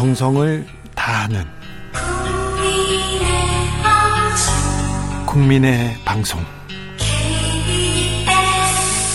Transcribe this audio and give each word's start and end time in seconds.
정성을 0.00 0.66
다하는 0.94 1.44
국민의 5.26 5.94
방송 6.06 6.40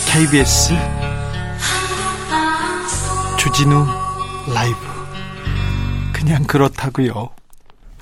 KBS 0.05 0.75
주진우 3.39 3.83
라이브 4.53 4.77
그냥 6.13 6.43
그렇다고요. 6.43 7.31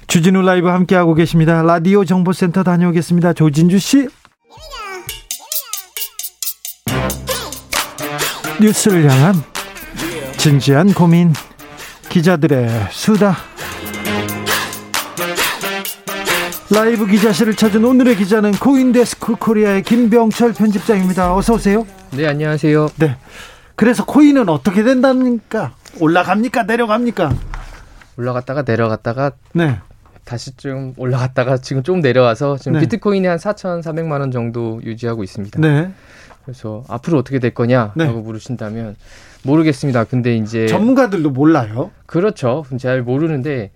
주진우 0.07 0.41
라이브 0.41 0.67
함께 0.67 0.95
하고 0.95 1.13
계십니다. 1.13 1.63
라디오 1.63 2.03
정보센터 2.03 2.63
다녀오겠습니다. 2.63 3.31
조진주 3.31 3.79
씨. 3.79 4.09
뉴스를 8.59 9.09
향한 9.09 9.41
진지한 10.35 10.93
고민 10.93 11.31
기자들의 12.13 12.69
수다 12.91 13.35
라이브 16.71 17.07
기자실을 17.07 17.55
찾은 17.55 17.83
오늘의 17.83 18.17
기자는 18.17 18.51
코인데스크 18.51 19.35
코리아의 19.35 19.81
김병철 19.81 20.53
편집장입니다. 20.53 21.35
어서 21.35 21.55
오세요. 21.55 21.87
네, 22.11 22.27
안녕하세요. 22.27 22.89
네. 22.99 23.17
그래서 23.75 24.05
코인은 24.05 24.47
어떻게 24.47 24.83
된답니까? 24.83 25.73
올라갑니까? 25.99 26.63
내려갑니까? 26.63 27.33
올라갔다가 28.17 28.61
내려갔다가 28.61 29.31
네. 29.53 29.79
다시 30.23 30.55
좀 30.55 30.93
올라갔다가 30.97 31.57
지금 31.57 31.81
좀 31.81 31.99
내려와서 31.99 32.57
지금 32.57 32.73
네. 32.73 32.81
비트코인이 32.81 33.25
한 33.25 33.39
4,400만 33.39 34.19
원 34.19 34.29
정도 34.29 34.79
유지하고 34.83 35.23
있습니다. 35.23 35.59
네. 35.59 35.91
그래서 36.45 36.83
앞으로 36.89 37.17
어떻게 37.17 37.39
될 37.39 37.55
거냐라고 37.55 37.95
네. 37.95 38.05
물으신다면 38.05 38.97
모르겠습니다. 39.43 40.05
근데 40.05 40.35
이제 40.35 40.67
전문가들도 40.67 41.29
몰라요. 41.31 41.91
그렇죠. 42.05 42.65
잘 42.79 43.01
모르는데 43.01 43.71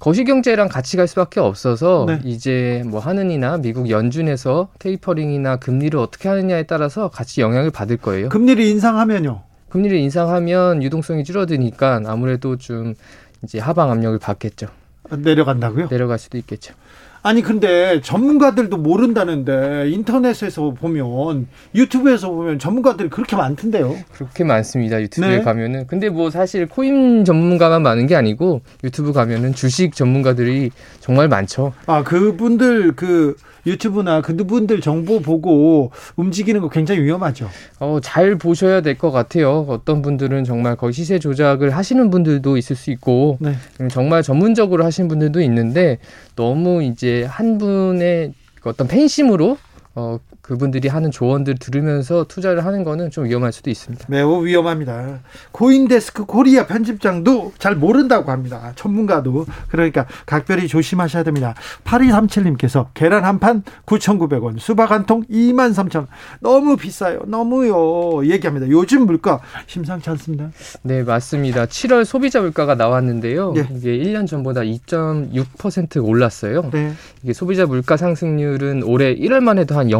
거시경제랑 0.00 0.68
같이 0.68 0.96
갈 0.96 1.08
수밖에 1.08 1.40
없어서 1.40 2.04
네. 2.06 2.20
이제 2.24 2.82
뭐 2.86 3.00
하느니나 3.00 3.58
미국 3.58 3.90
연준에서 3.90 4.68
테이퍼링이나 4.78 5.56
금리를 5.56 5.98
어떻게 5.98 6.28
하느냐에 6.28 6.64
따라서 6.64 7.08
같이 7.08 7.40
영향을 7.40 7.70
받을 7.70 7.96
거예요. 7.96 8.28
금리를 8.28 8.62
인상하면요. 8.64 9.42
금리를 9.70 9.98
인상하면 9.98 10.82
유동성이 10.82 11.24
줄어드니까 11.24 12.00
아무래도 12.06 12.56
좀 12.56 12.94
이제 13.42 13.58
하방 13.58 13.90
압력을 13.90 14.18
받겠죠. 14.18 14.68
내려간다고요? 15.10 15.88
내려갈 15.88 16.18
수도 16.18 16.38
있겠죠. 16.38 16.74
아니 17.22 17.42
근데 17.42 18.00
전문가들도 18.00 18.76
모른다는데 18.76 19.90
인터넷에서 19.90 20.70
보면 20.70 21.46
유튜브에서 21.74 22.30
보면 22.30 22.58
전문가들이 22.58 23.08
그렇게 23.10 23.36
많던데요. 23.36 23.96
그렇게 24.12 24.44
많습니다. 24.44 25.00
유튜브에 25.02 25.38
네. 25.38 25.42
가면은. 25.42 25.86
근데 25.86 26.08
뭐 26.08 26.30
사실 26.30 26.66
코인 26.66 27.24
전문가만 27.24 27.82
많은 27.82 28.06
게 28.06 28.14
아니고 28.16 28.62
유튜브 28.84 29.12
가면은 29.12 29.52
주식 29.54 29.94
전문가들이 29.94 30.70
정말 31.00 31.28
많죠. 31.28 31.72
아 31.86 32.02
그분들 32.04 32.92
그 32.94 33.36
유튜브나 33.66 34.22
그분들 34.22 34.80
정보 34.80 35.20
보고 35.20 35.90
움직이는 36.16 36.60
거 36.60 36.68
굉장히 36.70 37.02
위험하죠. 37.02 37.50
어, 37.80 37.98
잘 38.02 38.36
보셔야 38.36 38.80
될 38.80 38.98
것 38.98 39.10
같아요. 39.10 39.66
어떤 39.68 40.00
분들은 40.02 40.44
정말 40.44 40.74
거의 40.76 40.92
시세 40.92 41.18
조작을 41.18 41.76
하시는 41.76 42.08
분들도 42.10 42.56
있을 42.56 42.74
수 42.76 42.90
있고 42.90 43.36
네. 43.40 43.52
음, 43.80 43.88
정말 43.88 44.22
전문적으로 44.22 44.84
하시는 44.84 45.06
분들도 45.08 45.40
있는데 45.42 45.98
너무 46.38 46.84
이제 46.84 47.24
한 47.24 47.58
분의 47.58 48.32
그 48.60 48.68
어떤 48.68 48.86
팬심으로 48.86 49.58
어, 49.96 50.18
그분들이 50.48 50.88
하는 50.88 51.10
조언들 51.10 51.56
들으면서 51.58 52.24
투자를 52.24 52.64
하는 52.64 52.82
거는 52.82 53.10
좀 53.10 53.26
위험할 53.26 53.52
수도 53.52 53.68
있습니다. 53.68 54.06
매우 54.08 54.46
위험합니다. 54.46 55.18
코인데스크 55.52 56.24
코리아 56.24 56.66
편집장도 56.66 57.52
잘 57.58 57.76
모른다고 57.76 58.30
합니다. 58.32 58.72
전문가도. 58.74 59.44
그러니까 59.68 60.06
각별히 60.24 60.66
조심하셔야 60.66 61.22
됩니다. 61.22 61.54
8237님께서 61.84 62.86
계란 62.94 63.24
한 63.24 63.38
판 63.38 63.62
9,900원, 63.86 64.58
수박 64.58 64.90
한 64.90 65.04
통 65.06 65.22
23,000원. 65.30 66.06
너무 66.40 66.76
비싸요. 66.76 67.20
너무요. 67.26 68.24
얘기합니다. 68.26 68.68
요즘 68.68 69.06
물가 69.06 69.40
심상치 69.66 70.08
않습니다. 70.10 70.50
네, 70.82 71.02
맞습니다. 71.02 71.66
7월 71.66 72.04
소비자 72.04 72.40
물가가 72.40 72.74
나왔는데요. 72.74 73.52
예. 73.56 73.68
이게 73.76 73.96
1년 73.98 74.26
전보다 74.26 74.62
2.6% 74.62 76.04
올랐어요. 76.04 76.70
네. 76.72 76.92
이게 77.22 77.32
소비자 77.32 77.66
물가 77.66 77.96
상승률은 77.96 78.82
올해 78.82 79.14
1월만 79.14 79.58
해도 79.58 79.76
한 79.76 79.90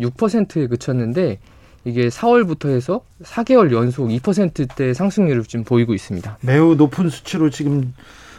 0.6%에 0.00 0.66
그쳤는데 0.66 1.38
이게 1.84 2.08
4월부터 2.08 2.68
해서 2.68 3.02
4개월 3.22 3.72
연속 3.72 4.08
2%대 4.08 4.92
상승률을 4.92 5.44
지금 5.44 5.64
보이고 5.64 5.94
있습니다. 5.94 6.38
매우 6.40 6.74
높은 6.74 7.08
수치로 7.08 7.50
지금 7.50 7.94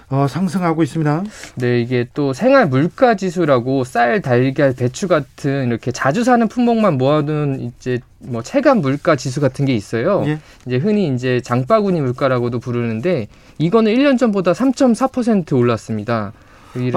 어, 0.09 0.25
상승하고 0.27 0.83
있습니다. 0.83 1.23
네, 1.55 1.81
이게 1.81 2.07
또 2.13 2.31
생활 2.31 2.67
물가 2.67 3.15
지수라고 3.15 3.83
쌀, 3.83 4.21
달걀, 4.21 4.73
배추 4.73 5.09
같은 5.09 5.67
이렇게 5.67 5.91
자주 5.91 6.23
사는 6.23 6.47
품목만 6.47 6.97
모아둔 6.97 7.59
이제 7.59 7.99
뭐 8.19 8.41
체감 8.41 8.79
물가 8.79 9.17
지수 9.17 9.41
같은 9.41 9.65
게 9.65 9.75
있어요. 9.75 10.23
예. 10.27 10.39
이제 10.65 10.77
흔히 10.77 11.13
이제 11.13 11.41
장바구니 11.41 11.99
물가라고도 11.99 12.59
부르는데 12.59 13.27
이거는 13.57 13.93
1년 13.93 14.17
전보다 14.17 14.53
3.4% 14.53 15.57
올랐습니다. 15.57 16.31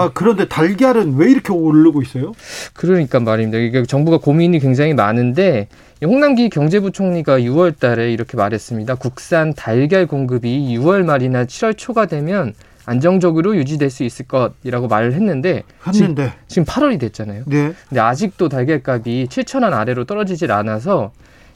아, 0.01 0.11
그런데 0.13 0.47
달걀은 0.49 1.17
왜 1.17 1.31
이렇게 1.31 1.53
오르고 1.53 2.03
있어요? 2.03 2.33
그러니까 2.75 3.21
말입니다. 3.21 3.59
이게 3.59 3.85
정부가 3.85 4.19
고민이 4.19 4.59
굉장히 4.59 4.95
많은데 4.95 5.69
이 6.03 6.07
홍남기 6.07 6.49
경제부총리가 6.49 7.41
6월 7.41 7.79
달에 7.79 8.13
이렇게 8.13 8.37
말했습니다. 8.37 8.95
국산 8.97 9.53
달걀 9.55 10.07
공급이 10.07 10.77
6월 10.79 11.05
말이나 11.05 11.45
7월 11.45 11.77
초가 11.77 12.07
되면 12.07 12.55
안정적으로 12.87 13.57
유지될 13.57 13.91
수 13.91 14.05
있을 14.05 14.27
것이라고 14.27 14.89
말을 14.89 15.13
했는데 15.13 15.63
했는데. 15.87 16.33
지금 16.49 16.65
8월이 16.65 16.99
됐잖아요. 16.99 17.45
네. 17.47 17.73
근데 17.89 18.01
아직도 18.01 18.49
달걀값이 18.49 19.29
7천 19.31 19.63
원 19.63 19.75
아래로 19.75 20.05
떨어지질 20.07 20.51
않아서 20.51 21.13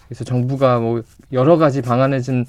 그래서 0.06 0.24
정부가 0.24 0.78
뭐 0.78 1.02
여러 1.32 1.56
가지 1.56 1.82
방안을 1.82 2.22
좀 2.22 2.44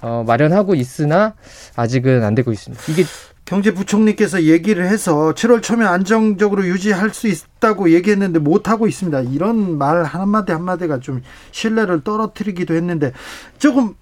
어, 0.00 0.24
마련하고 0.26 0.74
있으나 0.74 1.34
아직은 1.76 2.24
안 2.24 2.34
되고 2.34 2.52
있습니다. 2.52 2.82
이게 2.90 3.04
경제부총리께서 3.44 4.44
얘기를 4.44 4.86
해서 4.86 5.32
7월 5.34 5.62
초면 5.62 5.88
안정적으로 5.88 6.66
유지할 6.66 7.10
수 7.10 7.28
있다고 7.28 7.90
얘기했는데 7.90 8.38
못하고 8.38 8.86
있습니다. 8.86 9.20
이런 9.22 9.78
말 9.78 10.04
한마디 10.04 10.52
한마디가 10.52 11.00
좀 11.00 11.22
신뢰를 11.50 12.02
떨어뜨리기도 12.02 12.74
했는데 12.74 13.12
조금 13.58 13.94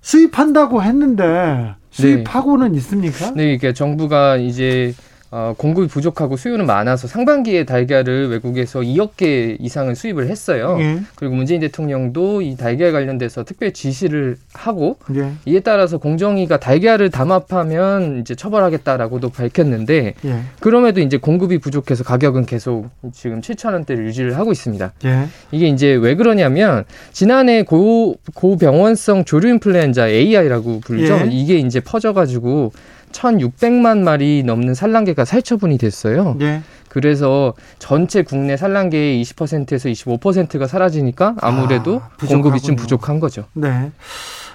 수입한다고 0.00 0.82
했는데 0.82 1.74
수입하고는 1.90 2.74
있습니까? 2.76 3.30
네, 3.32 3.54
이게 3.54 3.72
정부가 3.72 4.36
이제 4.36 4.94
어, 5.34 5.54
공급이 5.56 5.88
부족하고 5.88 6.36
수요는 6.36 6.66
많아서 6.66 7.08
상반기에 7.08 7.64
달걀을 7.64 8.28
외국에서 8.28 8.80
2억 8.80 9.16
개 9.16 9.56
이상을 9.58 9.96
수입을 9.96 10.28
했어요. 10.28 10.76
예. 10.78 11.00
그리고 11.14 11.34
문재인 11.34 11.62
대통령도 11.62 12.42
이 12.42 12.54
달걀 12.54 12.92
관련돼서 12.92 13.42
특별 13.42 13.72
지시를 13.72 14.36
하고 14.52 14.98
예. 15.14 15.32
이에 15.46 15.60
따라서 15.60 15.96
공정위가 15.96 16.60
달걀을 16.60 17.08
담합하면 17.08 18.20
이제 18.20 18.34
처벌하겠다라고도 18.34 19.30
밝혔는데 19.30 20.14
예. 20.22 20.40
그럼에도 20.60 21.00
이제 21.00 21.16
공급이 21.16 21.56
부족해서 21.56 22.04
가격은 22.04 22.44
계속 22.44 22.90
지금 23.14 23.40
7천 23.40 23.72
원대를 23.72 24.04
유지를 24.04 24.36
하고 24.36 24.52
있습니다. 24.52 24.92
예. 25.06 25.28
이게 25.50 25.66
이제 25.68 25.94
왜 25.94 26.14
그러냐면 26.14 26.84
지난해 27.12 27.62
고 27.62 28.16
고병원성 28.34 29.24
조류 29.24 29.48
인플루엔자 29.48 30.10
AI라고 30.10 30.80
불리죠. 30.80 31.14
예. 31.14 31.28
이게 31.30 31.56
이제 31.56 31.80
퍼져가지고 31.80 32.72
1,600만 33.12 33.98
마리 33.98 34.42
넘는 34.44 34.74
산란개가 34.74 35.24
살처분이 35.24 35.78
됐어요. 35.78 36.36
예. 36.40 36.62
그래서 36.88 37.54
전체 37.78 38.22
국내 38.22 38.56
산란개의 38.56 39.22
20%에서 39.22 39.88
25%가 39.88 40.66
사라지니까 40.66 41.36
아무래도 41.40 42.02
아, 42.02 42.26
공급이 42.26 42.60
좀. 42.60 42.76
부족한 42.76 43.20
거죠. 43.20 43.44
네. 43.54 43.90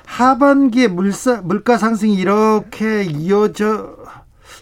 하반기에 0.05 0.87
물가 0.87 1.77
상승이 1.77 2.15
이렇게 2.15 3.03
이어져 3.03 3.95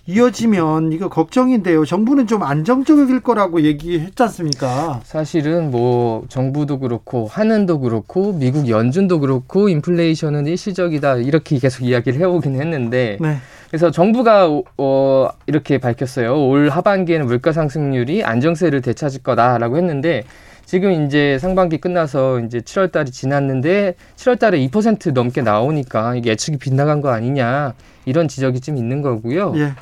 이어지면 0.07 0.91
이거 0.91 1.09
걱정인데요. 1.09 1.83
정부는 1.83 2.27
좀 2.27 2.43
안정적일 2.43 3.21
거라고 3.21 3.61
얘기했지 3.61 4.21
않습니까? 4.21 5.01
사실은 5.03 5.71
뭐 5.71 6.25
정부도 6.29 6.77
그렇고 6.77 7.27
한은도 7.27 7.79
그렇고 7.79 8.33
미국 8.33 8.69
연준도 8.69 9.19
그렇고 9.19 9.67
인플레이션은 9.67 10.45
일시적이다 10.45 11.17
이렇게 11.17 11.57
계속 11.57 11.83
이야기를 11.83 12.19
해오긴 12.19 12.61
했는데 12.61 13.17
네. 13.19 13.37
그래서 13.69 13.89
정부가 13.89 14.47
어, 14.77 15.27
이렇게 15.47 15.79
밝혔어요. 15.79 16.49
올 16.49 16.69
하반기에는 16.69 17.25
물가 17.25 17.51
상승률이 17.51 18.23
안정세를 18.23 18.81
되찾을 18.81 19.23
거다라고 19.23 19.77
했는데 19.77 20.23
지금 20.65 21.05
이제 21.05 21.37
상반기 21.39 21.77
끝나서 21.77 22.39
이제 22.41 22.59
7월 22.59 22.91
달이 22.91 23.11
지났는데 23.11 23.95
7월 24.17 24.37
달에 24.37 24.59
2% 24.67 25.13
넘게 25.13 25.41
나오니까 25.41 26.15
이게 26.15 26.31
예측이 26.31 26.57
빗나간 26.57 27.01
거 27.01 27.09
아니냐 27.09 27.73
이런 28.05 28.27
지적이 28.27 28.59
좀 28.61 28.77
있는 28.77 29.01
거고요. 29.01 29.53
예. 29.57 29.73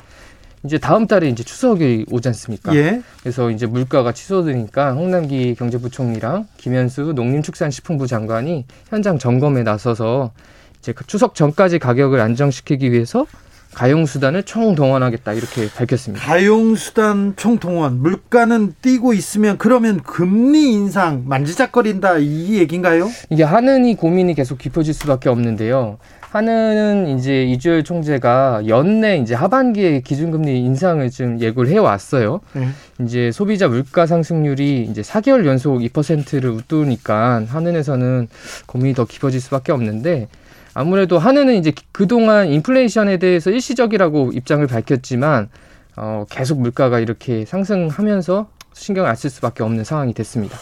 이제 0.64 0.78
다음 0.78 1.06
달에 1.06 1.28
이제 1.28 1.42
추석이 1.42 2.06
오지 2.10 2.28
않습니까? 2.28 2.74
예. 2.74 3.02
그래서 3.20 3.50
이제 3.50 3.66
물가가 3.66 4.12
취소되니까 4.12 4.92
홍남기 4.92 5.54
경제부총리랑 5.54 6.46
김현수 6.56 7.12
농림축산식품부 7.14 8.06
장관이 8.06 8.64
현장 8.88 9.18
점검에 9.18 9.62
나서서 9.62 10.32
이제 10.78 10.92
그 10.92 11.06
추석 11.06 11.34
전까지 11.34 11.78
가격을 11.78 12.18
안정시키기 12.20 12.92
위해서 12.92 13.26
가용수단을 13.74 14.44
총동원하겠다 14.44 15.32
이렇게 15.32 15.68
밝혔습니다. 15.68 16.24
가용수단 16.24 17.34
총동원 17.36 18.00
물가는 18.00 18.74
뛰고 18.80 19.12
있으면 19.14 19.58
그러면 19.58 20.00
금리 20.02 20.72
인상 20.72 21.24
만지작거린다 21.26 22.18
이 22.18 22.54
얘기인가요? 22.54 23.10
이게 23.30 23.42
하느니 23.42 23.96
고민이 23.96 24.34
계속 24.34 24.58
깊어질 24.58 24.94
수밖에 24.94 25.28
없는데요. 25.28 25.98
하느는 26.34 27.16
이제 27.16 27.44
이주열 27.44 27.84
총재가 27.84 28.62
연내 28.66 29.18
이제 29.18 29.34
하반기에 29.36 30.00
기준금리 30.00 30.60
인상을 30.64 31.08
좀 31.10 31.40
예고를 31.40 31.70
해왔어요. 31.70 32.40
네. 32.54 32.68
이제 33.00 33.30
소비자 33.30 33.68
물가 33.68 34.06
상승률이 34.06 34.88
이제 34.90 35.00
4개월 35.00 35.46
연속 35.46 35.78
2%를 35.78 36.50
웃도니까 36.50 37.44
하느에서는 37.46 38.26
고민이 38.66 38.94
더 38.94 39.04
깊어질 39.04 39.40
수밖에 39.40 39.70
없는데 39.70 40.26
아무래도 40.74 41.20
한은은 41.20 41.54
이제 41.54 41.72
그동안 41.92 42.48
인플레이션에 42.48 43.18
대해서 43.18 43.50
일시적이라고 43.50 44.32
입장을 44.34 44.66
밝혔지만 44.66 45.48
어, 45.96 46.24
계속 46.28 46.60
물가가 46.60 46.98
이렇게 46.98 47.44
상승하면서 47.44 48.48
신경을 48.72 49.08
안 49.08 49.14
쓸 49.14 49.30
수밖에 49.30 49.62
없는 49.62 49.84
상황이 49.84 50.12
됐습니다. 50.12 50.58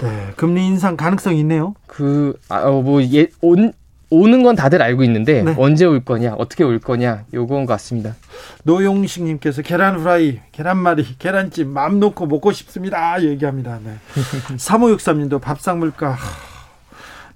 네, 0.00 0.28
금리 0.36 0.64
인상 0.64 0.96
가능성이 0.96 1.40
있네요. 1.40 1.74
그, 1.88 2.38
아, 2.48 2.60
어, 2.60 2.82
뭐, 2.82 3.02
예, 3.02 3.26
온, 3.40 3.72
오는 4.10 4.42
건 4.42 4.56
다들 4.56 4.80
알고 4.80 5.04
있는데 5.04 5.42
네. 5.42 5.54
언제 5.58 5.84
올 5.84 6.02
거냐, 6.02 6.34
어떻게 6.38 6.64
올 6.64 6.78
거냐, 6.78 7.24
요건 7.34 7.66
것 7.66 7.72
같습니다. 7.74 8.14
노용식 8.62 9.24
님께서 9.24 9.62
계란 9.62 9.98
후라이, 9.98 10.40
계란말이, 10.52 11.16
계란찜 11.18 11.68
마음 11.68 12.00
놓고 12.00 12.26
먹고 12.26 12.52
싶습니다. 12.52 13.22
얘기합니다. 13.22 13.78
네. 13.84 13.96
3563 14.56 15.18
님도 15.18 15.38
밥상 15.40 15.78
물가 15.78 16.16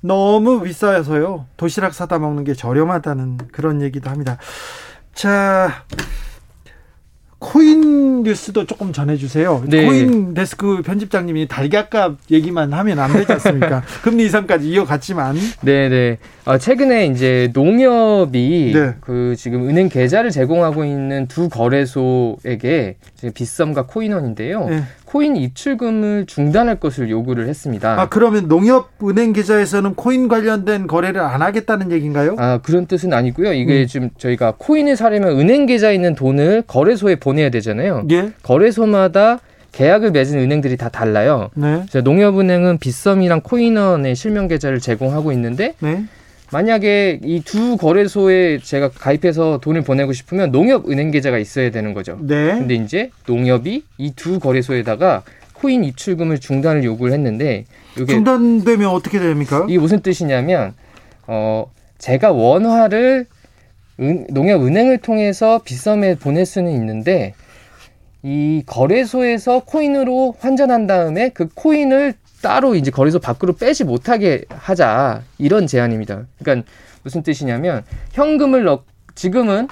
너무 0.00 0.62
비싸서요. 0.62 1.46
도시락 1.56 1.94
사다 1.94 2.18
먹는 2.18 2.44
게 2.44 2.54
저렴하다는 2.54 3.38
그런 3.52 3.82
얘기도 3.82 4.10
합니다. 4.10 4.38
자, 5.14 5.84
코인 7.42 8.22
뉴스도 8.22 8.66
조금 8.66 8.92
전해주세요. 8.92 9.64
네. 9.66 9.84
코인 9.84 10.32
데스크 10.32 10.80
편집장님이 10.82 11.48
달걀값 11.48 12.16
얘기만 12.30 12.72
하면 12.72 12.98
안 13.00 13.12
되지 13.12 13.32
않습니까? 13.32 13.82
금리 14.02 14.24
이상까지 14.26 14.68
이어갔지만. 14.68 15.36
네네. 15.62 16.18
아, 16.44 16.56
최근에 16.56 17.06
이제 17.06 17.50
농협이 17.52 18.72
네. 18.74 18.94
그 19.00 19.34
지금 19.36 19.68
은행 19.68 19.88
계좌를 19.88 20.30
제공하고 20.30 20.84
있는 20.84 21.26
두 21.26 21.48
거래소에게 21.48 22.96
빗썸과 23.34 23.86
코인원인데요. 23.86 24.68
네. 24.68 24.82
코인 25.12 25.36
입출금을 25.36 26.24
중단할 26.26 26.76
것을 26.80 27.10
요구를 27.10 27.46
했습니다. 27.46 28.00
아, 28.00 28.08
그러면 28.08 28.48
농협 28.48 28.92
은행 29.02 29.34
계좌에서는 29.34 29.94
코인 29.94 30.26
관련된 30.26 30.86
거래를 30.86 31.20
안 31.20 31.42
하겠다는 31.42 31.92
얘기인가요? 31.92 32.34
아, 32.38 32.60
그런 32.62 32.86
뜻은 32.86 33.12
아니고요. 33.12 33.52
이게 33.52 33.82
음. 33.82 33.86
지금 33.86 34.08
저희가 34.16 34.54
코인을 34.56 34.96
사려면 34.96 35.38
은행 35.38 35.66
계좌에 35.66 35.94
있는 35.94 36.14
돈을 36.14 36.62
거래소에 36.66 37.16
보내야 37.16 37.50
되잖아요. 37.50 38.06
예. 38.10 38.32
거래소마다 38.42 39.40
계약을 39.72 40.12
맺은 40.12 40.38
은행들이 40.38 40.78
다 40.78 40.88
달라요. 40.88 41.50
네. 41.56 41.84
농협은행은 42.02 42.78
빗썸이랑 42.78 43.42
코인원의 43.42 44.16
실명 44.16 44.48
계좌를 44.48 44.80
제공하고 44.80 45.32
있는데 45.32 45.74
네. 45.80 46.04
만약에 46.52 47.20
이 47.24 47.40
두 47.44 47.76
거래소에 47.76 48.58
제가 48.62 48.90
가입해서 48.90 49.58
돈을 49.62 49.82
보내고 49.82 50.12
싶으면 50.12 50.52
농협 50.52 50.88
은행 50.90 51.10
계좌가 51.10 51.38
있어야 51.38 51.70
되는 51.70 51.94
거죠. 51.94 52.18
네. 52.20 52.52
근데 52.58 52.74
이제 52.74 53.10
농협이 53.26 53.84
이 53.98 54.12
두 54.14 54.38
거래소에다가 54.38 55.22
코인 55.54 55.84
입출금을 55.84 56.38
중단을 56.40 56.84
요구를 56.84 57.12
했는데 57.14 57.64
이게 57.96 58.06
중단되면 58.06 58.88
어떻게 58.90 59.18
됩니까? 59.18 59.64
이게 59.68 59.78
무슨 59.78 60.00
뜻이냐면 60.00 60.74
어 61.26 61.70
제가 61.98 62.32
원화를 62.32 63.26
은, 64.00 64.26
농협 64.30 64.62
은행을 64.64 64.98
통해서 64.98 65.60
빗썸에 65.64 66.16
보낼 66.16 66.44
수는 66.46 66.72
있는데 66.72 67.34
이 68.22 68.62
거래소에서 68.66 69.60
코인으로 69.64 70.34
환전한 70.38 70.86
다음에 70.86 71.28
그 71.30 71.48
코인을 71.54 72.14
따로 72.42 72.74
이제 72.74 72.90
거래소 72.90 73.18
밖으로 73.18 73.54
빼지 73.54 73.84
못하게 73.84 74.44
하자 74.48 75.22
이런 75.38 75.66
제안입니다. 75.66 76.26
그러니까 76.38 76.68
무슨 77.02 77.22
뜻이냐면 77.22 77.84
현금을 78.12 78.64
넣 78.64 78.84
지금은 79.14 79.68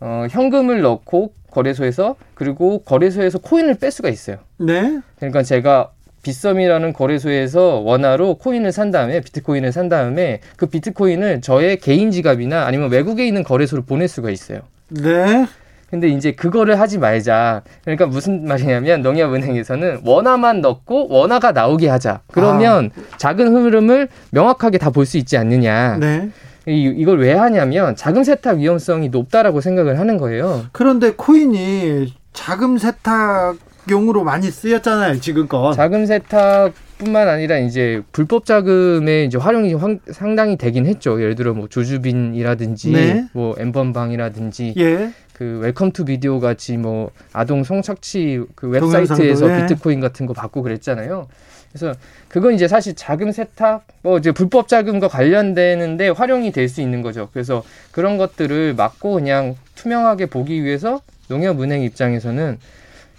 어, 0.00 0.26
현금을 0.30 0.82
넣고 0.82 1.32
거래소에서 1.50 2.16
그리고 2.34 2.82
거래소에서 2.82 3.38
코인을 3.38 3.74
뺄 3.74 3.90
수가 3.90 4.08
있어요. 4.08 4.38
네. 4.58 5.00
그러니까 5.16 5.42
제가 5.42 5.90
빗썸이라는 6.22 6.92
거래소에서 6.92 7.80
원화로 7.80 8.34
코인을 8.38 8.72
산 8.72 8.90
다음에 8.90 9.20
비트코인을 9.20 9.72
산 9.72 9.88
다음에 9.88 10.40
그 10.56 10.66
비트코인을 10.66 11.40
저의 11.40 11.78
개인 11.78 12.10
지갑이나 12.10 12.66
아니면 12.66 12.90
외국에 12.90 13.26
있는 13.26 13.42
거래소로 13.42 13.82
보낼 13.82 14.08
수가 14.08 14.30
있어요. 14.30 14.60
네. 14.88 15.46
근데 15.90 16.08
이제 16.08 16.32
그거를 16.32 16.80
하지 16.80 16.98
말자. 16.98 17.62
그러니까 17.84 18.06
무슨 18.06 18.44
말이냐면 18.46 19.02
농협은행에서는 19.02 20.00
원화만 20.04 20.60
넣고 20.60 21.08
원화가 21.08 21.52
나오게 21.52 21.88
하자. 21.88 22.20
그러면 22.32 22.90
아. 22.96 23.16
작은 23.18 23.54
흐름을 23.54 24.08
명확하게 24.30 24.78
다 24.78 24.90
볼 24.90 25.06
수 25.06 25.16
있지 25.18 25.36
않느냐. 25.36 25.98
네. 25.98 26.30
이, 26.66 26.92
이걸 26.96 27.20
왜 27.20 27.32
하냐면 27.32 27.94
자금 27.94 28.24
세탁 28.24 28.58
위험성이 28.58 29.08
높다라고 29.10 29.60
생각을 29.60 30.00
하는 30.00 30.16
거예요. 30.16 30.64
그런데 30.72 31.12
코인이 31.12 32.12
자금 32.32 32.76
세탁 32.78 33.56
용으로 33.88 34.24
많이 34.24 34.50
쓰였잖아요, 34.50 35.20
지금껏. 35.20 35.72
자금 35.74 36.06
세탁 36.06 36.72
뿐만 36.98 37.28
아니라 37.28 37.58
이제 37.58 38.02
불법 38.10 38.46
자금의 38.46 39.26
이제 39.26 39.38
활용이 39.38 39.74
황, 39.74 40.00
상당히 40.10 40.56
되긴 40.56 40.86
했죠. 40.86 41.20
예를 41.20 41.34
들어 41.36 41.52
뭐 41.54 41.68
조주빈이라든지 41.68 42.90
네. 42.92 43.24
뭐 43.32 43.54
n번방이라든지 43.58 44.74
예. 44.78 45.10
그 45.36 45.58
Welcome 45.62 45.92
to 45.92 46.06
Video 46.06 46.40
같이 46.40 46.78
뭐 46.78 47.10
아동 47.34 47.62
성착취 47.62 48.40
그 48.54 48.68
웹사이트에서 48.68 49.50
예. 49.50 49.66
비트코인 49.66 50.00
같은 50.00 50.24
거 50.24 50.32
받고 50.32 50.62
그랬잖아요. 50.62 51.28
그래서 51.68 51.92
그건 52.28 52.54
이제 52.54 52.66
사실 52.66 52.94
자금 52.94 53.30
세탁 53.32 53.86
뭐 54.00 54.16
이제 54.16 54.32
불법 54.32 54.66
자금과 54.66 55.08
관련되는데 55.08 56.08
활용이 56.08 56.52
될 56.52 56.70
수 56.70 56.80
있는 56.80 57.02
거죠. 57.02 57.28
그래서 57.34 57.62
그런 57.90 58.16
것들을 58.16 58.72
막고 58.76 59.12
그냥 59.12 59.56
투명하게 59.74 60.26
보기 60.26 60.64
위해서 60.64 61.02
농협은행 61.28 61.82
입장에서는 61.82 62.58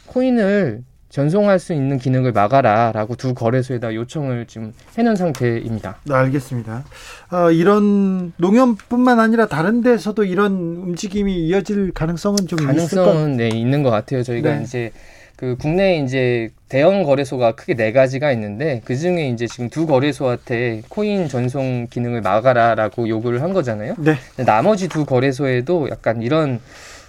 코인을 0.07 0.81
전송할 1.17 1.57
수 1.57 1.73
있는 1.73 1.97
기능을 1.97 2.31
막아라라고 2.31 3.15
두 3.15 3.33
거래소에다 3.33 3.95
요청을 3.95 4.45
지금 4.45 4.71
해놓은 4.99 5.15
상태입니다. 5.15 5.97
네, 6.03 6.13
알겠습니다. 6.13 6.83
어, 7.31 7.49
이런 7.49 8.33
농협뿐만 8.37 9.19
아니라 9.19 9.47
다른 9.47 9.81
데서도 9.81 10.25
이런 10.25 10.51
움직임이 10.51 11.47
이어질 11.47 11.91
가능성은 11.91 12.45
좀 12.45 12.59
가능성은 12.59 13.37
네 13.37 13.47
있는 13.47 13.81
것 13.81 13.89
같아요. 13.89 14.21
저희가 14.21 14.57
네. 14.57 14.63
이제 14.63 14.91
그 15.35 15.55
국내에 15.57 16.03
이제 16.03 16.51
대형 16.69 17.01
거래소가 17.01 17.53
크게 17.55 17.73
네 17.73 17.91
가지가 17.91 18.31
있는데 18.33 18.83
그 18.85 18.95
중에 18.95 19.29
이제 19.29 19.47
지금 19.47 19.71
두 19.71 19.87
거래소한테 19.87 20.83
코인 20.87 21.29
전송 21.29 21.87
기능을 21.89 22.21
막아라라고 22.21 23.09
요구를 23.09 23.41
한 23.41 23.53
거잖아요. 23.53 23.95
네. 23.97 24.17
나머지 24.45 24.87
두 24.87 25.03
거래소에도 25.03 25.89
약간 25.89 26.21
이런 26.21 26.59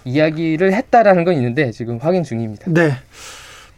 이야기를 0.03 0.73
했다라는 0.73 1.25
건 1.25 1.35
있는데 1.35 1.69
지금 1.69 1.99
확인 1.99 2.23
중입니다. 2.23 2.71
네. 2.71 2.93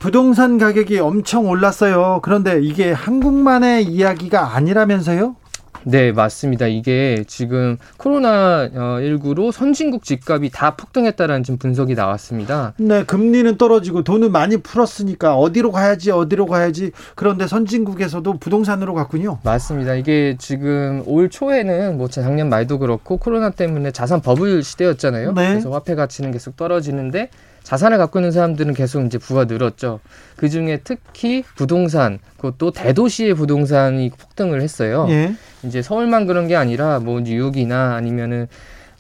부동산 0.01 0.57
가격이 0.57 0.97
엄청 0.97 1.47
올랐어요. 1.47 2.21
그런데 2.23 2.59
이게 2.59 2.91
한국만의 2.91 3.83
이야기가 3.83 4.55
아니라면서요? 4.55 5.35
네, 5.83 6.11
맞습니다. 6.11 6.65
이게 6.65 7.23
지금 7.27 7.77
코로나19로 7.99 9.51
선진국 9.51 10.03
집값이 10.03 10.49
다 10.51 10.75
폭등했다라는 10.75 11.43
좀 11.43 11.57
분석이 11.57 11.93
나왔습니다. 11.93 12.73
네, 12.77 13.03
금리는 13.03 13.59
떨어지고 13.59 14.03
돈을 14.03 14.31
많이 14.31 14.57
풀었으니까 14.57 15.35
어디로 15.35 15.71
가야지, 15.71 16.09
어디로 16.09 16.47
가야지. 16.47 16.91
그런데 17.13 17.45
선진국에서도 17.45 18.39
부동산으로 18.39 18.95
갔군요. 18.95 19.37
맞습니다. 19.43 19.93
이게 19.93 20.35
지금 20.39 21.03
올 21.05 21.29
초에는 21.29 21.99
뭐 21.99 22.07
작년 22.07 22.49
말도 22.49 22.79
그렇고 22.79 23.17
코로나 23.17 23.51
때문에 23.51 23.91
자산 23.91 24.19
버블 24.21 24.63
시대였잖아요. 24.63 25.33
네. 25.33 25.49
그래서 25.49 25.69
화폐 25.69 25.93
가치는 25.93 26.31
계속 26.31 26.55
떨어지는데 26.57 27.29
자산을 27.63 27.97
갖고 27.97 28.19
있는 28.19 28.31
사람들은 28.31 28.73
계속 28.73 29.05
이제 29.05 29.17
부가 29.17 29.45
늘었죠. 29.45 29.99
그 30.35 30.49
중에 30.49 30.81
특히 30.83 31.43
부동산, 31.55 32.19
그것도 32.37 32.71
대도시의 32.71 33.35
부동산이 33.35 34.09
폭등을 34.09 34.61
했어요. 34.61 35.05
예. 35.09 35.33
이제 35.63 35.81
서울만 35.81 36.25
그런 36.25 36.47
게 36.47 36.55
아니라 36.55 36.99
뭐 36.99 37.21
뉴욕이나 37.21 37.95
아니면은 37.95 38.47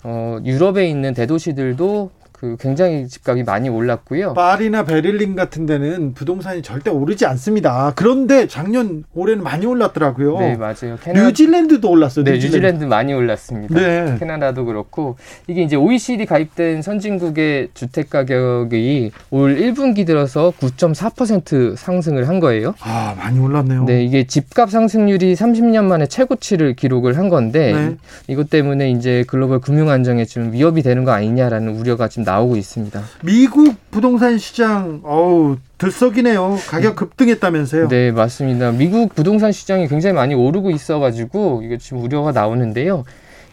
어 0.03 0.37
유럽에 0.43 0.87
있는 0.87 1.13
대도시들도 1.13 2.11
그 2.41 2.57
굉장히 2.59 3.07
집값이 3.07 3.43
많이 3.43 3.69
올랐고요. 3.69 4.33
파리나 4.33 4.83
베를린 4.83 5.35
같은 5.35 5.67
데는 5.67 6.15
부동산이 6.15 6.63
절대 6.63 6.89
오르지 6.89 7.27
않습니다. 7.27 7.93
그런데 7.95 8.47
작년 8.47 9.03
올해는 9.13 9.43
많이 9.43 9.67
올랐더라고요. 9.67 10.39
네, 10.39 10.55
맞아요. 10.55 10.97
캐나... 11.03 11.21
뉴질랜드도 11.21 11.87
올랐어요. 11.87 12.25
네, 12.25 12.31
뉴질랜드. 12.31 12.55
뉴질랜드 12.57 12.85
많이 12.85 13.13
올랐습니다. 13.13 13.75
네. 13.75 14.15
캐나다도 14.17 14.65
그렇고 14.65 15.17
이게 15.45 15.61
이제 15.61 15.75
OECD 15.75 16.25
가입된 16.25 16.81
선진국의 16.81 17.69
주택 17.75 18.09
가격이 18.09 19.11
올 19.29 19.57
1분기 19.57 20.07
들어서 20.07 20.51
9.4% 20.59 21.75
상승을 21.75 22.27
한 22.27 22.39
거예요. 22.39 22.73
아, 22.79 23.13
많이 23.19 23.37
올랐네요. 23.37 23.85
네, 23.85 24.03
이게 24.03 24.25
집값 24.25 24.71
상승률이 24.71 25.35
30년 25.35 25.83
만에 25.83 26.07
최고치를 26.07 26.73
기록을 26.73 27.19
한 27.19 27.29
건데 27.29 27.71
네. 27.71 27.95
이것 28.27 28.49
때문에 28.49 28.89
이제 28.89 29.23
글로벌 29.27 29.61
금융 29.61 29.91
안정에 29.91 30.25
좀 30.25 30.53
위협이 30.53 30.81
되는 30.81 31.03
거 31.03 31.11
아니냐라는 31.11 31.75
우려가 31.75 32.07
지금 32.07 32.23
나오고 32.31 32.55
있습니다. 32.55 33.03
미국 33.23 33.75
부동산 33.91 34.37
시장 34.37 35.01
어우 35.03 35.57
들썩이네요. 35.77 36.57
가격 36.69 36.95
급등했다면서요? 36.95 37.87
네, 37.89 38.11
맞습니다. 38.11 38.71
미국 38.71 39.13
부동산 39.15 39.51
시장이 39.51 39.87
굉장히 39.87 40.13
많이 40.13 40.33
오르고 40.33 40.71
있어 40.71 40.99
가지고 40.99 41.61
이게 41.63 41.77
지금 41.77 42.01
우려가 42.01 42.31
나오는데요. 42.31 43.03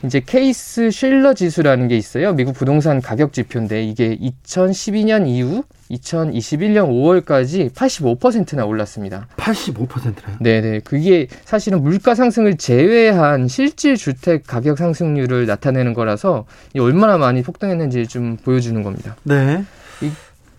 이제 0.04 0.22
케이스 0.24 0.90
쉴러 0.92 1.34
지수라는 1.34 1.88
게 1.88 1.96
있어요. 1.96 2.32
미국 2.34 2.54
부동산 2.54 3.00
가격 3.00 3.32
지표인데 3.32 3.82
이게 3.82 4.16
2012년 4.16 5.26
이후 5.26 5.64
2021년 5.90 6.88
5월까지 6.88 7.70
85%나 7.72 8.64
올랐습니다. 8.64 9.26
85%나요? 9.36 10.36
네네. 10.40 10.80
그게 10.80 11.28
사실은 11.44 11.82
물가 11.82 12.14
상승을 12.14 12.56
제외한 12.56 13.48
실질 13.48 13.96
주택 13.96 14.46
가격 14.46 14.78
상승률을 14.78 15.46
나타내는 15.46 15.94
거라서 15.94 16.44
얼마나 16.78 17.18
많이 17.18 17.42
폭등했는지 17.42 18.06
좀 18.06 18.36
보여주는 18.36 18.82
겁니다. 18.82 19.16
네. 19.24 19.64
이, 20.02 20.10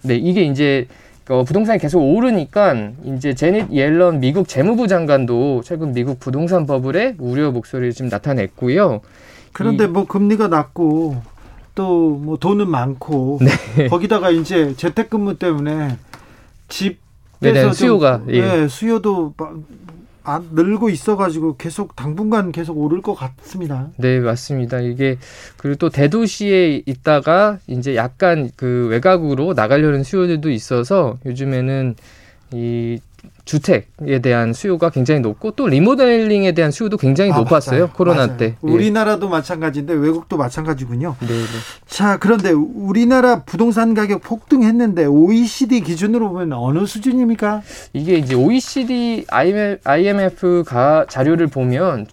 네, 0.02 0.16
이게 0.16 0.44
이제 0.44 0.88
어, 1.30 1.44
부동산이 1.44 1.78
계속 1.80 2.00
오르니까 2.00 2.92
이제 3.04 3.36
제닛 3.36 3.72
옐런 3.72 4.20
미국 4.20 4.48
재무부 4.48 4.88
장관도 4.88 5.62
최근 5.64 5.94
미국 5.94 6.20
부동산 6.20 6.66
버블에 6.66 7.16
우려 7.20 7.52
목소리를 7.52 7.94
좀 7.94 8.10
나타냈고요. 8.10 9.02
그런데 9.54 9.84
이, 9.84 9.88
뭐 9.88 10.06
금리가 10.06 10.48
낮고 10.48 11.22
또 11.80 12.20
뭐 12.20 12.36
돈은 12.38 12.70
많고 12.70 13.40
네. 13.78 13.88
거기다가 13.88 14.30
이제 14.32 14.76
재택근무 14.76 15.38
때문에 15.38 15.98
집에서 16.68 17.72
수요가 17.74 18.18
좀, 18.20 18.34
예. 18.36 18.42
네, 18.42 18.68
수요도 18.68 19.34
안 20.24 20.50
늘고 20.52 20.90
있어가지고 20.90 21.56
계속 21.56 21.96
당분간 21.96 22.52
계속 22.52 22.78
오를 22.78 23.02
것 23.02 23.16
같습니다. 23.16 23.88
네, 23.96 24.20
맞습니다. 24.20 24.82
이게 24.82 25.18
그리고 25.56 25.78
또 25.78 25.90
대도시에 25.90 26.84
있다가 26.86 27.60
이제 27.68 27.96
약간 27.96 28.52
그 28.58 28.88
외곽으로 28.90 29.54
나가려는 29.54 30.04
수요들도 30.04 30.52
있어서 30.52 31.18
요즘에는 31.26 31.96
이 32.52 33.00
주택에 33.46 34.20
대한 34.22 34.54
수요가 34.54 34.90
굉장히 34.90 35.22
높고 35.22 35.52
또 35.52 35.68
리모델링에 35.68 36.52
대한 36.52 36.72
수요도 36.72 36.98
굉장히 36.98 37.32
아, 37.32 37.38
높았어요 37.38 37.80
맞아요. 37.80 37.94
코로나 37.94 38.28
맞아요. 38.28 38.38
때. 38.38 38.46
예. 38.46 38.56
우리나라도 38.62 39.26
예. 39.28 39.32
마찬가지인데 39.32 39.94
외국도 39.94 40.38
마찬가지군요. 40.38 41.16
네, 41.22 41.28
네. 41.28 41.44
자 41.88 42.18
그런데 42.18 42.52
우리나라 42.52 43.44
부동산 43.44 43.94
가격 43.94 44.22
폭등했는데 44.22 45.06
OECD 45.06 45.82
기준으로 45.82 46.30
보면 46.30 46.54
어느 46.54 46.86
수준입니까? 46.86 47.62
이게 47.94 48.18
이제 48.18 48.36
OECD 48.36 49.26
IMF 49.30 50.64
가 50.68 51.06
자료를 51.10 51.48
보면 51.48 52.06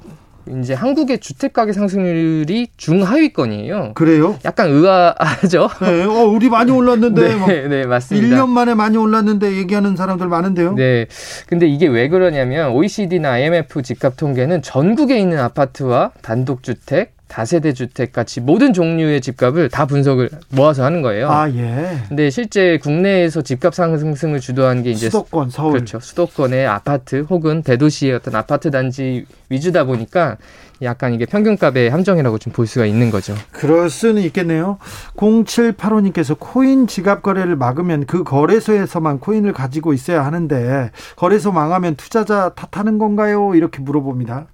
이제 0.60 0.74
한국의 0.74 1.18
주택 1.18 1.52
가격 1.52 1.72
상승률이 1.74 2.68
중하위권이에요. 2.76 3.92
그래요? 3.94 4.38
약간 4.44 4.70
의아하죠. 4.70 5.68
네, 5.82 6.04
어, 6.04 6.24
우리 6.24 6.48
많이 6.48 6.70
올랐는데. 6.70 7.34
네, 7.46 7.68
네, 7.68 7.86
맞습니다. 7.86 8.36
1년 8.36 8.48
만에 8.48 8.74
많이 8.74 8.96
올랐는데 8.96 9.56
얘기하는 9.56 9.96
사람들 9.96 10.28
많은데요. 10.28 10.74
네. 10.74 11.06
근데 11.48 11.66
이게 11.66 11.86
왜 11.88 12.08
그러냐면 12.08 12.70
OECD나 12.72 13.30
IMF 13.32 13.82
집값 13.82 14.16
통계는 14.16 14.62
전국에 14.62 15.18
있는 15.18 15.38
아파트와 15.38 16.12
단독 16.22 16.62
주택, 16.62 17.15
다세대 17.28 17.72
주택 17.72 18.12
같이 18.12 18.40
모든 18.40 18.72
종류의 18.72 19.20
집값을 19.20 19.68
다 19.68 19.84
분석을 19.86 20.30
모아서 20.50 20.84
하는 20.84 21.02
거예요. 21.02 21.28
아, 21.30 21.50
예. 21.50 21.98
근데 22.08 22.30
실제 22.30 22.78
국내에서 22.78 23.42
집값 23.42 23.74
상승을 23.74 24.40
주도한 24.40 24.82
게 24.82 24.90
이제 24.92 25.10
수도권, 25.10 25.50
서울. 25.50 25.72
그렇죠. 25.72 25.98
수도권의 26.00 26.66
아파트 26.66 27.20
혹은 27.28 27.62
대도시의 27.62 28.14
어떤 28.14 28.36
아파트 28.36 28.70
단지 28.70 29.26
위주다 29.48 29.84
보니까 29.84 30.36
약간 30.82 31.14
이게 31.14 31.24
평균값의 31.26 31.90
함정이라고 31.90 32.38
좀 32.38 32.52
볼 32.52 32.66
수가 32.66 32.86
있는 32.86 33.10
거죠. 33.10 33.34
그럴 33.50 33.90
수는 33.90 34.22
있겠네요. 34.22 34.78
0785님께서 35.16 36.36
코인 36.38 36.86
지갑 36.86 37.22
거래를 37.22 37.56
막으면 37.56 38.06
그 38.06 38.24
거래소에서만 38.24 39.20
코인을 39.20 39.52
가지고 39.52 39.92
있어야 39.92 40.24
하는데 40.24 40.90
거래소 41.16 41.52
망하면 41.52 41.96
투자자 41.96 42.50
탓하는 42.54 42.98
건가요? 42.98 43.54
이렇게 43.54 43.80
물어봅니다. 43.80 44.46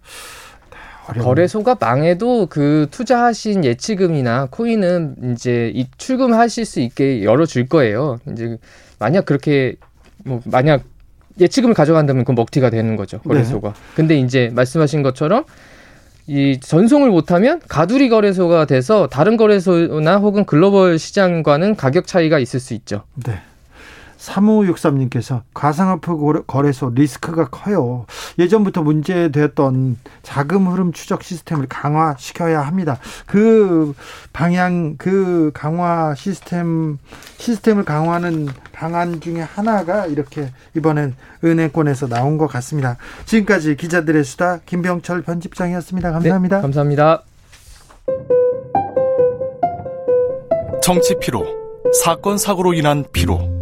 어려운. 1.09 1.25
거래소가 1.25 1.76
망해도 1.80 2.47
그 2.47 2.87
투자하신 2.90 3.64
예치금이나 3.64 4.49
코인은 4.50 5.32
이제 5.32 5.73
이 5.75 5.87
출금하실 5.97 6.64
수 6.64 6.80
있게 6.80 7.25
열어줄 7.25 7.68
거예요. 7.68 8.18
이제 8.30 8.59
만약 8.99 9.25
그렇게 9.25 9.76
뭐 10.25 10.40
만약 10.44 10.85
예치금을 11.40 11.75
가져간다면 11.75 12.25
그 12.25 12.32
먹튀가 12.32 12.71
되는 12.71 12.97
거죠 12.97 13.18
거래소가. 13.21 13.71
네. 13.71 13.75
근데 13.94 14.18
이제 14.18 14.50
말씀하신 14.54 15.02
것처럼 15.02 15.44
이 16.26 16.61
전송을 16.61 17.11
못하면 17.11 17.61
가두리 17.68 18.09
거래소가 18.09 18.64
돼서 18.66 19.09
다른 19.09 19.37
거래소나 19.37 20.18
혹은 20.18 20.44
글로벌 20.44 20.99
시장과는 20.99 21.75
가격 21.75 22.06
차이가 22.06 22.38
있을 22.38 22.61
수 22.61 22.75
있죠. 22.75 23.02
네. 23.26 23.40
3563님께서 24.22 25.42
가상화폐 25.54 26.12
거래소 26.46 26.90
리스크가 26.90 27.48
커요. 27.48 28.06
예전부터 28.38 28.82
문제되었던 28.82 29.98
자금 30.22 30.68
흐름 30.68 30.92
추적 30.92 31.22
시스템을 31.22 31.66
강화시켜야 31.68 32.62
합니다. 32.62 32.98
그 33.26 33.94
방향, 34.32 34.96
그 34.96 35.50
강화 35.54 36.14
시스템, 36.14 36.98
시스템을 37.38 37.84
강화하는 37.84 38.48
방안 38.72 39.20
중에 39.20 39.40
하나가 39.40 40.06
이렇게 40.06 40.50
이번엔 40.76 41.16
은행권에서 41.44 42.08
나온 42.08 42.38
것 42.38 42.46
같습니다. 42.46 42.96
지금까지 43.24 43.76
기자들의 43.76 44.22
수다 44.24 44.60
김병철 44.66 45.22
편집장이었습니다. 45.22 46.12
감사합니다. 46.12 46.56
네, 46.56 46.62
감사합니다. 46.62 47.22
정치 50.82 51.16
피로, 51.20 51.46
사건 52.04 52.38
사고로 52.38 52.74
인한 52.74 53.04
피로. 53.12 53.62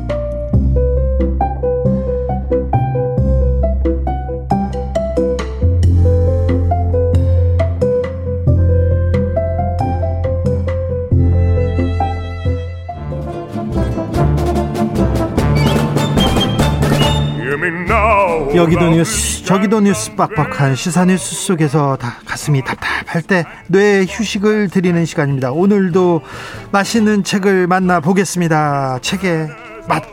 여기도 18.55 18.89
뉴스 18.89 19.43
저기도 19.43 19.79
뉴스 19.81 20.13
빡빡한 20.15 20.75
시사 20.75 21.05
뉴스 21.05 21.35
속에서 21.35 21.97
다 21.97 22.15
가슴이 22.25 22.63
답답할 22.63 23.21
때뇌 23.23 24.05
휴식을 24.07 24.69
드리는 24.69 25.05
시간입니다. 25.05 25.51
오늘도 25.51 26.21
맛있는 26.71 27.23
책을 27.23 27.67
만나 27.67 27.99
보겠습니다. 27.99 28.99
책의 29.01 29.49
맛. 29.87 30.03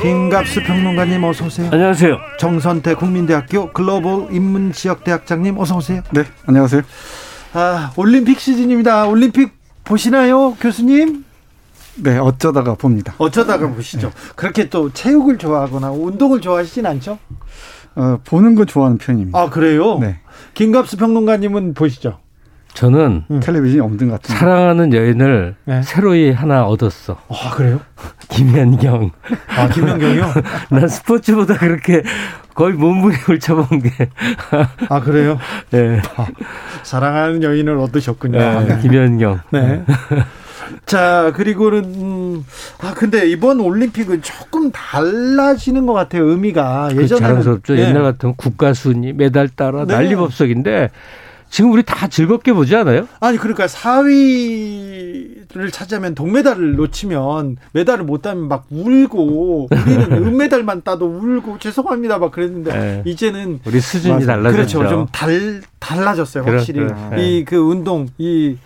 김갑수 0.00 0.62
평론가님 0.64 1.24
어서 1.24 1.46
오세요. 1.46 1.70
안녕하세요. 1.72 2.18
정선태 2.38 2.94
국민대학교 2.94 3.72
글로벌 3.72 4.28
인문지역대학장님 4.30 5.58
어서 5.58 5.76
오세요. 5.76 6.02
네, 6.12 6.24
안녕하세요. 6.46 6.82
아 7.54 7.92
올림픽 7.96 8.38
시즌입니다. 8.40 9.06
올림픽 9.06 9.52
보시나요, 9.84 10.54
교수님? 10.54 11.25
네, 11.96 12.18
어쩌다가 12.18 12.74
봅니다. 12.74 13.14
어쩌다가 13.18 13.68
보시죠. 13.68 14.08
네. 14.08 14.14
그렇게 14.34 14.68
또 14.68 14.92
체육을 14.92 15.38
좋아하거나 15.38 15.90
운동을 15.90 16.40
좋아하시진 16.40 16.86
않죠? 16.86 17.18
어, 17.94 18.18
보는 18.24 18.54
거 18.54 18.64
좋아하는 18.64 18.98
편입니다. 18.98 19.38
아, 19.38 19.48
그래요? 19.48 19.98
네. 19.98 20.20
김갑수 20.54 20.96
평론가님은 20.98 21.74
보시죠? 21.74 22.18
저는 22.74 23.24
음. 23.30 23.40
텔레비전이 23.40 23.80
없는 23.80 24.08
것 24.08 24.20
같은데. 24.20 24.38
사랑하는 24.38 24.92
여인을 24.92 25.54
네. 25.64 25.82
새로이 25.82 26.30
하나 26.30 26.66
얻었어. 26.66 27.16
아 27.30 27.50
그래요? 27.54 27.80
김연경. 28.28 29.12
아 29.56 29.68
김연경이요? 29.68 30.26
난 30.68 30.86
스포츠보다 30.86 31.56
그렇게 31.56 32.02
거의 32.54 32.74
몸부림 32.74 33.18
을 33.30 33.40
쳐본 33.40 33.80
게. 33.80 33.90
아 34.90 35.00
그래요? 35.00 35.38
네. 35.70 36.02
사랑하는 36.82 37.42
여인을 37.42 37.78
얻으셨군요. 37.78 38.38
네. 38.38 38.78
김연경. 38.82 39.40
네. 39.52 39.82
자, 40.86 41.32
그리고는, 41.34 41.84
음, 41.84 42.44
아, 42.80 42.94
근데 42.94 43.28
이번 43.28 43.60
올림픽은 43.60 44.22
조금 44.22 44.70
달라지는 44.72 45.86
것 45.86 45.92
같아요, 45.92 46.28
의미가. 46.28 46.88
그 46.92 47.02
예전에는. 47.02 47.28
자랑스럽죠. 47.28 47.74
네. 47.74 47.88
옛날 47.88 48.02
같으면 48.02 48.34
국가 48.36 48.72
순위, 48.72 49.12
메달 49.12 49.48
따라 49.48 49.84
네. 49.84 49.94
난리법석인데 49.94 50.90
지금 51.48 51.70
우리 51.72 51.84
다 51.84 52.08
즐겁게 52.08 52.52
보지 52.52 52.74
않아요? 52.74 53.06
아니, 53.20 53.38
그러니까 53.38 53.66
4위를 53.66 55.72
차지하면 55.72 56.14
동메달을 56.14 56.74
놓치면 56.74 57.56
메달을 57.72 58.04
못 58.04 58.22
따면 58.22 58.48
막 58.48 58.66
울고, 58.70 59.68
우리는 59.70 60.10
은메달만 60.12 60.82
따도 60.82 61.06
울고, 61.06 61.58
죄송합니다, 61.58 62.18
막 62.18 62.32
그랬는데, 62.32 62.72
네. 62.72 63.02
이제는. 63.06 63.60
우리 63.64 63.80
수준이. 63.80 64.26
달라졌죠. 64.26 64.78
그렇죠. 64.78 64.88
좀 64.88 65.06
달, 65.12 65.62
달라졌어요, 65.78 66.44
그래, 66.44 66.56
확실히. 66.56 66.80
네. 67.10 67.38
이그 67.38 67.56
운동, 67.56 68.08
이 68.18 68.56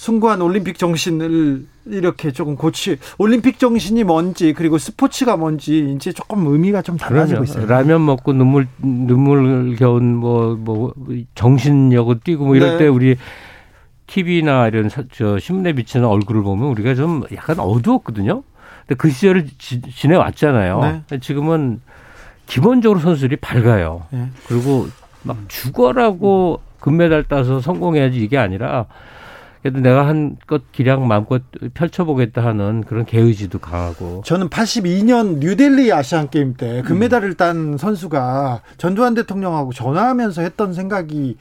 숭고한 0.00 0.40
올림픽 0.40 0.78
정신을 0.78 1.66
이렇게 1.84 2.30
조금 2.30 2.56
고치, 2.56 2.96
올림픽 3.18 3.58
정신이 3.58 4.04
뭔지, 4.04 4.54
그리고 4.54 4.78
스포츠가 4.78 5.36
뭔지, 5.36 5.92
이제 5.94 6.10
조금 6.10 6.46
의미가 6.46 6.80
좀 6.80 6.96
달라지고 6.96 7.44
있어요. 7.44 7.66
라면 7.66 8.06
먹고 8.06 8.32
눈물 8.32 8.66
눈물 8.78 9.76
겨운 9.76 10.16
뭐뭐 10.16 10.94
정신력을 11.34 12.20
뛰고 12.24 12.46
뭐 12.46 12.56
이럴 12.56 12.70
네. 12.72 12.78
때 12.78 12.88
우리 12.88 13.16
TV나 14.06 14.68
이런 14.68 14.88
사- 14.88 15.02
저 15.12 15.38
신문에 15.38 15.74
비치는 15.74 16.06
얼굴을 16.06 16.42
보면 16.44 16.68
우리가 16.68 16.94
좀 16.94 17.24
약간 17.34 17.60
어두웠거든요. 17.60 18.42
근데 18.86 18.94
그 18.96 19.10
시절을 19.10 19.48
지, 19.58 19.82
내왔잖아요 20.08 21.02
네. 21.10 21.18
지금은 21.20 21.82
기본적으로 22.46 23.00
선수들이 23.00 23.36
밝아요. 23.36 24.06
네. 24.12 24.30
그리고 24.48 24.88
막 25.24 25.36
죽어라고 25.48 26.60
금메달 26.80 27.24
따서 27.24 27.60
성공해야지 27.60 28.18
이게 28.18 28.38
아니라 28.38 28.86
그래도 29.62 29.80
내가 29.80 30.06
한껏 30.06 30.62
기량 30.72 31.06
마음껏 31.06 31.42
펼쳐보겠다 31.74 32.44
하는 32.44 32.82
그런 32.84 33.04
개의지도 33.04 33.58
강하고. 33.58 34.22
저는 34.24 34.48
82년 34.48 35.38
뉴델리 35.38 35.92
아시안 35.92 36.30
게임 36.30 36.54
때 36.54 36.82
금메달을 36.82 37.34
딴 37.34 37.76
선수가 37.76 38.62
전두환 38.78 39.14
대통령하고 39.14 39.72
전화하면서 39.72 40.42
했던 40.42 40.72
생각이 40.72 41.36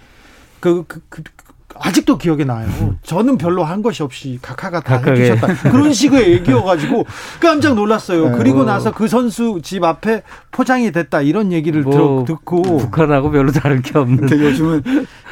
그, 0.59 0.83
그, 0.87 1.01
그, 1.07 1.23
그 1.23 1.38
아직도 1.75 2.17
기억에 2.17 2.43
나요. 2.43 2.67
저는 3.03 3.37
별로 3.37 3.63
한 3.63 3.81
것이 3.81 4.03
없이 4.03 4.39
각하가 4.41 4.79
다 4.81 4.99
각하게. 4.99 5.31
해주셨다. 5.31 5.69
그런 5.71 5.93
식의 5.93 6.31
얘기여가지고 6.33 7.05
깜짝 7.39 7.75
놀랐어요. 7.75 8.29
네. 8.29 8.37
그리고 8.37 8.57
뭐. 8.57 8.65
나서 8.65 8.91
그 8.91 9.07
선수 9.07 9.59
집 9.63 9.83
앞에 9.83 10.23
포장이 10.51 10.91
됐다 10.91 11.21
이런 11.21 11.51
얘기를 11.51 11.83
뭐 11.83 11.91
들어, 11.93 12.25
듣고 12.27 12.61
북한하고 12.77 13.31
별로 13.31 13.51
다를 13.51 13.81
게 13.81 13.97
없는 13.97 14.27
근데 14.27 14.43
요즘은 14.43 14.83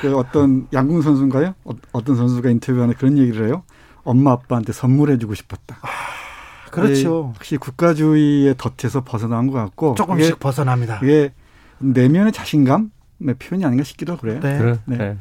그 0.02 0.16
어떤 0.16 0.68
양궁 0.74 1.02
선수인가요? 1.02 1.56
어, 1.66 2.04
떤 2.04 2.16
선수가 2.16 2.50
인터뷰하는 2.50 2.94
그런 2.96 3.18
얘기를 3.18 3.48
해요. 3.48 3.64
엄마 4.04 4.32
아빠한테 4.32 4.72
선물해주고 4.74 5.34
싶었다. 5.36 5.78
그렇죠. 6.72 6.94
이게 6.94 7.34
확실히 7.38 7.58
국가주의의 7.58 8.56
덫에서 8.58 9.04
벗어난 9.04 9.48
것 9.48 9.54
같고 9.54 9.96
조금씩 9.96 10.28
이게, 10.28 10.40
벗어납니다. 10.40 11.00
이게 11.04 11.34
내면의 11.80 12.32
자신감의 12.32 12.88
표현이 13.40 13.66
아닌가 13.66 13.84
싶기도 13.84 14.16
그래요. 14.16 14.40
네. 14.42 14.58
그래, 14.58 14.76
네. 14.86 14.98
네. 14.98 15.18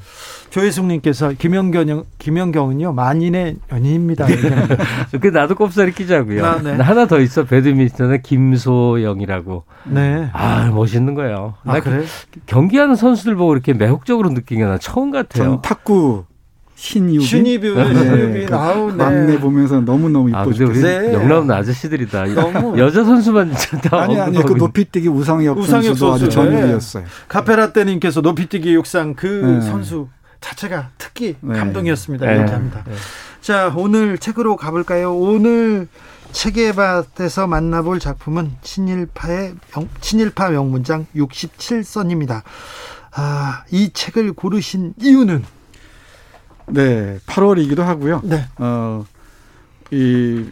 조혜숙님께서 0.51 1.33
김연경 1.33 2.05
김연경은요 2.19 2.93
만인의 2.93 3.57
연인입니다. 3.73 4.27
그 5.21 5.29
나도 5.29 5.55
꼽사리 5.55 5.93
끼자고요. 5.93 6.45
아, 6.45 6.61
네. 6.63 6.73
하나 6.73 7.07
더 7.07 7.19
있어 7.21 7.45
배드민턴의 7.45 8.23
김소영이라고. 8.23 9.65
네. 9.87 10.29
아 10.33 10.71
멋있는 10.75 11.15
거예요. 11.15 11.55
아나 11.65 11.81
그래? 11.81 12.05
경기하는 12.47 12.97
선수들 12.97 13.35
보고 13.37 13.53
이렇게 13.55 13.73
매혹적으로 13.73 14.31
느낀 14.31 14.59
게 14.59 14.67
나 14.67 14.79
처음 14.79 15.11
같아요. 15.13 15.45
전 15.45 15.63
탁구 15.63 16.25
신이우빈 16.77 17.27
신이뷰, 17.27 17.75
네. 17.75 17.95
신이뷰, 17.95 18.47
그 18.49 18.55
아우, 18.55 18.91
네. 18.91 18.97
막내 18.97 19.41
보면서 19.41 19.81
너무 19.81 20.11
너무 20.11 20.29
아 20.37 20.43
이뻐 20.43 20.51
우리 20.51 20.57
죽겠어요. 20.57 21.01
네. 21.01 21.13
영남 21.15 21.51
아저씨들이다. 21.51 22.27
너무- 22.35 22.79
여자 22.79 23.03
선수만 23.03 23.55
진짜 23.57 23.81
다 23.89 24.03
아니 24.03 24.21
아니 24.21 24.43
그 24.43 24.53
높이뛰기 24.53 25.09
우상혁, 25.09 25.57
우상혁 25.57 25.85
선수도 25.85 26.13
아주 26.13 26.25
선수, 26.31 26.39
네. 26.39 26.51
전율이었어요. 26.51 27.05
카페라떼님께서 27.29 28.21
높이뛰기 28.21 28.75
육상 28.75 29.15
그 29.15 29.27
네. 29.27 29.61
선수 29.63 30.09
자체가 30.43 30.91
특히 30.99 31.37
네. 31.41 31.59
감동이었습니다. 31.59 32.27
네. 32.27 32.37
이렇게 32.37 32.53
합니다. 32.53 32.83
네. 32.87 32.93
자, 33.41 33.73
오늘 33.75 34.19
책으로 34.19 34.57
가볼까요? 34.57 35.17
오늘 35.17 35.89
책의 36.33 36.75
밭에서 36.75 37.47
만나볼 37.47 38.01
작품은 38.01 38.51
친일파의 38.61 39.55
명, 39.75 39.89
친일파 40.03 40.51
명문장 40.51 41.07
67선입니다. 41.17 42.43
아, 43.15 43.63
이 43.71 43.91
책을 43.95 44.35
고르신 44.35 44.93
이유는 45.01 45.43
네, 46.69 47.19
8월이기도 47.27 47.79
하고요. 47.81 48.21
네. 48.25 48.45
어, 48.59 49.05
이 49.91 50.45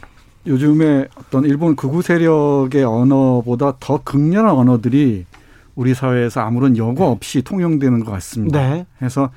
요즘에 0.46 1.08
어떤 1.16 1.44
일본 1.44 1.74
극우 1.74 2.02
세력의 2.02 2.84
언어보다 2.84 3.76
더 3.80 4.02
극렬한 4.02 4.54
언어들이 4.54 5.26
우리 5.74 5.94
사회에서 5.94 6.40
아무런 6.40 6.76
여과 6.76 7.06
없이 7.06 7.42
통용되는 7.42 8.04
것 8.04 8.12
같습니다. 8.12 8.60
네. 8.60 8.86
그래서 8.98 9.30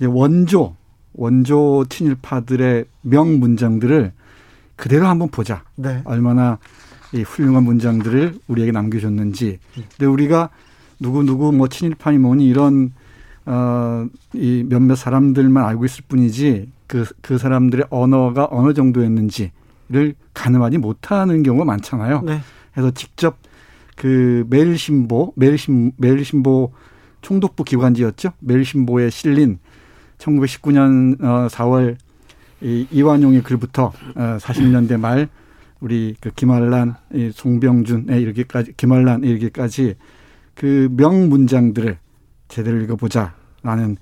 원조 0.00 0.76
원조 1.14 1.84
친일파들의 1.88 2.84
명 3.02 3.40
문장들을 3.40 4.12
그대로 4.76 5.06
한번 5.06 5.28
보자. 5.28 5.64
네. 5.76 6.02
얼마나 6.04 6.58
이 7.12 7.22
훌륭한 7.22 7.64
문장들을 7.64 8.38
우리에게 8.48 8.72
남겨줬는지. 8.72 9.58
근데 9.74 10.06
우리가 10.06 10.50
누구 10.98 11.22
누구 11.24 11.52
뭐 11.52 11.68
친일파니 11.68 12.18
뭐니 12.18 12.46
이런 12.46 12.92
어 13.46 14.06
이 14.34 14.64
몇몇 14.68 14.94
사람들만 14.94 15.64
알고 15.64 15.84
있을 15.84 16.04
뿐이지 16.08 16.70
그 16.86 17.04
그 17.22 17.38
사람들의 17.38 17.86
언어가 17.90 18.48
어느 18.50 18.74
정도였는지를 18.74 20.14
가늠하지 20.34 20.78
못하는 20.78 21.42
경우가 21.42 21.64
많잖아요. 21.64 22.22
네. 22.22 22.40
그래서 22.72 22.90
직접 22.90 23.38
그 23.96 24.44
매일신보 24.48 25.34
매일신 25.36 25.92
매일신보 25.96 26.72
총독부 27.22 27.64
기관지였죠. 27.64 28.32
매일신보에 28.40 29.10
실린 29.10 29.58
1919년 30.18 31.22
어 31.22 31.48
4월 31.48 31.96
이 32.60 32.86
이완용의 32.90 33.42
글부터 33.42 33.92
어 34.14 34.38
40년대 34.40 34.98
말 34.98 35.28
우리 35.80 36.14
그 36.20 36.30
김한란, 36.30 36.94
이 37.12 37.30
송병준에 37.34 38.20
이르기까지 38.20 38.74
김한란 38.76 39.24
이르기까지 39.24 39.96
그 40.54 40.88
명문장들을 40.92 41.98
제대로 42.52 42.78
읽어보자 42.80 43.32
라는 43.62 43.96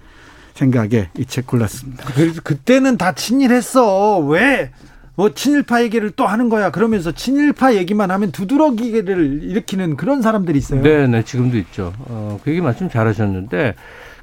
생각에 0.55 1.09
이 1.19 1.25
책 1.25 1.47
골랐습니다. 1.47 2.05
그래서 2.15 2.41
그때는 2.43 2.97
다 2.99 3.13
친일했어. 3.13 4.19
왜? 4.19 4.71
뭐 5.15 5.33
친일파 5.35 5.83
얘기를 5.83 6.11
또 6.11 6.27
하는 6.27 6.49
거야. 6.49 6.71
그러면서 6.71 7.13
친일파 7.13 7.75
얘기만 7.75 8.11
하면 8.11 8.33
두드러기를 8.33 9.43
일으키는 9.43 9.97
그런 9.97 10.23
사람들이 10.23 10.59
있어요. 10.59 10.83
네, 10.83 11.07
네, 11.07 11.23
지금도 11.23 11.59
있죠. 11.59 11.93
어, 11.99 12.41
그 12.43 12.51
얘기 12.51 12.61
말씀 12.61 12.89
잘하셨는데, 12.89 13.75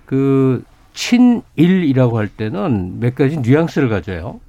그, 0.06 0.64
친일이라고 0.94 2.18
할 2.18 2.28
때는 2.28 3.00
몇 3.00 3.14
가지 3.14 3.38
뉘앙스를 3.38 3.90
가져요. 3.90 4.40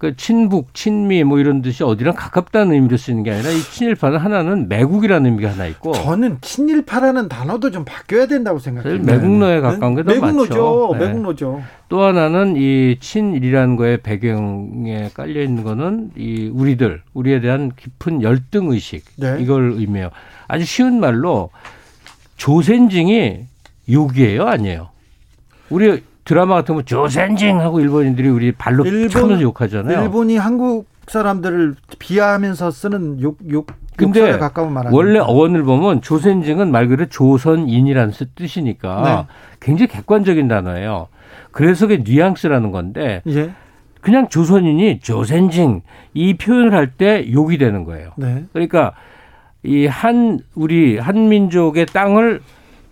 그 0.00 0.16
친북, 0.16 0.72
친미 0.72 1.24
뭐 1.24 1.38
이런 1.38 1.60
뜻이 1.60 1.84
어디랑 1.84 2.14
가깝다는 2.14 2.72
의미로 2.72 2.96
쓰는 2.96 3.22
게 3.22 3.32
아니라 3.32 3.50
이 3.50 3.60
친일파는 3.60 4.16
하나는 4.16 4.66
매국이라는 4.66 5.30
의미가 5.30 5.50
하나 5.50 5.66
있고 5.66 5.92
저는 5.92 6.38
친일파라는 6.40 7.28
단어도 7.28 7.70
좀 7.70 7.84
바뀌어야 7.84 8.24
된다고 8.24 8.58
생각해요. 8.58 9.02
매국노에 9.02 9.60
가까운 9.60 9.96
게더 9.96 10.10
매국노죠. 10.10 10.54
많죠. 10.54 10.98
네. 10.98 11.06
매국노죠. 11.06 11.62
또 11.90 12.02
하나는 12.02 12.56
이 12.56 12.96
친일이라는 12.98 13.76
거에 13.76 13.98
배경에 13.98 15.10
깔려 15.12 15.42
있는 15.42 15.64
거는 15.64 16.12
이 16.16 16.50
우리들, 16.50 17.02
우리에 17.12 17.42
대한 17.42 17.70
깊은 17.76 18.22
열등 18.22 18.70
의식 18.70 19.04
네. 19.18 19.36
이걸 19.38 19.74
의미해요. 19.76 20.08
아주 20.48 20.64
쉬운 20.64 20.98
말로 20.98 21.50
조센징이 22.38 23.40
욕이에요, 23.90 24.46
아니에요? 24.46 24.88
우리 25.68 26.02
드라마 26.24 26.54
같은 26.56 26.74
거 26.74 26.82
조센징 26.82 27.60
하고 27.60 27.80
일본인들이 27.80 28.28
우리 28.28 28.52
발로 28.52 28.84
일본- 28.84 29.40
욕하잖아요. 29.40 30.02
일본이 30.02 30.36
한국 30.36 30.86
사람들을 31.08 31.74
비하하면서 31.98 32.70
쓰는 32.70 33.20
욕, 33.20 33.38
욕, 33.50 33.66
근데 33.96 34.38
가까운 34.38 34.72
말? 34.72 34.86
원래 34.92 35.18
어원을 35.18 35.62
보면 35.64 36.00
조센징은 36.02 36.70
말 36.70 36.88
그대로 36.88 37.08
조선인이라는 37.08 38.12
뜻이니까 38.34 39.02
네. 39.28 39.34
굉장히 39.60 39.88
객관적인 39.88 40.48
단어예요. 40.48 41.08
그래서 41.50 41.86
그게 41.86 42.02
뉘앙스라는 42.04 42.70
건데 42.70 43.22
예. 43.26 43.50
그냥 44.00 44.28
조선인이 44.28 45.00
조센징 45.00 45.82
이 46.14 46.34
표현을 46.34 46.72
할 46.72 46.92
때 46.96 47.30
욕이 47.32 47.58
되는 47.58 47.84
거예요. 47.84 48.12
네. 48.16 48.44
그러니까 48.52 48.92
이 49.62 49.86
한 49.86 50.38
우리 50.54 50.96
한민족의 50.96 51.86
땅을 51.86 52.40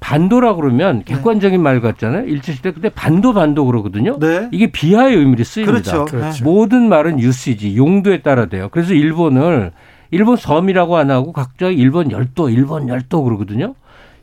반도라 0.00 0.54
그러면 0.54 1.02
객관적인 1.04 1.58
네. 1.58 1.62
말 1.62 1.80
같잖아요. 1.80 2.26
일제시대 2.26 2.72
근데 2.72 2.88
반도 2.88 3.32
반도 3.32 3.64
그러거든요. 3.66 4.18
네. 4.18 4.48
이게 4.52 4.70
비하의 4.70 5.16
의미를 5.16 5.44
쓰입니다. 5.44 5.72
그렇죠. 5.72 6.04
그렇죠. 6.04 6.44
모든 6.44 6.88
말은 6.88 7.20
유시지 7.20 7.76
용도에 7.76 8.22
따라 8.22 8.46
돼요. 8.46 8.68
그래서 8.70 8.94
일본을 8.94 9.72
일본 10.11 10.37
섬이라고 10.37 10.96
안 10.96 11.11
하고 11.11 11.32
각자 11.32 11.68
일본 11.68 12.11
열도, 12.11 12.48
일본 12.48 12.88
열도 12.88 13.22
그러거든요. 13.24 13.74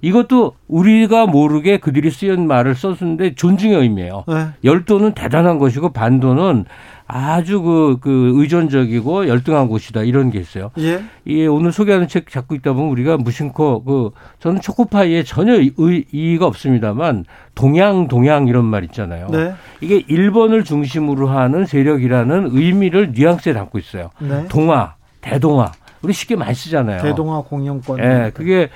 이것도 0.02 0.54
우리가 0.68 1.26
모르게 1.26 1.78
그들이 1.78 2.12
쓰인 2.12 2.48
말을 2.48 2.76
썼는데 2.76 3.36
존중의 3.36 3.78
의미예요. 3.80 4.24
네. 4.28 4.48
열도는 4.64 5.14
대단한 5.14 5.58
것이고 5.58 5.90
반도는 5.90 6.66
아주 7.08 7.62
그, 7.62 7.98
그 8.02 8.34
의존적이고 8.36 9.28
열등한 9.28 9.68
곳이다 9.68 10.02
이런 10.02 10.32
게 10.32 10.40
있어요. 10.40 10.72
예. 10.80 11.04
이 11.24 11.46
오늘 11.46 11.72
소개하는 11.72 12.08
책 12.08 12.30
잡고 12.30 12.56
있다 12.56 12.74
보면 12.74 12.90
우리가 12.90 13.18
무심코 13.18 13.84
그 13.84 14.12
저는 14.40 14.62
초코파이에 14.62 15.24
전혀 15.24 15.54
의, 15.54 16.06
이의가 16.12 16.48
없습니다만 16.48 17.26
동양 17.54 18.08
동양 18.08 18.48
이런 18.48 18.66
말 18.66 18.84
있잖아요. 18.86 19.28
네. 19.30 19.54
이게 19.82 20.04
일본을 20.08 20.64
중심으로 20.64 21.28
하는 21.28 21.66
세력이라는 21.66 22.50
의미를 22.52 23.12
뉘앙스에 23.12 23.54
담고 23.54 23.78
있어요. 23.78 24.10
네. 24.20 24.48
동아, 24.48 24.96
대동아 25.22 25.72
우리 26.02 26.14
쉽게 26.14 26.36
많이 26.36 26.56
쓰잖아요. 26.56 27.02
대동아 27.02 27.42
공영권. 27.42 28.00
예, 28.00 28.04
네, 28.04 28.32
그게 28.32 28.70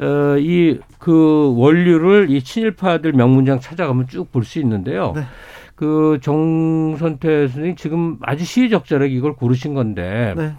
어, 0.00 0.36
이 0.38 0.78
그 1.00 1.54
원류를 1.56 2.30
이 2.30 2.42
친일파들 2.42 3.12
명문장 3.14 3.58
찾아가면 3.60 4.06
쭉 4.06 4.30
볼 4.30 4.44
수 4.44 4.58
있는데요. 4.60 5.12
네. 5.16 5.22
그 5.74 6.18
정선태 6.20 7.48
선생님 7.48 7.76
지금 7.76 8.18
아주 8.20 8.44
시의적절하게 8.44 9.10
이걸 9.12 9.32
고르신 9.32 9.72
건데 9.72 10.34
네. 10.36 10.52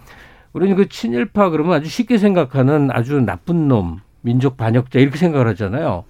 우리는 0.53 0.75
그 0.75 0.89
친일파 0.89 1.51
그러면 1.51 1.73
아주 1.73 1.87
쉽게 1.89 2.17
생각하는 2.17 2.89
아주 2.91 3.21
나쁜 3.21 3.67
놈, 3.67 3.99
민족 4.21 4.57
반역자 4.57 4.99
이렇게 4.99 5.17
생각을 5.19 5.47
하잖아요. 5.49 6.05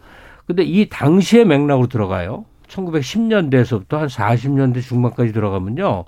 근데 0.45 0.63
이 0.63 0.87
당시의 0.87 1.43
맥락으로 1.45 1.87
들어가요. 1.87 2.45
1910년대에서부터 2.69 3.97
한 3.97 4.07
40년대 4.07 4.81
중반까지 4.81 5.33
들어가면요. 5.33 6.05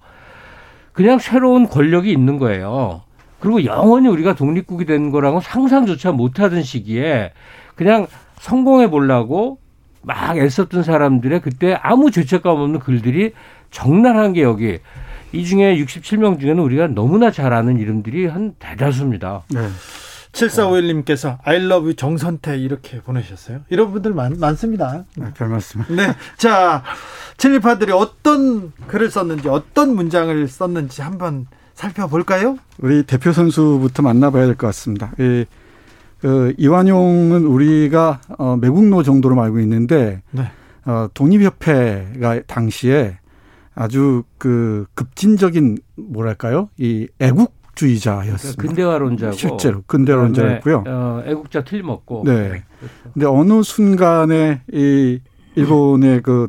그냥 0.94 1.20
새로운 1.20 1.68
권력이 1.68 2.10
있는 2.10 2.38
거예요. 2.40 3.02
그리고 3.44 3.66
영원히 3.66 4.08
우리가 4.08 4.36
독립국이 4.36 4.86
된 4.86 5.12
거라고 5.12 5.42
상상조차 5.42 6.14
못하던 6.14 6.64
시기에 6.64 7.34
그냥 7.76 8.08
성공해 8.40 8.90
보려고 8.90 9.60
막 10.02 10.38
애썼던 10.38 10.84
사람들의 10.84 11.42
그때 11.42 11.78
아무 11.82 12.10
죄책감 12.10 12.56
없는 12.56 12.80
글들이 12.80 13.34
적나라한 13.70 14.32
게 14.32 14.44
여기 14.44 14.80
이 15.34 15.46
중에 15.46 15.76
67명 15.76 16.40
중에는 16.40 16.64
우리가 16.64 16.88
너무나 16.88 17.32
잘 17.32 17.52
아는 17.52 17.80
이름들이 17.80 18.28
한 18.28 18.56
대다수입니다. 18.60 19.44
네. 19.50 19.68
7451님께서 20.32 21.38
I 21.44 21.58
love 21.58 21.84
you 21.84 21.96
정선태 21.96 22.58
이렇게 22.58 23.02
보내셨어요. 23.02 23.60
이런 23.70 23.92
분들 23.92 24.14
많, 24.14 24.40
많습니다. 24.40 25.04
네, 25.18 25.34
별 25.36 25.50
말씀. 25.50 25.84
네. 25.90 26.16
자, 26.38 26.82
칠리파들이 27.36 27.92
어떤 27.92 28.72
글을 28.88 29.12
썼는지, 29.12 29.50
어떤 29.50 29.96
문장을 29.96 30.48
썼는지 30.48 31.02
한번 31.02 31.48
살펴볼까요? 31.74 32.58
우리 32.80 33.04
대표 33.04 33.32
선수부터 33.32 34.04
만나봐야 34.04 34.46
될 34.46 34.56
것 34.56 34.68
같습니다. 34.68 35.12
이, 35.20 35.46
그 36.20 36.54
이완용은 36.58 37.46
우리가 37.46 38.22
어, 38.38 38.56
매국노 38.58 39.04
정도로 39.04 39.42
알고 39.42 39.60
있는데 39.60 40.22
네. 40.32 40.50
어, 40.86 41.08
독립협회가 41.14 42.42
당시에 42.48 43.18
아주 43.76 44.24
그 44.38 44.86
급진적인 44.94 45.80
뭐랄까요 45.96 46.70
이 46.78 47.08
애국주의자였습니다. 47.20 48.56
그러니까 48.62 48.68
근대화론자고 48.68 49.32
실제로 49.34 49.82
근대화론자였고요. 49.88 50.84
어, 50.88 51.24
애국자 51.26 51.64
틀림없고. 51.64 52.24
네. 52.26 52.34
네. 52.34 52.64
그렇죠. 52.80 52.96
근데 53.14 53.26
어느 53.26 53.64
순간에 53.64 54.62
이 54.72 55.20
일본의 55.56 56.22
그 56.22 56.48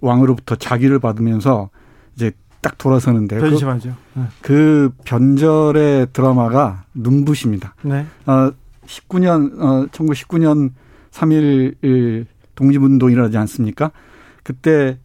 왕으로부터 0.00 0.56
자기를 0.56 0.98
받으면서 0.98 1.70
이제 2.14 2.32
딱 2.60 2.78
돌아서는데 2.78 3.38
변심하죠. 3.38 3.94
그, 4.12 4.18
네. 4.18 4.26
그 4.42 4.90
변절의 5.04 6.08
드라마가 6.12 6.84
눈부십니다. 6.94 7.74
네. 7.82 8.06
어, 8.26 8.50
19년 8.86 9.60
어 9.60 9.86
1919년 9.92 10.70
3일 11.12 12.26
독립운동 12.54 13.10
이라지 13.12 13.36
않습니까? 13.38 13.90
그때 14.42 14.98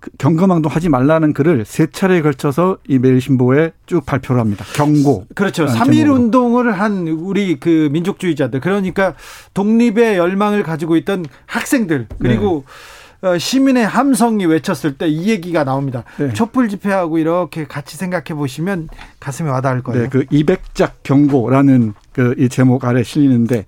그 0.00 0.10
경거망동 0.16 0.70
하지 0.70 0.88
말라는 0.88 1.32
글을 1.32 1.64
세 1.64 1.86
차례에 1.86 2.22
걸쳐서 2.22 2.78
이 2.86 2.98
매일신보에 2.98 3.72
쭉 3.86 4.06
발표를 4.06 4.40
합니다. 4.40 4.64
경고. 4.74 5.26
그렇죠. 5.34 5.66
3일 5.66 6.12
운동을 6.12 6.70
한 6.72 7.08
우리 7.08 7.58
그 7.58 7.88
민족주의자들 7.90 8.60
그러니까 8.60 9.14
독립의 9.54 10.16
열망을 10.16 10.62
가지고 10.62 10.96
있던 10.96 11.26
학생들 11.46 12.06
그리고 12.20 12.64
네. 12.64 12.72
어, 13.20 13.36
시민의 13.36 13.84
함성이 13.86 14.46
외쳤을 14.46 14.96
때 14.96 15.08
이 15.08 15.28
얘기가 15.28 15.64
나옵니다. 15.64 16.04
네. 16.18 16.32
촛불 16.32 16.68
집회하고 16.68 17.18
이렇게 17.18 17.66
같이 17.66 17.96
생각해 17.96 18.34
보시면 18.34 18.88
가슴에 19.18 19.50
와닿을 19.50 19.82
거예요. 19.82 20.02
네, 20.04 20.08
그 20.08 20.24
이백작 20.30 21.02
경고라는 21.02 21.94
그 22.12 22.34
이 22.38 22.48
제목 22.48 22.84
아래 22.84 23.02
실리는데 23.02 23.66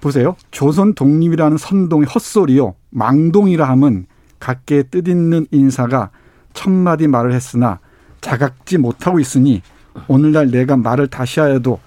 보세요. 0.00 0.34
조선 0.50 0.94
독립이라는 0.94 1.56
선동의 1.58 2.06
헛소리요. 2.08 2.74
망동이라 2.90 3.68
함은 3.68 4.06
각계 4.40 4.82
뜻있는 4.84 5.46
인사가 5.50 6.10
천마디 6.54 7.06
말을 7.06 7.32
했으나 7.32 7.78
자각지 8.20 8.78
못하고 8.78 9.20
있으니 9.20 9.62
오늘날 10.08 10.50
내가 10.50 10.76
말을 10.76 11.08
다시 11.08 11.38
하여도 11.40 11.78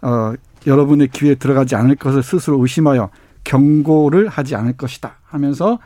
어, 0.00 0.32
여러분의 0.66 1.08
귀에 1.08 1.34
들어가지 1.34 1.74
않을 1.74 1.96
것을 1.96 2.22
스스로 2.22 2.60
의심하여 2.62 3.10
경고를 3.44 4.28
하지 4.28 4.54
않을 4.54 4.74
것이다 4.76 5.16
하면서 5.24 5.78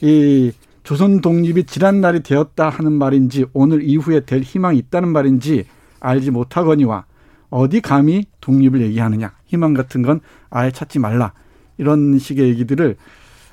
이 0.00 0.52
조선 0.82 1.20
독립이 1.20 1.64
지난 1.64 2.00
날이 2.00 2.22
되었다 2.22 2.68
하는 2.68 2.92
말인지 2.92 3.46
오늘 3.52 3.82
이후에 3.82 4.20
될 4.20 4.42
희망이 4.42 4.78
있다는 4.78 5.08
말인지 5.08 5.64
알지 6.00 6.30
못하거니와 6.30 7.06
어디 7.50 7.80
감히 7.80 8.26
독립을 8.40 8.82
얘기하느냐 8.82 9.32
희망 9.46 9.74
같은 9.74 10.02
건 10.02 10.20
아예 10.50 10.70
찾지 10.70 10.98
말라 10.98 11.32
이런 11.78 12.18
식의 12.18 12.48
얘기들을 12.50 12.96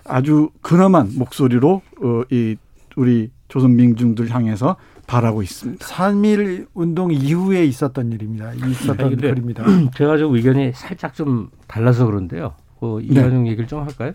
아주 0.04 0.50
근엄한 0.62 1.12
목소리로 1.16 1.82
어, 2.02 2.24
이 2.32 2.58
우리 2.96 3.30
조선 3.48 3.76
민중들 3.76 4.30
향해서 4.30 4.76
바라고 5.08 5.42
있습니다. 5.42 5.86
3일 5.86 6.68
운동 6.74 7.12
이후에 7.12 7.66
있었던 7.66 8.12
일입니다. 8.12 8.54
있었던 8.54 9.18
글입니다. 9.18 9.64
제가 9.96 10.18
좀 10.18 10.36
의견이 10.36 10.72
살짝 10.74 11.14
좀 11.14 11.50
달라서 11.68 12.06
그런데요. 12.06 12.54
그 12.80 13.02
이완용 13.02 13.44
네. 13.44 13.52
얘기를 13.52 13.68
좀 13.68 13.82
할까요? 13.82 14.14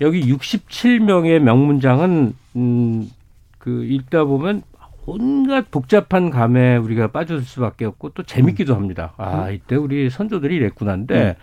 여기 0.00 0.20
67명의 0.32 1.38
명문장은 1.40 2.34
음, 2.56 3.10
그 3.58 3.84
읽다 3.84 4.24
보면 4.24 4.62
온갖 5.06 5.70
복잡한 5.70 6.30
감에 6.30 6.76
우리가 6.76 7.08
빠질 7.08 7.42
수밖에 7.42 7.84
없고 7.84 8.10
또 8.10 8.22
재밌기도 8.22 8.74
합니다. 8.74 9.12
아 9.16 9.48
음. 9.48 9.54
이때 9.54 9.76
우리 9.76 10.08
선조들이 10.10 10.56
이랬구나인데 10.56 11.14
네. 11.14 11.36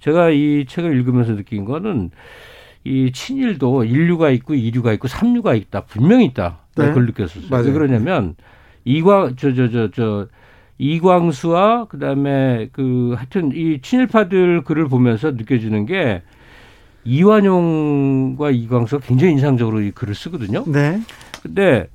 제가 0.00 0.30
이 0.30 0.64
책을 0.68 0.96
읽으면서 0.96 1.36
느낀 1.36 1.64
거는 1.64 2.10
이 2.84 3.12
친일도 3.12 3.84
인류가 3.84 4.30
있고 4.30 4.54
이류가 4.54 4.92
있고 4.94 5.08
삼류가 5.08 5.54
있다 5.54 5.82
분명히 5.84 6.24
있다. 6.26 6.58
네. 6.76 6.86
그걸 6.88 7.06
느꼈었어요. 7.06 7.48
맞아요. 7.50 7.66
왜 7.66 7.72
그러냐면 7.72 8.34
이광 8.84 9.36
저 9.36 9.52
저 9.52 9.68
저 9.68 9.88
저 9.92 10.26
이광수와 10.78 11.86
그다음에 11.86 12.68
그 12.72 13.14
하여튼 13.16 13.52
이 13.54 13.80
친일파들 13.80 14.62
글을 14.64 14.88
보면서 14.88 15.30
느껴지는 15.30 15.86
게 15.86 16.22
이완용과 17.04 18.50
이광수가 18.50 19.06
굉장히 19.06 19.32
인상적으로 19.32 19.80
이 19.80 19.90
글을 19.90 20.14
쓰거든요. 20.14 20.64
네. 20.66 21.00
근데 21.42 21.88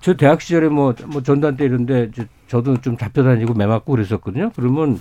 저 0.00 0.14
대학 0.14 0.40
시절에 0.40 0.68
뭐, 0.68 0.94
뭐 1.06 1.22
전단 1.22 1.56
때 1.56 1.64
이런데 1.64 2.10
저도 2.46 2.80
좀 2.80 2.96
잡혀 2.96 3.22
다니고 3.22 3.54
매 3.54 3.66
맞고 3.66 3.92
그랬었거든요. 3.92 4.50
그러면 4.54 4.98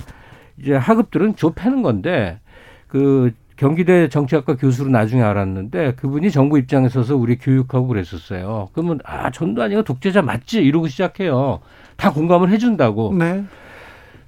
이제 0.58 0.74
학급들은 0.74 1.36
조 1.36 1.54
패는 1.54 1.82
건데 1.82 2.40
그 2.88 3.32
경기대 3.56 4.10
정치학과 4.10 4.56
교수로 4.56 4.90
나중에 4.90 5.22
알았는데 5.22 5.96
그분이 5.96 6.32
정부 6.32 6.58
입장에 6.58 6.90
서서 6.90 7.16
우리 7.16 7.38
교육하고 7.38 7.88
그랬었어요. 7.88 8.70
그러면 8.74 9.00
아 9.04 9.30
전두환이가 9.30 9.84
독재자 9.84 10.22
맞지 10.22 10.62
이러고 10.62 10.88
시작해요. 10.88 11.60
다 11.96 12.12
공감을 12.12 12.50
해준다고. 12.50 13.14
네. 13.14 13.44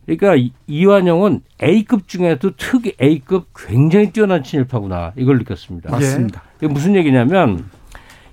그러니까 0.06 0.52
이완영은 0.68 1.42
A급 1.64 2.08
중에도 2.08 2.56
특이 2.56 2.96
A급 3.02 3.48
굉장히 3.56 4.12
뛰어난 4.12 4.44
친일파구나 4.44 5.14
이걸 5.16 5.38
느꼈습니다. 5.40 5.92
맞습니다. 5.92 6.44
이게 6.58 6.68
무슨 6.68 6.96
얘기냐면 6.96 7.66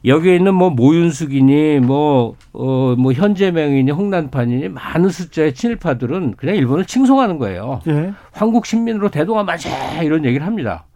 여기에 0.05 0.37
있는 0.37 0.55
뭐 0.55 0.71
모윤숙이니 0.71 1.81
뭐, 1.81 2.35
어, 2.53 2.95
뭐 2.99 3.13
현재명이니 3.13 3.91
홍난판이니 3.93 4.69
많은 4.71 5.09
숫자의 5.11 5.55
친일파들은 5.55 6.35
그냥 6.37 6.57
일본을 6.57 6.87
칭송하는 6.87 7.39
거예요. 7.39 7.81
예. 7.87 8.13
한국 8.33 8.67
신민으로 8.67 9.11
대동아 9.11 9.45
맞아 9.45 10.03
이런 10.03 10.25
얘기를 10.25 10.45
합니다. 10.47 10.87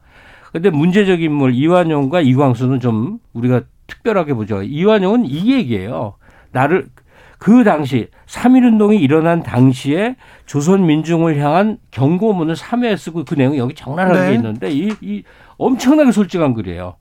근데 0.52 0.70
문제적 0.70 1.20
인물 1.22 1.54
이완용과 1.54 2.22
이광수는 2.22 2.80
좀 2.80 3.18
우리가 3.32 3.62
특별하게 3.86 4.34
보죠. 4.34 4.62
이완용은 4.62 5.24
이 5.26 5.52
얘기예요. 5.52 6.14
나를 6.50 6.88
그 7.38 7.64
당시 7.64 8.08
3.1운동이 8.26 9.00
일어난 9.00 9.42
당시에 9.42 10.16
조선 10.46 10.86
민중을 10.86 11.38
향한 11.38 11.78
경고문을 11.90 12.54
3회에 12.54 12.96
쓰고 12.96 13.24
그 13.24 13.34
내용이 13.34 13.58
여기 13.58 13.74
적나라하게 13.74 14.28
네. 14.28 14.34
있는데 14.34 14.70
이, 14.70 14.92
이 15.00 15.22
엄청나게 15.58 16.12
솔직한 16.12 16.54
글이에요. 16.54 16.96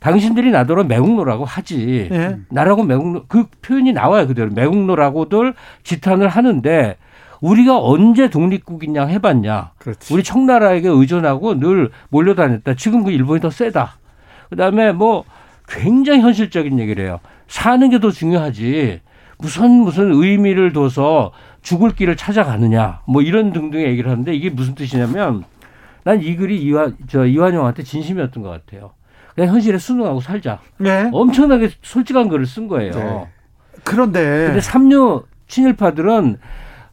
당신들이 0.00 0.50
나더러 0.50 0.84
매국노라고 0.84 1.44
하지. 1.44 2.08
네. 2.10 2.38
나라고 2.50 2.82
매국노 2.82 3.24
그 3.28 3.46
표현이 3.62 3.92
나와요 3.92 4.26
그대로 4.26 4.50
매국노라고들 4.50 5.54
지탄을 5.82 6.28
하는데 6.28 6.96
우리가 7.40 7.78
언제 7.80 8.28
독립국이냐 8.28 9.06
해봤냐. 9.06 9.72
그렇지. 9.78 10.12
우리 10.12 10.22
청나라에게 10.22 10.88
의존하고 10.88 11.58
늘 11.58 11.90
몰려다녔다. 12.08 12.74
지금 12.74 13.04
그 13.04 13.10
일본이 13.10 13.40
더 13.40 13.50
세다. 13.50 13.98
그다음에 14.50 14.92
뭐 14.92 15.24
굉장히 15.68 16.20
현실적인 16.20 16.78
얘기를 16.78 17.04
해요. 17.04 17.20
사는 17.48 17.88
게 17.90 17.98
더 17.98 18.10
중요하지. 18.10 19.00
무슨 19.38 19.70
무슨 19.82 20.12
의미를 20.12 20.72
둬서 20.72 21.32
죽을 21.62 21.90
길을 21.90 22.16
찾아가느냐. 22.16 23.00
뭐 23.06 23.22
이런 23.22 23.52
등등의 23.52 23.86
얘기를 23.86 24.10
하는데 24.10 24.34
이게 24.34 24.50
무슨 24.50 24.74
뜻이냐면 24.74 25.44
난 26.04 26.20
이 26.22 26.36
글이 26.36 26.62
이완 26.62 26.96
저 27.08 27.26
이완용한테 27.26 27.82
진심이었던 27.82 28.42
것 28.42 28.48
같아요. 28.48 28.92
그냥 29.34 29.52
현실에 29.54 29.76
순응하고 29.76 30.20
살자. 30.20 30.60
네. 30.78 31.10
엄청나게 31.12 31.70
솔직한 31.82 32.28
글을 32.28 32.46
쓴 32.46 32.68
거예요. 32.68 32.92
네. 32.92 33.26
그런데 33.84 34.46
근데 34.46 34.60
삼류 34.60 35.24
친일파들은 35.48 36.38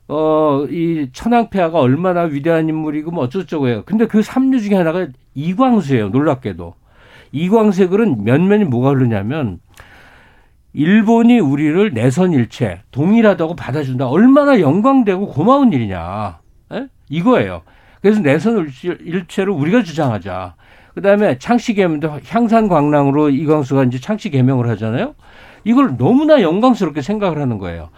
어, 0.10 0.66
이 0.70 1.10
천황폐하가 1.14 1.80
얼마나 1.80 2.22
위대한 2.24 2.68
인물이고 2.68 3.12
뭐 3.12 3.24
어쩌고저쩌고 3.24 3.68
해요. 3.70 3.84
근데 3.86 4.06
그 4.08 4.22
삼류 4.22 4.60
중에 4.60 4.76
하나가 4.76 5.08
이광수예요. 5.34 6.10
놀랍게도. 6.10 6.74
이광수의 7.32 7.88
글은 7.88 8.24
면면이 8.26 8.66
뭐가 8.66 8.90
흐르냐면 8.90 9.60
일본이 10.74 11.40
우리를 11.40 11.94
내선일체 11.94 12.82
동일하다고 12.92 13.56
받아준다. 13.56 14.08
얼마나 14.08 14.60
영광되고 14.60 15.28
고마운 15.28 15.72
일이냐. 15.72 16.40
에? 16.74 16.88
이거예요. 17.10 17.62
그래서 18.02 18.22
내선일체를 18.22 19.54
우리가 19.54 19.84
주장하자. 19.84 20.56
그다음에 20.96 21.38
창씨 21.38 21.74
개명도 21.76 22.20
향산 22.28 22.68
광랑으로 22.68 23.30
이광수가 23.30 23.86
이제 23.86 24.00
창씨 24.00 24.30
개명을 24.30 24.68
하잖아요. 24.70 25.16
이걸 25.64 25.96
너무나 25.98 26.42
영광스럽게 26.42 27.02
생각을 27.02 27.40
하는 27.40 27.58
거예요. 27.58 27.90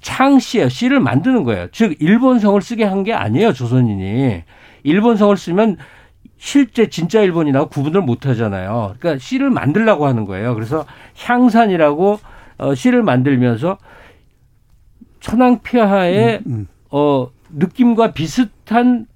창씨예요. 0.00 0.68
씨를 0.68 1.00
만드는 1.00 1.44
거예요. 1.44 1.68
즉 1.72 1.94
일본성을 2.00 2.60
쓰게 2.60 2.84
한 2.84 3.02
게 3.04 3.12
아니에요. 3.14 3.52
조선인이. 3.52 4.42
일본성을 4.82 5.36
쓰면 5.36 5.78
실제 6.44 6.90
진짜 6.90 7.22
일본이라고 7.22 7.70
구분을 7.70 8.02
못 8.02 8.26
하잖아요. 8.26 8.96
그러니까 8.98 9.18
씨를 9.18 9.48
만들라고 9.48 10.06
하는 10.06 10.26
거예요. 10.26 10.54
그래서 10.54 10.84
향산이라고 11.16 12.20
어, 12.58 12.74
씨를 12.74 13.02
만들면서 13.02 13.78
천황폐하의 15.20 16.42
음, 16.46 16.52
음. 16.52 16.66
어, 16.90 17.28
느낌과 17.48 18.12
비슷한 18.12 19.06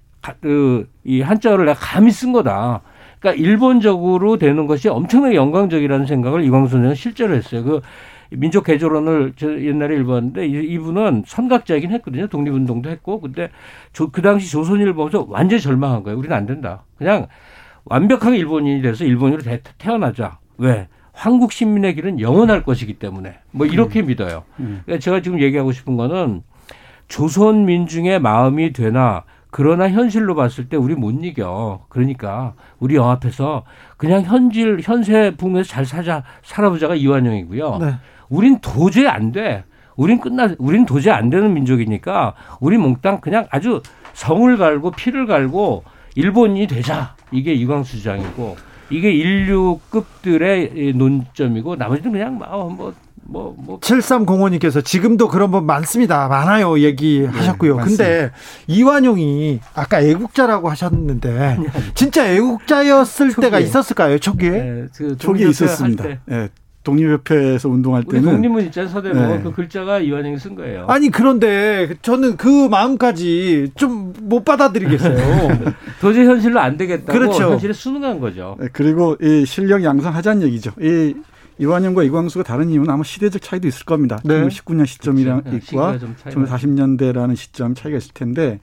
그, 0.41 0.89
이 1.05 1.21
한자어를 1.21 1.67
내가 1.67 1.79
감히 1.79 2.13
쓴 2.13 2.33
거다. 2.33 2.81
그러니까 3.19 3.43
일본적으로 3.43 4.39
되는 4.39 4.67
것이 4.67 4.89
엄청나게 4.89 5.37
영광적이라는 5.37 6.07
생각을 6.07 6.43
이광수 6.45 6.73
선생은 6.73 6.95
실제로 6.95 7.35
했어요. 7.35 7.63
그 7.63 7.83
민족 8.31 8.65
개조론을 8.65 9.35
저 9.37 9.61
옛날에 9.61 9.97
읽었는데 9.97 10.47
이분은 10.47 11.25
선각자이긴 11.27 11.91
했거든요. 11.93 12.27
독립운동도 12.27 12.91
했고. 12.91 13.21
근데 13.21 13.51
저, 13.93 14.07
그 14.11 14.23
당시 14.23 14.51
조선일 14.51 14.93
보면서 14.93 15.27
완전히 15.29 15.63
절망한 15.63 16.03
거예요. 16.03 16.19
우리는 16.19 16.37
안 16.37 16.47
된다. 16.47 16.85
그냥 16.97 17.27
완벽하게 17.85 18.37
일본인이 18.37 18.83
돼서 18.83 19.05
일본으로 19.05 19.43
태어나자. 19.79 20.39
왜? 20.59 20.89
한국 21.13 21.53
시민의 21.53 21.95
길은 21.97 22.21
영원할 22.21 22.63
것이기 22.63 22.95
때문에 22.95 23.39
뭐 23.51 23.67
이렇게 23.67 24.01
음. 24.01 24.07
믿어요. 24.07 24.45
음. 24.61 24.83
그러니까 24.85 25.03
제가 25.03 25.21
지금 25.21 25.41
얘기하고 25.41 25.73
싶은 25.73 25.97
거는 25.97 26.43
조선 27.09 27.65
민중의 27.65 28.21
마음이 28.21 28.73
되나 28.73 29.25
그러나 29.51 29.89
현실로 29.89 30.35
봤을 30.35 30.69
때 30.69 30.77
우리 30.77 30.95
못 30.95 31.11
이겨. 31.25 31.85
그러니까 31.89 32.55
우리 32.79 32.97
영합해서 32.97 33.65
그냥 33.97 34.23
현질 34.23 34.81
현세 34.83 35.35
부에서 35.37 35.69
잘 35.69 35.87
사자 35.87 36.23
살아보자가 36.43 36.95
이완용이고요. 36.95 37.79
네. 37.79 37.95
우린 38.29 38.59
도저히 38.61 39.07
안 39.07 39.33
돼. 39.33 39.65
우린 39.97 40.21
끝나 40.21 40.49
우린 40.59 40.87
도저히 40.87 41.13
안 41.13 41.29
되는 41.29 41.53
민족이니까 41.55 42.35
우리 42.61 42.79
몽땅 42.79 43.21
그냥 43.21 43.47
아주 43.51 43.83
성을 44.15 44.57
갈고 44.57 44.91
피를 44.93 45.27
갈고 45.27 45.85
일본인이 46.15 46.67
되자. 46.67 47.15
이게 47.33 47.53
이광수 47.53 47.97
주장이고 47.97 48.57
이게 48.91 49.11
인류급들의 49.13 50.95
논점이고 50.95 51.77
나머지는 51.77 52.13
그냥 52.13 52.39
뭐, 52.39 52.69
뭐 52.71 52.95
뭐, 53.31 53.55
뭐. 53.59 53.79
7305님께서 53.81 54.83
지금도 54.83 55.29
그런 55.29 55.51
분 55.51 55.67
많습니다. 55.67 56.29
많아요. 56.29 56.79
얘기하셨고요. 56.81 57.77
네, 57.77 57.85
근데 57.85 58.31
이완용이 58.67 59.61
아까 59.75 60.01
애국자라고 60.01 60.71
하셨는데 60.71 61.59
진짜 61.95 62.27
애국자였을 62.27 63.31
초기에. 63.31 63.51
때가 63.51 63.61
있었을까요? 63.61 64.19
초기에? 64.19 64.51
네, 64.51 64.87
그 64.97 65.17
초기에 65.19 65.49
있었습니다. 65.49 66.05
네. 66.25 66.49
독립협회에서 66.89 67.69
운동할 67.69 68.05
때는 68.05 68.31
독립문 68.31 68.65
있잖아요 68.67 68.91
서대문 68.91 69.29
네. 69.29 69.43
그 69.43 69.53
글자가 69.53 70.01
이완용이 70.01 70.39
쓴 70.39 70.55
거예요. 70.55 70.87
아니 70.89 71.11
그런데 71.11 71.95
저는 72.03 72.37
그 72.37 72.69
마음까지 72.69 73.73
좀 73.77 74.09
못 74.29 74.45
받아들이겠어요. 74.45 75.17
도저히 76.01 76.27
현실로 76.27 76.61
안 76.61 76.77
되겠다고 76.77 77.13
그렇죠. 77.19 77.53
현실에 77.53 77.73
순응한 77.73 78.21
거죠. 78.21 78.57
네, 78.61 78.69
그리고 78.73 79.17
이 79.21 79.45
실력 79.47 79.83
양성하자는 79.83 80.43
얘기죠. 80.43 80.73
이 80.81 81.15
이완용과 81.59 82.05
이광수가 82.05 82.45
다른 82.45 82.71
이유는 82.71 82.89
아마 82.91 83.03
시대적 83.03 83.43
차이도 83.43 83.67
있을 83.67 83.85
겁니다. 83.85 84.21
네. 84.25 84.47
19년 84.47 84.87
시점이랑. 84.87 85.43
있과 85.53 85.99
1940년대라는 86.29 87.35
시점 87.35 87.75
차이가 87.75 87.99
있을 87.99 88.13
텐데 88.15 88.61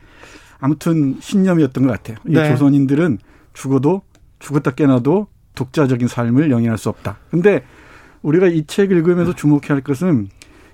아무튼 0.59 1.17
신념이었던 1.19 1.85
것 1.85 1.91
같아요. 1.91 2.17
이 2.27 2.33
네. 2.33 2.49
조선인들은 2.49 3.17
죽어도 3.53 4.03
죽었다 4.39 4.71
깨나도 4.71 5.27
독자적인 5.55 6.07
삶을 6.07 6.51
영위할 6.51 6.77
수 6.77 6.89
없다. 6.89 7.17
근데 7.31 7.63
우리가 8.25 8.47
이 8.47 8.65
책 8.65 8.91
읽으면서 8.91 9.33
주목해야 9.33 9.75
할 9.75 9.81
것은 9.81 10.29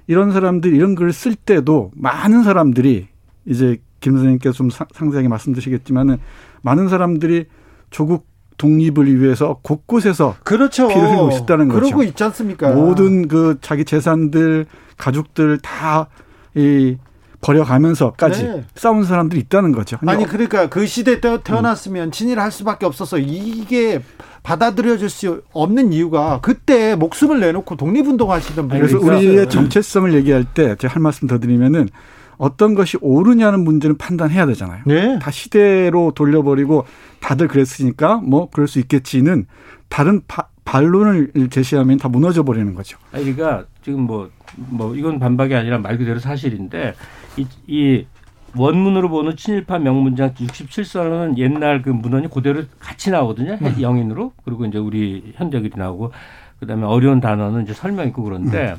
이런 0.08 0.32
사람들 0.32 0.74
이런 0.74 0.96
글을 0.96 1.14
쓸 1.14 1.36
때도 1.36 1.92
많은 1.96 2.44
사람들이 2.44 3.08
이제 3.46 3.82
김 4.00 4.14
선생님께서 4.14 4.54
좀 4.54 4.70
상세하게 4.70 5.28
말씀드리겠지만은 5.28 6.18
많은 6.62 6.88
사람들이 6.90 7.46
조국 7.90 8.28
독립을 8.58 9.22
위해서 9.22 9.60
곳곳에서 9.62 10.36
그렇죠. 10.44 10.88
피를 10.88 11.10
흘리고 11.10 11.30
있었다는 11.30 11.68
거죠. 11.68 11.82
그러고 11.82 12.04
있지 12.04 12.24
않습니까? 12.24 12.72
모든 12.72 13.28
그 13.28 13.58
자기 13.62 13.86
재산들, 13.86 14.66
가족들 14.98 15.60
다 15.60 16.08
이 16.56 16.98
버려가면서까지 17.42 18.44
네. 18.44 18.64
싸운 18.76 19.04
사람들이 19.04 19.42
있다는 19.42 19.72
거죠. 19.72 19.98
아니 20.06 20.26
그러니까 20.26 20.68
그 20.68 20.86
시대 20.86 21.20
때 21.20 21.40
태어났으면 21.44 22.10
음. 22.10 22.12
친일할 22.12 22.52
수밖에 22.52 22.86
없어서 22.86 23.18
이게 23.18 24.00
받아들여질 24.44 25.10
수 25.10 25.42
없는 25.54 25.94
이유가 25.94 26.40
그때 26.42 26.96
목숨을 26.96 27.40
내놓고 27.40 27.76
독립운동 27.76 28.32
하시던 28.32 28.68
분들 28.68 28.88
그래서 28.88 29.06
우리의 29.06 29.50
정체성을 29.50 30.14
얘기할 30.16 30.46
때 30.46 30.76
제가 30.76 30.96
할 30.96 31.02
말씀 31.02 31.28
더 31.28 31.40
드리면은 31.40 31.90
어떤 32.38 32.74
것이 32.74 32.98
옳으냐는 33.02 33.64
문제는 33.64 33.98
판단해야 33.98 34.48
되잖아요. 34.48 34.82
네. 34.88 35.20
다 35.20 35.30
시대로 35.30 36.12
돌려버리고 36.16 36.86
다들 37.20 37.48
그랬으니까 37.48 38.16
뭐 38.18 38.50
그럴 38.50 38.68
수 38.68 38.80
있겠지는 38.80 39.46
다른 39.90 40.22
바, 40.28 40.48
반론을 40.66 41.32
제시하면 41.52 42.00
다 42.00 42.10
무너져 42.10 42.42
버리는 42.42 42.74
거죠. 42.74 42.98
아니, 43.12 43.36
그러니까 43.36 43.68
지금 43.84 44.02
뭐, 44.02 44.32
뭐 44.56 44.96
이건 44.96 45.20
반박이 45.20 45.54
아니라 45.54 45.78
말 45.78 46.00
그대로 46.00 46.18
사실인데 46.18 46.96
이, 47.38 47.46
이 47.68 48.06
원문으로 48.56 49.10
보는 49.10 49.36
친일파 49.36 49.80
명문장 49.80 50.34
67선은 50.34 51.38
옛날 51.38 51.82
그 51.82 51.90
문헌이 51.90 52.30
그대로 52.30 52.64
같이 52.80 53.10
나오거든요. 53.12 53.58
네. 53.60 53.82
영인으로. 53.82 54.34
그리고 54.44 54.66
이제 54.66 54.78
우리 54.78 55.34
현대글이 55.36 55.72
나오고 55.76 56.12
그다음에 56.60 56.86
어려운 56.86 57.20
단어는 57.20 57.64
이제 57.64 57.74
설명 57.74 58.08
있고 58.08 58.24
그런데 58.24 58.64
네. 58.64 58.76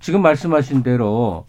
지금 0.00 0.22
말씀하신 0.22 0.82
대로 0.82 1.46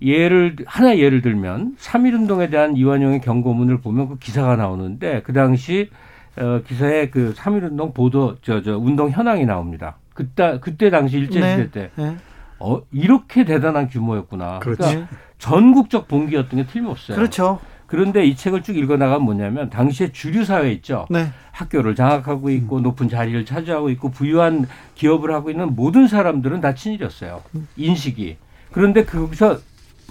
예를 0.00 0.56
하나 0.66 0.96
예를 0.96 1.22
들면 1.22 1.76
3.1 1.78 2.14
운동에 2.14 2.48
대한 2.50 2.76
이완용의 2.76 3.20
경고문을 3.20 3.80
보면 3.80 4.08
그 4.08 4.18
기사가 4.18 4.54
나오는데 4.56 5.22
그 5.22 5.32
당시 5.32 5.90
어 6.36 6.60
기사에 6.66 7.10
그3.1 7.10 7.70
운동 7.72 7.92
보도 7.92 8.36
저 8.42 8.62
저 8.62 8.78
운동 8.78 9.10
현황이 9.10 9.44
나옵니다. 9.44 9.96
그때 10.14 10.58
그때 10.60 10.90
당시 10.90 11.18
일제 11.18 11.34
시대 11.40 11.56
네. 11.56 11.70
때 11.70 11.90
네. 11.96 12.16
어, 12.58 12.80
이렇게 12.92 13.44
대단한 13.44 13.88
규모였구나. 13.88 14.58
그렇지. 14.60 14.82
그러니까 14.82 15.08
전국적 15.38 16.08
봉기였던 16.08 16.62
게 16.62 16.66
틀림없어요. 16.66 17.16
그렇죠. 17.16 17.60
그런데 17.86 18.24
이 18.26 18.36
책을 18.36 18.62
쭉 18.62 18.76
읽어나가면 18.76 19.22
뭐냐면 19.22 19.70
당시에 19.70 20.12
주류 20.12 20.44
사회 20.44 20.70
있죠. 20.72 21.06
네. 21.08 21.30
학교를 21.52 21.94
장악하고 21.94 22.50
있고 22.50 22.76
음. 22.76 22.82
높은 22.82 23.08
자리를 23.08 23.46
차지하고 23.46 23.88
있고 23.90 24.10
부유한 24.10 24.66
기업을 24.94 25.32
하고 25.32 25.50
있는 25.50 25.74
모든 25.74 26.06
사람들은 26.06 26.60
다 26.60 26.74
친일이었어요. 26.74 27.42
인식이. 27.76 28.36
그런데 28.72 29.04
거기서 29.04 29.58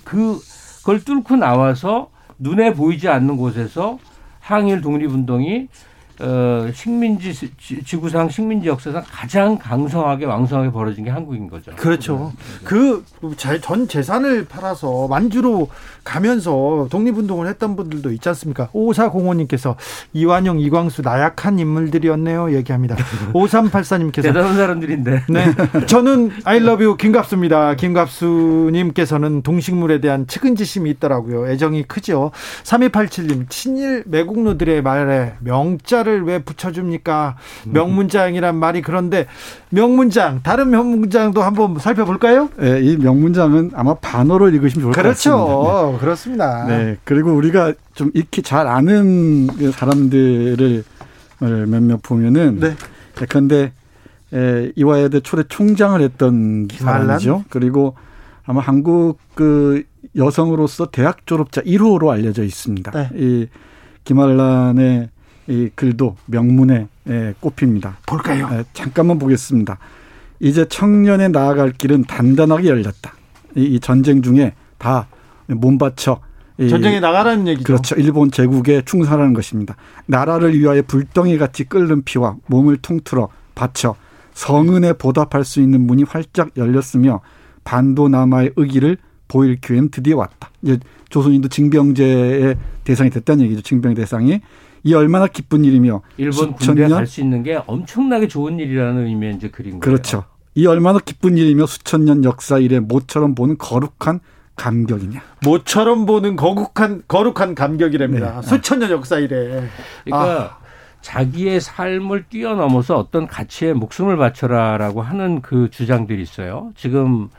그걸 0.03 1.03
뚫고 1.03 1.35
나와서 1.35 2.09
눈에 2.39 2.73
보이지 2.73 3.09
않는 3.09 3.37
곳에서 3.37 3.99
항일 4.39 4.81
독립운동이 4.81 5.67
어, 6.19 6.67
식민지 6.73 7.33
지구상 7.85 8.29
식민지 8.29 8.67
역사상 8.67 9.03
가장 9.09 9.57
강성하게 9.57 10.25
왕성하게 10.25 10.71
벌어진 10.71 11.03
게 11.03 11.09
한국인 11.09 11.49
거죠. 11.49 11.71
그렇죠. 11.75 12.31
그 12.63 13.03
전 13.61 13.87
재산을 13.87 14.45
팔아서 14.45 15.07
만주로 15.07 15.69
가면서 16.03 16.87
독립운동을 16.89 17.47
했던 17.47 17.75
분들도 17.75 18.11
있지 18.13 18.29
않습니까? 18.29 18.69
오사공호님께서 18.73 19.75
이완용, 20.13 20.59
이광수 20.59 21.01
나약한 21.01 21.59
인물들이었네요. 21.59 22.53
얘기합니다. 22.55 22.95
5384님께서 23.33 24.23
대단한 24.23 24.55
사람들인데. 24.55 25.23
네. 25.29 25.45
저는 25.87 26.31
아이러브 26.45 26.95
김갑수입니다. 26.97 27.75
김갑수님께서는 27.75 29.41
동식물에 29.41 29.99
대한 29.99 30.27
측은지심이 30.27 30.89
있더라고요. 30.91 31.49
애정이 31.49 31.83
크죠. 31.83 32.31
3287님, 32.63 33.49
친일 33.49 34.03
매국노들의 34.05 34.81
말에 34.81 35.33
명자를 35.39 36.06
왜 36.11 36.39
붙여줍니까? 36.39 37.37
명문장이란 37.65 38.55
말이 38.55 38.81
그런데 38.81 39.27
명문장, 39.69 40.41
다른 40.43 40.69
명문장도 40.69 41.41
한번 41.41 41.77
살펴볼까요? 41.79 42.49
네, 42.57 42.81
이 42.81 42.97
명문장은 42.97 43.71
아마 43.75 43.93
반어로 43.95 44.49
읽으시면 44.49 44.83
좋을 44.83 44.93
그렇죠. 44.93 45.31
것 45.31 45.45
같습니다. 45.45 45.67
그렇죠. 45.67 45.91
네. 45.91 45.97
그렇습니다. 45.99 46.65
네. 46.65 46.97
그리고 47.03 47.33
우리가 47.33 47.73
좀 47.93 48.11
익히 48.13 48.41
잘 48.41 48.67
아는 48.67 49.47
그 49.47 49.71
사람들을 49.71 50.83
몇몇 51.39 52.01
보면은 52.01 52.59
네. 52.59 52.75
예컨대 53.21 53.71
이화여대 54.75 55.19
초대 55.21 55.43
총장을 55.47 55.99
했던 56.01 56.67
사람이죠. 56.71 57.45
그리고 57.49 57.95
아마 58.45 58.61
한국 58.61 59.19
그 59.35 59.83
여성으로서 60.15 60.89
대학 60.89 61.25
졸업자 61.25 61.61
1호로 61.61 62.09
알려져 62.09 62.43
있습니다. 62.43 62.91
네. 62.91 63.09
이 63.15 63.47
김한란의 64.05 65.09
이 65.47 65.69
글도 65.75 66.15
명문에 66.25 66.87
꼽힙니다. 67.39 67.97
볼까요? 68.05 68.49
에, 68.51 68.63
잠깐만 68.73 69.17
보겠습니다. 69.19 69.77
이제 70.39 70.65
청년에 70.65 71.29
나아갈 71.29 71.71
길은 71.71 72.03
단단하게 72.03 72.69
열렸다. 72.69 73.13
이, 73.55 73.63
이 73.63 73.79
전쟁 73.79 74.21
중에 74.21 74.53
다 74.77 75.07
몸바쳐 75.47 76.19
전쟁에 76.57 76.99
나가라는 76.99 77.47
얘기죠. 77.47 77.65
그렇죠. 77.65 77.95
일본 77.95 78.31
제국에 78.31 78.81
충성하는 78.83 79.33
것입니다. 79.33 79.75
나라를 80.07 80.57
위하여 80.57 80.81
불덩이 80.81 81.37
같이 81.37 81.63
끓는 81.63 82.03
피와 82.03 82.35
몸을 82.47 82.77
통틀어 82.77 83.29
바쳐 83.53 83.95
성은에 84.33 84.93
보답할 84.93 85.43
수 85.43 85.61
있는 85.61 85.81
문이 85.81 86.03
활짝 86.03 86.49
열렸으며 86.57 87.21
반도 87.63 88.07
남아의 88.07 88.53
의기를 88.55 88.97
보일 89.27 89.59
기회는 89.59 89.89
드디어 89.89 90.17
왔다. 90.17 90.49
이제 90.63 90.79
조선인도 91.09 91.47
징병제의 91.49 92.55
대상이 92.83 93.09
됐다는 93.09 93.45
얘기죠. 93.45 93.61
징병 93.61 93.93
대상이 93.93 94.41
이 94.83 94.93
얼마나 94.93 95.27
기쁜 95.27 95.65
일이며 95.65 96.01
일본 96.17 96.53
군대 96.53 96.87
갈 96.87 97.05
수 97.07 97.21
있는 97.21 97.43
게 97.43 97.59
엄청나게 97.65 98.27
좋은 98.27 98.59
일이라는 98.59 99.05
의미의 99.07 99.35
이제 99.35 99.49
그린 99.49 99.71
거예요. 99.71 99.79
그렇죠. 99.81 100.23
이 100.55 100.65
얼마나 100.65 100.99
기쁜 100.99 101.37
일이며 101.37 101.65
수천 101.65 102.05
년 102.05 102.23
역사 102.23 102.57
이래 102.57 102.79
모처럼 102.79 103.35
보는 103.35 103.57
거룩한 103.57 104.19
감격이냐. 104.55 105.21
모처럼 105.45 106.05
보는 106.05 106.35
거룩한 106.35 107.03
거룩한 107.07 107.53
감격이랍니다. 107.55 108.41
네. 108.41 108.47
수천 108.47 108.79
년 108.79 108.89
역사 108.91 109.17
이래. 109.19 109.67
그러니까 110.03 110.43
아. 110.43 110.57
자기의 111.01 111.61
삶을 111.61 112.25
뛰어넘어서 112.29 112.97
어떤 112.97 113.27
가치에 113.27 113.73
목숨을 113.73 114.17
바쳐라라고 114.17 115.01
하는 115.03 115.41
그 115.41 115.69
주장들이 115.69 116.21
있어요. 116.21 116.71
지금 116.75 117.29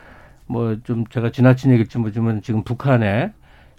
뭐 0.47 0.77
좀 0.85 1.05
제가 1.09 1.31
지나친 1.33 1.73
얘기일지 1.73 1.99
모르지만 1.99 2.41
지금 2.41 2.63
북한에 2.63 3.33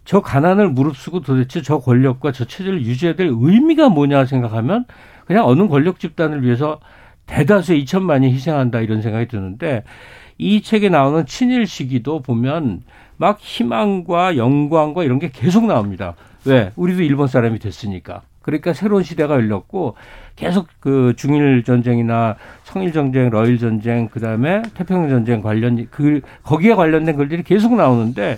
저 0.06 0.22
가난을 0.22 0.70
무릅쓰고 0.70 1.22
도대체 1.22 1.62
저 1.62 1.80
권력과 1.80 2.32
저 2.32 2.46
체제를 2.46 2.84
유지해야 2.86 3.16
될 3.16 3.30
의미가 3.32 3.90
뭐냐 3.90 4.26
생각하면 4.26 4.86
그냥 5.26 5.46
어느 5.46 5.68
권력 5.68 6.00
집단을 6.00 6.44
위해서 6.44 6.80
대다수의 7.28 7.84
2천만이 7.86 8.24
희생한다 8.32 8.82
이런 8.82 9.02
생각이 9.02 9.28
드는데 9.28 9.84
이 10.38 10.62
책에 10.62 10.90
나오는 10.90 11.26
친일 11.26 11.68
시기도 11.68 12.22
보면 12.22 12.82
막 13.18 13.40
희망과 13.40 14.38
영광과 14.38 15.04
이런 15.04 15.20
게 15.20 15.30
계속 15.32 15.66
나옵니다. 15.66 16.16
왜? 16.46 16.72
우리도 16.76 17.04
일본 17.04 17.28
사람이 17.28 17.60
됐으니까. 17.60 18.22
그러니까 18.42 18.74
새로운 18.74 19.04
시대가 19.04 19.36
열렸고 19.36 19.96
계속 20.36 20.68
그 20.80 21.14
중일 21.18 21.64
전쟁이나 21.64 22.38
청일 22.64 22.94
전쟁, 22.94 23.30
러일 23.30 23.60
전쟁, 23.60 24.08
그다음에 24.08 24.62
태평양 24.74 25.10
전쟁 25.10 25.42
관련 25.42 25.88
그 25.92 26.22
거기에 26.44 26.74
관련된 26.74 27.18
글들이 27.18 27.44
계속 27.44 27.76
나오는데 27.76 28.38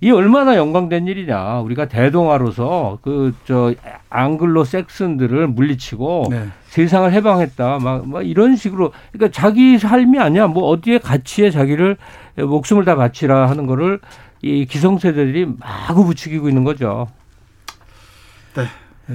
이 0.00 0.10
얼마나 0.10 0.56
영광된 0.56 1.06
일이냐. 1.06 1.60
우리가 1.60 1.86
대동아로서 1.86 2.98
그 3.02 3.32
저 3.46 3.74
앙글로 4.10 4.64
섹슨들을 4.64 5.46
물리치고 5.48 6.28
네. 6.30 6.48
세상을 6.68 7.12
해방했다. 7.12 7.78
막, 7.78 8.08
막 8.08 8.26
이런 8.26 8.56
식으로 8.56 8.92
그러니까 9.12 9.32
자기 9.38 9.78
삶이 9.78 10.18
아니야. 10.18 10.46
뭐 10.46 10.68
어디에 10.68 10.98
가치에 10.98 11.50
자기를 11.50 11.96
목숨을 12.36 12.84
다 12.84 12.96
바치라 12.96 13.48
하는 13.48 13.66
거를 13.66 14.00
이 14.42 14.66
기성세대들이 14.66 15.46
마구 15.58 16.04
부추기고 16.04 16.48
있는 16.48 16.64
거죠. 16.64 17.08
네. 18.54 18.64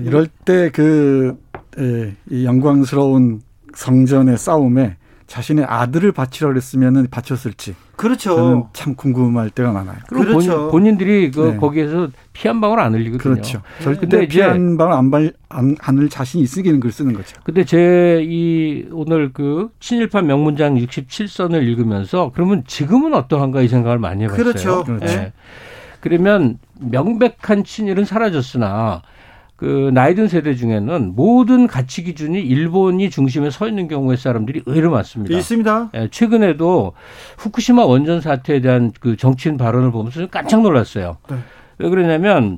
이럴 0.02 0.28
때그 0.46 1.38
예, 1.80 2.16
이 2.30 2.46
영광스러운 2.46 3.42
성전의 3.74 4.38
싸움에 4.38 4.98
자신의 5.32 5.64
아들을 5.64 6.12
바치라 6.12 6.50
그랬으면은 6.50 7.08
바쳤을지. 7.10 7.74
그렇죠. 7.96 8.36
저는 8.36 8.64
참 8.74 8.96
궁금할 8.96 9.50
때가 9.50 9.72
많아요. 9.72 9.96
그렇죠. 10.10 10.70
본인, 10.70 10.98
들이 10.98 11.32
그 11.32 11.52
네. 11.52 11.56
거기에서 11.58 12.10
피 12.34 12.50
한 12.50 12.60
방울 12.60 12.82
안 12.82 12.94
흘리거든요. 12.94 13.18
그렇죠. 13.36 13.62
절대 13.82 14.28
피 14.28 14.42
한 14.42 14.76
방울 14.78 14.94
안, 14.94 15.10
안, 15.48 15.78
안 15.80 15.98
흘릴 15.98 16.10
자신이 16.10 16.44
있으기는 16.44 16.82
글 16.82 16.92
쓰는 16.92 17.14
거죠. 17.14 17.38
근데 17.46 17.64
제 17.64 18.22
이 18.28 18.88
오늘 18.92 19.32
그 19.32 19.70
친일파 19.80 20.22
명문장 20.22 20.76
67선을 20.76 21.64
읽으면서 21.64 22.32
그러면 22.34 22.64
지금은 22.68 23.14
어떠한가 23.14 23.62
이 23.62 23.70
생각을 23.70 24.00
많이 24.00 24.24
해봤어요. 24.26 24.44
그렇죠. 24.44 24.84
그렇죠. 24.84 25.06
네. 25.06 25.32
그러면 26.02 26.60
명백한 26.80 27.64
친일은 27.64 28.04
사라졌으나 28.04 29.02
그 29.62 29.92
나이 29.94 30.16
든 30.16 30.28
세대 30.28 30.56
중에는 30.56 31.14
모든 31.16 31.68
가치 31.68 32.04
기준이 32.04 32.42
일본이 32.42 33.12
중심에 33.12 33.52
서 33.52 33.68
있는 33.68 33.88
경우의 33.88 34.18
사람들이 34.18 34.64
의외로 34.66 34.90
많습니다. 34.90 35.38
있습니다. 35.38 35.92
예, 35.94 36.08
최근에도 36.10 36.94
후쿠시마 37.38 37.86
원전 37.86 38.22
사태에 38.22 38.60
대한 38.62 38.92
그 39.00 39.16
정치인 39.18 39.58
발언을 39.58 39.92
보면서 39.92 40.26
깜짝 40.26 40.64
놀랐어요. 40.64 41.18
네. 41.30 41.36
왜 41.78 41.90
그러냐면 41.90 42.58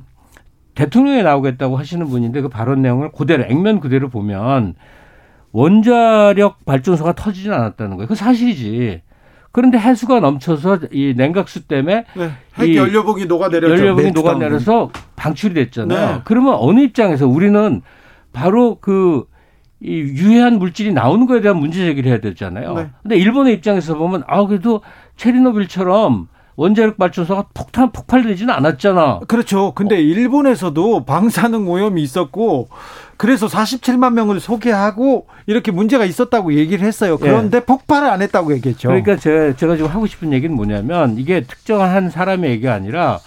대통령이 0.74 1.22
나오겠다고 1.22 1.76
하시는 1.76 2.06
분인데 2.06 2.40
그 2.40 2.48
발언 2.48 2.80
내용을 2.80 3.12
그대로 3.12 3.44
액면 3.44 3.80
그대로 3.80 4.08
보면 4.08 4.74
원자력 5.52 6.64
발전소가 6.64 7.12
터지진 7.12 7.52
않았다는 7.52 7.98
거예요. 7.98 8.08
그 8.08 8.14
사실이지. 8.14 9.02
그런데 9.54 9.78
해수가 9.78 10.20
넘쳐서 10.20 10.80
이 10.92 11.14
냉각수 11.16 11.66
때문에 11.66 12.04
네, 12.14 12.30
핵 12.58 12.74
연료봉이 12.76 13.24
녹아내려 13.24 13.70
연료봉이 13.70 14.10
녹아내려서 14.10 14.90
방출이 15.16 15.54
됐잖아요. 15.54 16.16
네. 16.16 16.20
그러면 16.24 16.56
어느 16.58 16.80
입장에서 16.80 17.26
우리는 17.26 17.80
바로 18.32 18.78
그 18.80 19.24
이 19.84 19.98
유해한 19.98 20.58
물질이 20.58 20.94
나오는 20.94 21.26
거에 21.26 21.42
대한 21.42 21.58
문제 21.58 21.78
제기를 21.84 22.10
해야 22.10 22.18
되잖아요. 22.18 22.72
네. 22.74 22.90
근데 23.02 23.16
일본의 23.16 23.52
입장에서 23.52 23.96
보면 23.98 24.24
아 24.26 24.46
그래도 24.46 24.80
체리노빌처럼 25.16 26.28
원자력 26.56 26.96
발전소가 26.98 27.46
폭탄 27.52 27.90
폭발되지는 27.90 28.52
않았잖아. 28.54 29.20
그렇죠. 29.26 29.72
근데 29.74 29.96
어. 29.96 29.98
일본에서도 29.98 31.04
방사능 31.04 31.68
오염이 31.68 32.02
있었고 32.02 32.68
그래서 33.16 33.46
47만 33.46 34.12
명을 34.12 34.40
소개하고 34.40 35.26
이렇게 35.46 35.72
문제가 35.72 36.04
있었다고 36.04 36.54
얘기를 36.54 36.86
했어요. 36.86 37.18
그런데 37.18 37.60
네. 37.60 37.64
폭발을 37.66 38.08
안 38.08 38.22
했다고 38.22 38.52
얘기했죠. 38.54 38.88
그러니까 38.88 39.16
제가, 39.16 39.56
제가 39.56 39.76
지금 39.76 39.90
하고 39.90 40.06
싶은 40.06 40.32
얘기는 40.32 40.54
뭐냐면 40.54 41.18
이게 41.18 41.42
특정한 41.42 41.90
한 41.90 42.10
사람의 42.10 42.50
얘기가 42.52 42.72
아니라 42.72 43.18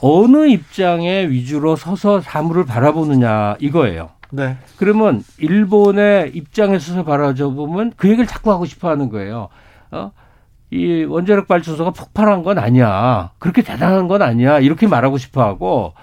어느 0.00 0.46
입장에 0.46 1.28
위주로 1.28 1.76
서서 1.76 2.20
사물을 2.20 2.66
바라보느냐 2.66 3.56
이거예요. 3.60 4.10
네. 4.30 4.56
그러면 4.76 5.22
일본의 5.38 6.32
입장에 6.34 6.78
서서 6.78 7.04
바라져 7.04 7.50
보면 7.50 7.92
그 7.96 8.08
얘기를 8.08 8.26
자꾸 8.26 8.50
하고 8.50 8.66
싶어 8.66 8.90
하는 8.90 9.08
거예요. 9.08 9.48
어? 9.90 10.12
이 10.70 11.04
원자력 11.04 11.46
발전소가 11.46 11.90
폭발한 11.90 12.42
건 12.42 12.58
아니야. 12.58 13.30
그렇게 13.38 13.62
대단한 13.62 14.08
건 14.08 14.22
아니야. 14.22 14.58
이렇게 14.58 14.86
말하고 14.86 15.18
싶어 15.18 15.42
하고 15.42 15.94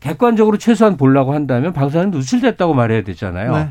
객관적으로 0.00 0.58
최소한 0.58 0.96
보려고 0.96 1.32
한다면 1.32 1.72
방사능 1.72 2.10
누출됐다고 2.10 2.74
말해야 2.74 3.02
되잖아요. 3.04 3.56
네. 3.56 3.68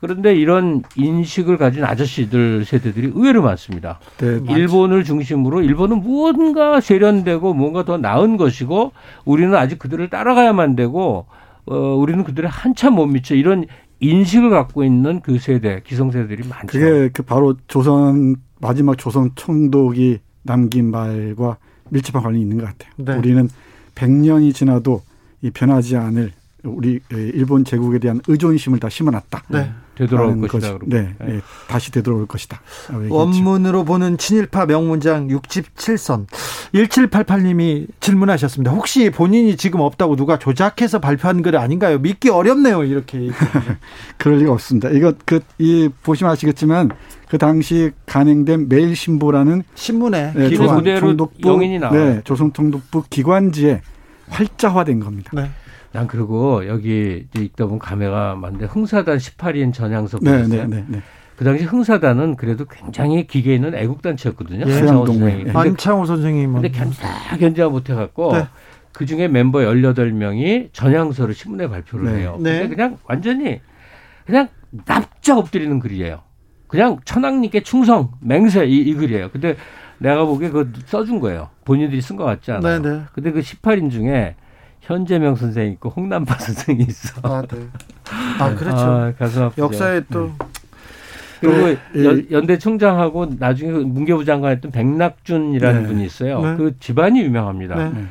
그런데 0.00 0.34
이런 0.34 0.82
인식을 0.96 1.56
가진 1.56 1.84
아저씨들 1.84 2.64
세대들이 2.64 3.12
의외로 3.14 3.42
많습니다. 3.42 3.98
네, 4.18 4.40
일본을 4.48 5.02
중심으로 5.02 5.62
일본은 5.62 6.00
무언가 6.00 6.80
세련되고 6.80 7.52
뭔가 7.54 7.84
더 7.84 7.98
나은 7.98 8.36
것이고 8.36 8.92
우리는 9.24 9.54
아직 9.56 9.78
그들을 9.78 10.08
따라가야만 10.08 10.76
되고 10.76 11.26
어, 11.66 11.76
우리는 11.76 12.22
그들의 12.22 12.48
한참 12.48 12.94
못 12.94 13.06
미쳐 13.06 13.34
이런 13.34 13.66
인식을 14.00 14.50
갖고 14.50 14.84
있는 14.84 15.20
그 15.20 15.38
세대 15.38 15.82
기성세대들이 15.84 16.48
많죠. 16.48 16.66
그게 16.68 17.10
그 17.12 17.22
바로 17.22 17.56
조선 17.66 18.36
마지막 18.60 18.96
조선 18.98 19.30
총독이 19.34 20.18
남긴 20.42 20.90
말과 20.90 21.56
밀접한 21.90 22.22
관련이 22.22 22.42
있는 22.42 22.58
것 22.58 22.66
같아요. 22.66 22.92
네. 22.96 23.14
우리는 23.16 23.48
100년이 23.94 24.54
지나도 24.54 25.02
이 25.42 25.50
변하지 25.50 25.96
않을 25.96 26.32
우리 26.64 27.00
일본 27.10 27.64
제국에 27.64 27.98
대한 27.98 28.20
의존심을 28.26 28.80
다 28.80 28.88
심어놨다. 28.88 29.44
네. 29.48 29.70
되돌아올 29.94 30.40
것이다. 30.46 30.78
것, 30.78 30.88
네, 30.88 31.14
네. 31.18 31.40
다시 31.66 31.90
되돌아올 31.90 32.26
것이다. 32.26 32.60
원문으로 33.08 33.84
보는 33.84 34.16
친일파 34.16 34.66
명문장 34.66 35.26
67선 35.26 36.26
1788님이 36.72 37.88
질문하셨습니다. 37.98 38.70
혹시 38.70 39.10
본인이 39.10 39.56
지금 39.56 39.80
없다고 39.80 40.14
누가 40.14 40.38
조작해서 40.38 41.00
발표한 41.00 41.42
글 41.42 41.56
아닌가요? 41.56 41.98
믿기 41.98 42.28
어렵네요. 42.28 42.84
이렇게. 42.84 43.30
그럴 44.18 44.38
리가 44.38 44.52
없습니다. 44.52 44.90
이거 44.90 45.12
그 45.24 45.40
이 45.58 45.88
보시면 46.02 46.32
아시겠지만 46.32 46.90
그 47.28 47.36
당시 47.36 47.90
간행된 48.06 48.68
매일신보라는 48.68 49.62
신문에 49.74 50.32
네, 50.34 50.50
조선통독부 50.50 51.48
영인이 51.48 51.78
나와. 51.78 51.92
네, 51.92 52.20
조선통독부 52.24 53.04
기관지에 53.10 53.82
활자화된 54.28 55.00
겁니다. 55.00 55.30
네. 55.34 55.50
난 55.92 56.06
그리고 56.06 56.66
여기 56.66 57.26
읽다 57.36 57.64
보면 57.64 57.78
감회가 57.78 58.34
많은데 58.34 58.66
흥사단 58.66 59.18
18인 59.18 59.72
전향석 59.72 60.22
네, 60.22 60.38
보셨어요? 60.38 60.66
네, 60.66 60.76
네, 60.76 60.84
네. 60.88 61.02
그 61.36 61.44
당시 61.44 61.64
흥사단은 61.64 62.36
그래도 62.36 62.64
굉장히 62.64 63.26
기계 63.26 63.54
있는 63.54 63.74
애국단체였거든요. 63.74 64.64
예. 64.66 64.74
안창호 64.74 65.06
선생님. 65.06 65.56
안창호 65.56 66.06
선생님. 66.06 66.52
근데 66.54 66.70
견다 66.70 67.36
견제가 67.38 67.68
못해갖고 67.68 68.32
네. 68.32 68.46
그 68.92 69.06
중에 69.06 69.28
멤버 69.28 69.60
18명이 69.60 70.70
전향서를 70.72 71.34
신문에 71.34 71.68
발표를 71.68 72.12
네. 72.12 72.20
해요. 72.20 72.34
근데 72.36 72.60
네. 72.60 72.68
그냥 72.68 72.98
완전히 73.04 73.60
그냥 74.26 74.48
납작 74.84 75.38
엎드리는 75.38 75.78
글이에요. 75.78 76.22
그냥 76.68 76.98
천황님께 77.04 77.62
충성, 77.62 78.12
맹세 78.20 78.66
이, 78.66 78.78
이 78.78 78.94
글이에요. 78.94 79.30
근데 79.30 79.56
내가 79.98 80.24
보기에 80.24 80.50
그거 80.50 80.70
써준 80.86 81.18
거예요. 81.18 81.48
본인들이 81.64 82.00
쓴 82.00 82.16
것 82.16 82.24
같지 82.24 82.52
않아요. 82.52 82.80
네네. 82.80 83.02
근데 83.12 83.32
그 83.32 83.40
18인 83.40 83.90
중에 83.90 84.36
현재명 84.80 85.34
선생 85.34 85.72
있고 85.72 85.88
홍남파 85.88 86.34
선생이 86.38 86.84
있어. 86.84 87.20
아, 87.22 87.42
네. 87.42 87.58
아 88.38 88.54
그렇죠. 88.54 88.78
아. 88.78 89.12
역사에 89.58 90.02
또 90.10 90.26
네. 90.26 90.32
그리고 91.40 91.78
네. 91.92 92.26
연, 92.32 92.46
대 92.46 92.58
총장하고 92.58 93.26
나중에 93.38 93.70
문교부 93.70 94.24
장관했던 94.24 94.72
백낙준이라는 94.72 95.82
네. 95.82 95.88
분이 95.88 96.04
있어요. 96.04 96.40
네. 96.42 96.56
그 96.56 96.78
집안이 96.78 97.20
유명합니다. 97.20 97.90
네. 97.90 98.04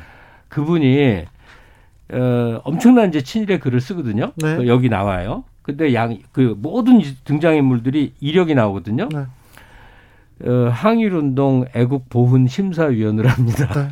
그분이 0.48 1.24
어, 2.10 2.60
엄청난 2.64 3.08
이제 3.08 3.20
친일의 3.22 3.60
글을 3.60 3.80
쓰거든요. 3.80 4.32
네. 4.36 4.56
그 4.56 4.66
여기 4.66 4.88
나와요. 4.88 5.44
근데 5.68 5.92
양 5.92 6.16
그 6.32 6.54
모든 6.56 7.02
등장인물들이 7.26 8.14
이력이 8.20 8.54
나오거든요. 8.54 9.10
어, 10.44 10.68
항일운동 10.72 11.66
애국 11.74 12.08
보훈 12.08 12.46
심사위원을 12.46 13.26
합니다. 13.26 13.90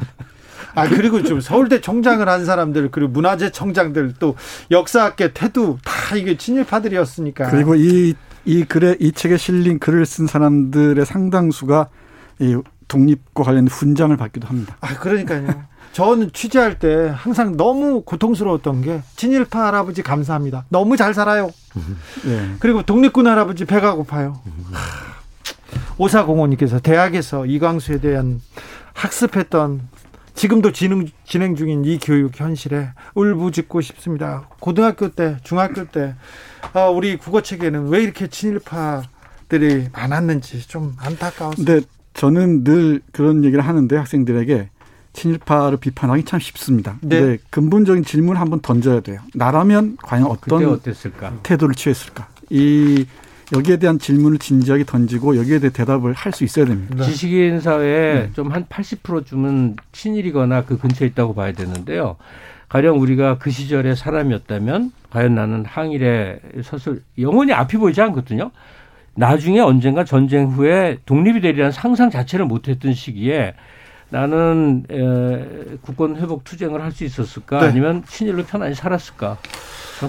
아 0.75 0.89
그리고 0.89 1.23
좀 1.23 1.41
서울대 1.41 1.81
총장을 1.83 2.27
한 2.27 2.47
사람들 2.47 2.91
그리고 2.91 3.11
문화재 3.11 3.51
청장들 3.51 4.15
또 4.19 4.37
역사학계 4.71 5.35
태도 5.35 5.79
다 5.85 6.17
이게 6.17 6.39
친일파들이었으니까. 6.39 7.51
그리고 7.51 7.75
이 7.77 8.15
이 8.49 8.63
글에 8.63 8.95
이 9.01 9.11
책에 9.11 9.37
실린 9.37 9.81
글을 9.81 10.07
쓴 10.07 10.29
사람들의 10.29 11.05
상당수가 11.05 11.89
이 12.39 12.57
독립과 12.87 13.43
관련 13.43 13.67
훈장을 13.67 14.17
받기도 14.17 14.47
합니다. 14.47 14.77
아 14.81 14.95
그러니까요. 14.95 15.49
저는 15.97 16.31
취재할 16.35 16.79
때 16.79 17.11
항상 17.17 17.57
너무 17.57 18.03
고통스러웠던 18.03 18.83
게 18.83 19.01
친일파 19.17 19.69
할아버지 19.69 20.03
감사합니다. 20.03 20.67
너무 20.69 20.95
잘 20.95 21.15
살아요. 21.15 21.49
네. 22.23 22.55
그리고 22.59 22.83
독립군 22.83 23.27
할아버지 23.27 23.65
배가 23.65 23.95
고파요. 23.95 24.39
오사공원님께서 25.97 26.81
대학에서 26.81 27.47
이광수에 27.47 28.01
대한 28.01 28.43
학습했던 28.93 29.89
지금도 30.35 30.73
진행, 30.73 31.09
진행 31.25 31.57
중인 31.57 31.87
이 31.87 31.99
교육 31.99 32.39
현실에 32.39 32.91
울부짖고 33.15 33.81
싶습니다. 33.81 34.51
고등학교 34.61 35.09
때, 35.09 35.39
중학교 35.45 35.87
때, 35.87 36.15
아, 36.75 36.89
우리 36.91 37.17
국어책에는 37.17 37.89
왜 37.89 38.03
이렇게 38.03 38.27
친일파들이 38.27 39.89
많았는지 39.95 40.69
좀 40.69 40.95
안타까웠습니다. 40.99 41.73
근데 41.73 41.87
저는 42.13 42.65
늘 42.65 43.01
그런 43.13 43.45
얘기를 43.47 43.67
하는데 43.67 43.97
학생들에게 43.97 44.69
친일파를 45.17 45.79
비판하기 45.79 46.25
참 46.25 46.39
쉽습니다. 46.39 46.99
네. 47.01 47.21
근데 47.21 47.39
근본적인 47.51 48.05
질문을 48.05 48.41
한번 48.41 48.61
던져야 48.61 49.01
돼요. 49.01 49.21
나라면 49.35 49.97
과연 50.03 50.27
어떤 50.27 50.81
태도를 51.43 51.75
취했을까? 51.75 52.29
이 52.51 53.05
여기에 53.55 53.79
대한 53.79 53.99
질문을 53.99 54.39
진지하게 54.39 54.85
던지고 54.85 55.37
여기에 55.37 55.61
대해 55.61 55.71
대답을 55.71 56.13
할 56.13 56.33
수 56.33 56.45
있어야 56.45 56.67
됩니다. 56.67 56.97
네. 56.97 57.05
지식인 57.05 57.61
사회에 57.61 58.15
네. 58.15 58.31
좀한 58.35 58.67
80%쯤은 58.67 59.77
친일이거나 59.93 60.65
그 60.65 60.77
근처에 60.79 61.09
있다고 61.09 61.35
봐야 61.35 61.53
되는데요. 61.53 62.17
가령 62.69 63.01
우리가 63.01 63.39
그 63.39 63.51
시절의 63.51 63.97
사람이었다면 63.97 64.93
과연 65.11 65.35
나는 65.35 65.65
항일에 65.65 66.41
섰을 66.63 67.03
영원히 67.19 67.53
앞이 67.53 67.77
보이지 67.79 68.01
않거든요. 68.03 68.51
나중에 69.15 69.61
언젠가 69.61 70.05
전쟁 70.05 70.49
후에 70.49 70.99
독립이 71.07 71.41
되리라는 71.41 71.73
상상 71.73 72.11
자체를 72.11 72.45
못했던 72.45 72.93
시기에 72.93 73.55
나는 74.11 74.85
에, 74.91 75.77
국권 75.83 76.17
회복 76.17 76.45
투쟁을 76.45 76.81
할 76.83 76.93
수 76.93 77.05
있었을까 77.05 77.61
네. 77.61 77.67
아니면 77.67 78.05
친일로 78.09 78.45
편안히 78.45 78.75
살았을까 78.75 79.37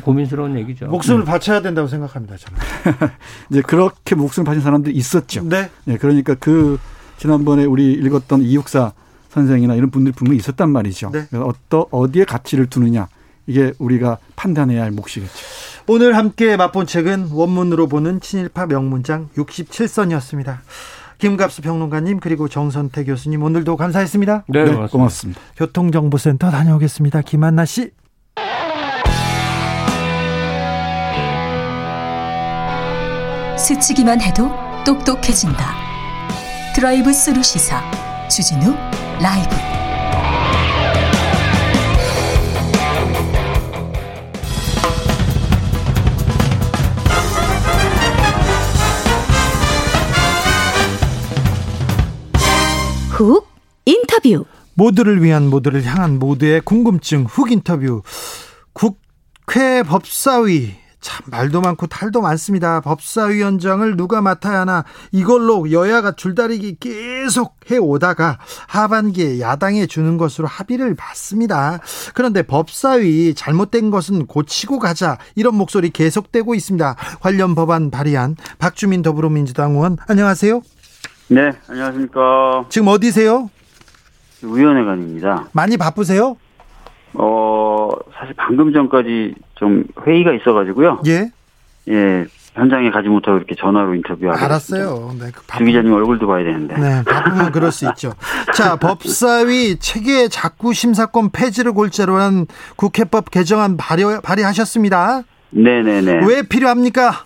고민스러운 0.04 0.58
얘기죠. 0.60 0.88
목숨을 0.88 1.22
네. 1.22 1.26
바쳐야 1.26 1.62
된다고 1.62 1.88
생각합니다. 1.88 2.36
저는. 2.38 2.60
이제 3.52 3.62
그렇게 3.62 4.16
목숨을 4.16 4.46
바친 4.46 4.62
사람들이 4.62 4.96
있었죠. 4.96 5.44
네. 5.44 5.70
네. 5.86 5.98
그러니까 5.98 6.36
그 6.36 6.78
지난번에 7.18 7.66
우리 7.66 7.94
읽었던 7.94 8.42
이육사 8.42 8.94
선생이나 9.30 9.76
이런 9.76 9.90
분들이 9.90 10.14
분명히 10.14 10.38
있었단 10.38 10.70
말이죠. 10.70 11.12
네. 11.12 11.28
어떠 11.34 11.88
어디에 11.92 12.24
가치를 12.26 12.68
두느냐 12.68 13.08
이게 13.48 13.74
우리가 13.80 14.18
판단해야 14.36 14.84
할 14.84 14.92
몫이겠죠. 14.92 15.32
오늘 15.88 16.16
함께 16.18 16.58
맛본 16.58 16.86
책은 16.86 17.30
원문으로 17.32 17.88
보는 17.88 18.20
친일파 18.20 18.66
명문장 18.68 19.30
67선이었습니다. 19.38 20.58
김갑수 21.18 21.62
평론가님 21.62 22.20
그리고 22.20 22.48
정선태 22.48 23.04
교수님 23.06 23.44
오늘도 23.44 23.76
감사했습니다. 23.78 24.46
네, 24.50 24.66
네 24.66 24.88
고맙습니다. 24.88 25.40
교통정보센터 25.56 26.52
다녀오겠습니다. 26.52 27.22
김한나 27.22 27.66
씨. 27.66 27.92
스치기만 33.58 34.22
해도 34.22 34.50
똑똑해진다. 34.86 35.76
드라이브 36.76 37.12
스루 37.12 37.44
시사 37.44 37.82
주진우 38.30 38.74
라이브. 39.22 39.77
훅 53.18 53.48
인터뷰. 53.86 54.46
모두를 54.76 55.24
위한 55.24 55.50
모두를 55.50 55.84
향한 55.84 56.20
모두의 56.20 56.62
궁금증 56.62 57.26
훅 57.26 57.52
인터뷰. 57.52 58.04
국회 58.74 59.82
법사위 59.82 60.76
참 61.00 61.26
말도 61.32 61.62
많고 61.62 61.88
탈도 61.88 62.22
많습니다. 62.22 62.80
법사위원장을 62.82 63.98
누가 63.98 64.22
맡아야 64.22 64.60
하나 64.60 64.86
이걸로 65.12 65.72
여야가 65.72 66.12
줄다리기 66.12 66.78
계속 66.80 67.56
해 67.72 67.78
오다가 67.78 68.38
하반기에 68.68 69.40
야당에 69.40 69.88
주는 69.88 70.18
것으로 70.18 70.48
합의를 70.48 70.94
봤습니다. 70.94 71.80
그런데 72.14 72.44
법사위 72.44 73.34
잘못된 73.34 73.90
것은 73.90 74.28
고치고 74.28 74.78
가자 74.78 75.18
이런 75.34 75.56
목소리 75.56 75.90
계속되고 75.90 76.54
있습니다. 76.54 76.96
관련 77.20 77.56
법안 77.56 77.90
발의한 77.90 78.36
박주민 78.60 79.02
더불어민주당 79.02 79.72
의원 79.72 79.98
안녕하세요. 80.08 80.62
네, 81.30 81.52
안녕하십니까. 81.68 82.66
지금 82.70 82.88
어디세요? 82.88 83.50
위원회관입니다. 84.42 85.48
많이 85.52 85.76
바쁘세요? 85.78 86.38
어, 87.14 87.90
사실 88.18 88.34
방금 88.38 88.72
전까지 88.72 89.36
좀 89.56 89.84
회의가 90.06 90.34
있어가지고요. 90.34 91.02
예. 91.08 91.32
예, 91.90 92.26
현장에 92.54 92.92
가지 92.92 93.08
못하고 93.10 93.38
이렇게 93.38 93.56
전화로 93.56 93.96
인터뷰하고. 93.96 94.44
알았어요. 94.44 95.16
네, 95.20 95.32
그주 95.32 95.66
기자님 95.66 95.94
얼굴도 95.94 96.28
봐야 96.28 96.44
되는데. 96.44 96.76
네, 96.78 97.04
바쁘면 97.04 97.52
그럴 97.52 97.72
수 97.72 97.86
있죠. 97.90 98.14
자, 98.54 98.76
법사위 98.80 99.80
체계 99.80 100.28
자구 100.28 100.74
심사권 100.74 101.32
폐지를 101.32 101.74
골자로 101.74 102.16
한 102.16 102.46
국회법 102.76 103.32
개정안 103.32 103.76
발의, 103.78 104.22
발의하셨습니다. 104.22 105.24
네네네. 105.50 106.26
왜 106.26 106.42
필요합니까? 106.44 107.26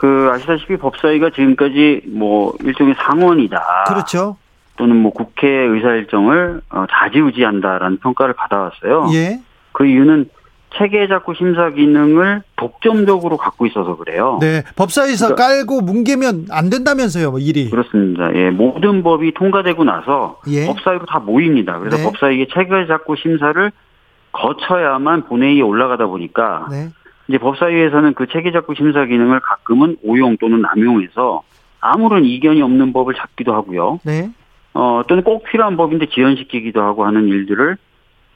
그 0.00 0.30
아시다시피 0.32 0.78
법사위가 0.78 1.28
지금까지 1.28 2.04
뭐 2.06 2.54
일종의 2.64 2.94
상원이다. 2.96 3.84
그렇죠. 3.86 4.38
또는 4.76 4.96
뭐 4.96 5.12
국회 5.12 5.46
의사 5.46 5.90
일정을 5.90 6.62
어, 6.70 6.86
자지우지한다라는 6.90 7.98
평가를 7.98 8.32
받아왔어요. 8.32 9.10
예. 9.12 9.40
그 9.72 9.84
이유는 9.84 10.30
체계 10.78 11.06
작구 11.06 11.34
심사 11.34 11.68
기능을 11.68 12.42
독점적으로 12.56 13.36
갖고 13.36 13.66
있어서 13.66 13.98
그래요. 13.98 14.38
네, 14.40 14.62
법사위에서 14.76 15.34
그러니까, 15.34 15.48
깔고 15.48 15.82
뭉개면 15.82 16.46
안 16.50 16.70
된다면서요, 16.70 17.32
뭐 17.32 17.38
일이. 17.38 17.68
그렇습니다. 17.68 18.34
예, 18.34 18.48
모든 18.48 19.02
법이 19.02 19.34
통과되고 19.34 19.84
나서 19.84 20.40
예. 20.48 20.66
법사위로 20.66 21.04
다 21.04 21.18
모입니다. 21.18 21.78
그래서 21.78 21.98
네. 21.98 22.04
법사위의 22.04 22.48
체계 22.54 22.86
작구 22.86 23.16
심사를 23.16 23.70
거쳐야만 24.32 25.24
본회의에 25.24 25.60
올라가다 25.60 26.06
보니까 26.06 26.68
네. 26.70 26.88
이제 27.30 27.38
법사위에서는 27.38 28.14
그 28.14 28.26
체계작구 28.26 28.74
심사 28.74 29.06
기능을 29.06 29.38
가끔은 29.38 29.96
오용 30.02 30.36
또는 30.38 30.62
남용해서 30.62 31.44
아무런 31.78 32.24
이견이 32.24 32.60
없는 32.60 32.92
법을 32.92 33.14
잡기도 33.14 33.54
하고요. 33.54 34.00
네. 34.04 34.30
어, 34.74 35.02
또는 35.06 35.22
꼭 35.22 35.44
필요한 35.44 35.76
법인데 35.76 36.06
지연시키기도 36.06 36.82
하고 36.82 37.06
하는 37.06 37.28
일들을 37.28 37.76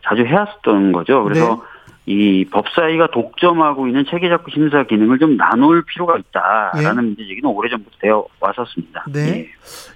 자주 0.05 0.23
해왔었던 0.25 0.93
거죠. 0.93 1.25
그래서 1.25 1.65
이 2.07 2.45
법사위가 2.53 3.09
독점하고 3.09 3.89
있는 3.89 4.05
체계작구 4.09 4.53
심사 4.53 4.85
기능을 4.85 5.19
좀 5.19 5.37
나눌 5.37 5.85
필요가 5.85 6.17
있다라는 6.17 7.05
문제 7.05 7.27
제기는 7.27 7.51
오래전부터 7.51 7.97
되어 8.01 8.25
왔었습니다. 8.39 9.07
네. 9.13 9.21
예. 9.21 9.49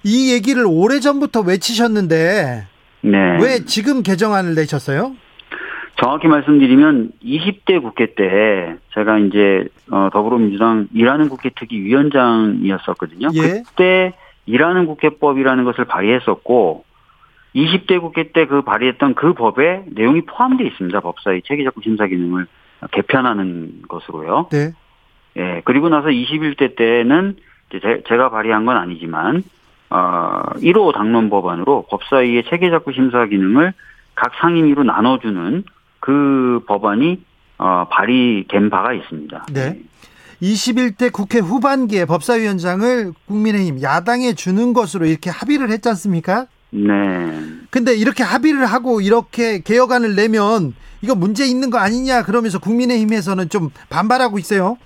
이 0.03 0.33
얘기를 0.33 0.65
오래전부터 0.67 1.41
외치셨는데 1.41 2.67
네. 3.01 3.17
왜 3.41 3.63
지금 3.65 4.03
개정안을 4.03 4.55
내셨어요? 4.55 5.15
정확히 5.99 6.27
말씀드리면 6.27 7.11
20대 7.23 7.81
국회 7.81 8.13
때 8.13 8.77
제가 8.93 9.19
이제 9.19 9.67
어, 9.91 10.09
더불어민주당 10.11 10.87
일하는 10.93 11.27
국회 11.29 11.49
특위 11.49 11.81
위원장이었었거든요. 11.81 13.29
예. 13.33 13.63
그때 13.67 14.13
일하는 14.45 14.85
국회법이라는 14.85 15.63
것을 15.65 15.85
발의했었고 15.85 16.85
20대 17.55 17.99
국회 17.99 18.31
때 18.31 18.45
그 18.45 18.61
발의했던 18.61 19.15
그 19.15 19.33
법에 19.33 19.83
내용이 19.91 20.21
포함되어 20.21 20.67
있습니다. 20.67 20.99
법사위 21.01 21.41
체계적구 21.43 21.81
심사 21.83 22.07
기능을 22.07 22.47
개편하는 22.91 23.81
것으로요. 23.87 24.47
네. 24.51 24.71
예, 25.37 25.61
그리고 25.65 25.89
나서 25.89 26.07
21대 26.07 26.75
때는 26.75 27.35
이제 27.73 28.01
제, 28.07 28.17
가 28.17 28.29
발의한 28.29 28.65
건 28.65 28.77
아니지만 28.77 29.43
어, 29.89 30.41
1호 30.55 30.93
당론 30.93 31.29
법안으로 31.29 31.87
법사위의 31.89 32.45
체계적구 32.45 32.93
심사 32.93 33.25
기능을 33.25 33.73
각 34.15 34.33
상임위로 34.39 34.83
나눠주는 34.83 35.63
그 35.99 36.61
법안이 36.67 37.21
어, 37.57 37.87
발의된 37.89 38.69
바가 38.69 38.93
있습니다. 38.93 39.45
네. 39.53 39.81
21대 40.41 41.11
국회 41.11 41.39
후반기에 41.39 42.05
법사위원장을 42.05 43.11
국민의힘 43.27 43.81
야당에 43.81 44.33
주는 44.33 44.73
것으로 44.73 45.05
이렇게 45.05 45.29
합의를 45.29 45.69
했지 45.69 45.89
않습니까? 45.89 46.47
네. 46.71 46.87
근데 47.69 47.93
이렇게 47.95 48.23
합의를 48.23 48.65
하고 48.65 49.01
이렇게 49.01 49.59
개혁안을 49.61 50.15
내면 50.15 50.73
이거 51.01 51.15
문제 51.15 51.45
있는 51.45 51.69
거 51.69 51.77
아니냐 51.77 52.23
그러면서 52.23 52.59
국민의힘에서는 52.59 53.49
좀 53.49 53.69
반발하고 53.89 54.39
있어요. 54.39 54.77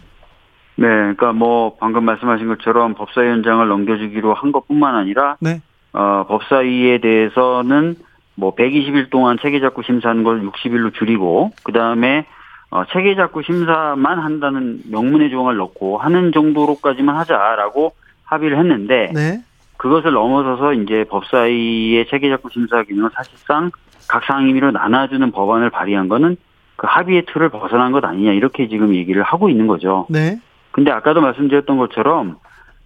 네, 0.75 0.87
그러니까 0.87 1.33
뭐 1.33 1.75
방금 1.79 2.03
말씀하신 2.05 2.47
것처럼 2.47 2.95
법사위원장을 2.95 3.67
넘겨주기로 3.67 4.33
한 4.33 4.51
것뿐만 4.51 4.95
아니라 4.95 5.37
네. 5.39 5.61
어, 5.91 6.25
법사위에 6.27 6.99
대해서는 6.99 7.95
뭐 8.35 8.55
120일 8.55 9.09
동안 9.09 9.37
체계작구 9.41 9.83
심사하는 9.83 10.23
걸 10.23 10.41
60일로 10.41 10.93
줄이고 10.93 11.51
그 11.63 11.71
다음에 11.71 12.25
어, 12.69 12.85
체계작구 12.91 13.43
심사만 13.43 14.19
한다는 14.19 14.81
명문의 14.89 15.29
조항을 15.29 15.57
넣고 15.57 15.99
하는 15.99 16.31
정도로까지만 16.31 17.15
하자라고 17.15 17.93
합의를 18.25 18.57
했는데 18.57 19.11
네. 19.13 19.43
그것을 19.77 20.13
넘어서서 20.13 20.73
이제 20.73 21.03
법사위의 21.09 22.07
체계작구 22.07 22.49
심사 22.51 22.81
기능을 22.83 23.11
사실상 23.13 23.69
각 24.07 24.23
상임위로 24.25 24.71
나눠주는 24.71 25.31
법안을 25.31 25.69
발의한 25.69 26.07
거는 26.07 26.35
그 26.75 26.87
합의의 26.89 27.25
틀을 27.27 27.49
벗어난 27.49 27.91
것 27.91 28.03
아니냐 28.03 28.31
이렇게 28.31 28.67
지금 28.67 28.95
얘기를 28.95 29.21
하고 29.21 29.49
있는 29.49 29.67
거죠. 29.67 30.07
네. 30.09 30.39
근데 30.71 30.89
아까도 30.91 31.21
말씀드렸던 31.21 31.77
것처럼 31.77 32.37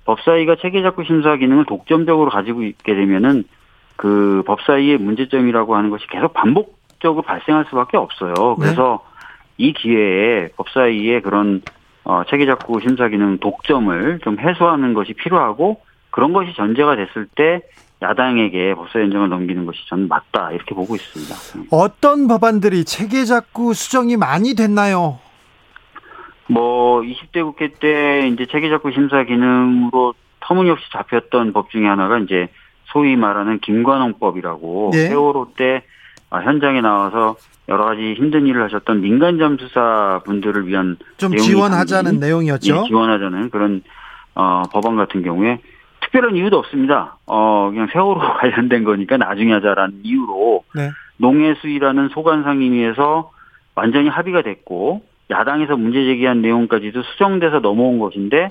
법사위가 0.05 0.57
체계작구 0.61 1.05
심사 1.05 1.35
기능을 1.37 1.65
독점적으로 1.65 2.29
가지고 2.29 2.63
있게 2.63 2.93
되면은 2.93 3.45
그 3.97 4.43
법사위의 4.45 4.99
문제점이라고 4.99 5.75
하는 5.75 5.89
것이 5.89 6.07
계속 6.07 6.33
반복적으로 6.33 7.23
발생할 7.23 7.65
수밖에 7.69 7.97
없어요. 7.97 8.55
그래서 8.55 9.03
이 9.57 9.73
기회에 9.73 10.49
법사위의 10.55 11.21
그런 11.23 11.61
어, 12.03 12.23
체계작구 12.29 12.79
심사 12.79 13.09
기능 13.09 13.37
독점을 13.39 14.19
좀 14.23 14.39
해소하는 14.39 14.93
것이 14.93 15.13
필요하고 15.13 15.81
그런 16.09 16.31
것이 16.31 16.53
전제가 16.55 16.95
됐을 16.95 17.27
때 17.35 17.61
야당에게 18.01 18.75
법사위원장을 18.75 19.27
넘기는 19.27 19.65
것이 19.65 19.79
저는 19.89 20.07
맞다 20.07 20.51
이렇게 20.51 20.75
보고 20.75 20.95
있습니다. 20.95 21.67
어떤 21.71 22.27
법안들이 22.27 22.85
체계 22.85 23.25
작구 23.25 23.73
수정이 23.73 24.15
많이 24.15 24.55
됐나요? 24.55 25.19
뭐 26.47 27.01
20대 27.01 27.43
국회 27.43 27.69
때 27.69 28.29
이제 28.31 28.45
체계작구 28.45 28.91
심사 28.91 29.23
기능으로 29.23 30.13
터무니없이 30.39 30.85
잡혔던 30.93 31.51
법 31.51 31.71
중에 31.71 31.85
하나가 31.85 32.19
이제 32.19 32.47
소위 32.91 33.15
말하는 33.15 33.59
김관홍법이라고 33.59 34.91
예. 34.95 35.07
세월호 35.07 35.51
때 35.57 35.83
아, 36.29 36.39
현장에 36.39 36.81
나와서 36.81 37.35
여러 37.69 37.85
가지 37.85 38.13
힘든 38.13 38.47
일을 38.47 38.63
하셨던 38.65 39.01
민간 39.01 39.37
잠수사 39.37 40.21
분들을 40.25 40.67
위한 40.67 40.97
좀 41.17 41.35
지원하자는 41.35 42.03
담긴, 42.11 42.19
내용이었죠. 42.19 42.75
예, 42.83 42.87
지원하자는 42.87 43.49
그런 43.49 43.81
어, 44.35 44.63
법안 44.71 44.95
같은 44.95 45.23
경우에 45.23 45.59
특별한 46.01 46.35
이유도 46.35 46.57
없습니다. 46.59 47.17
어, 47.25 47.69
그냥 47.71 47.87
세월호 47.91 48.19
관련된 48.39 48.83
거니까 48.83 49.17
나중에 49.17 49.53
하자라는 49.53 49.99
이유로 50.03 50.63
네. 50.75 50.91
농해수위라는 51.17 52.09
소관 52.09 52.43
상임위에서 52.43 53.31
완전히 53.75 54.07
합의가 54.09 54.43
됐고 54.43 55.03
야당에서 55.29 55.75
문제 55.75 56.03
제기한 56.05 56.41
내용까지도 56.41 57.03
수정돼서 57.03 57.59
넘어온 57.59 57.99
것인데 57.99 58.47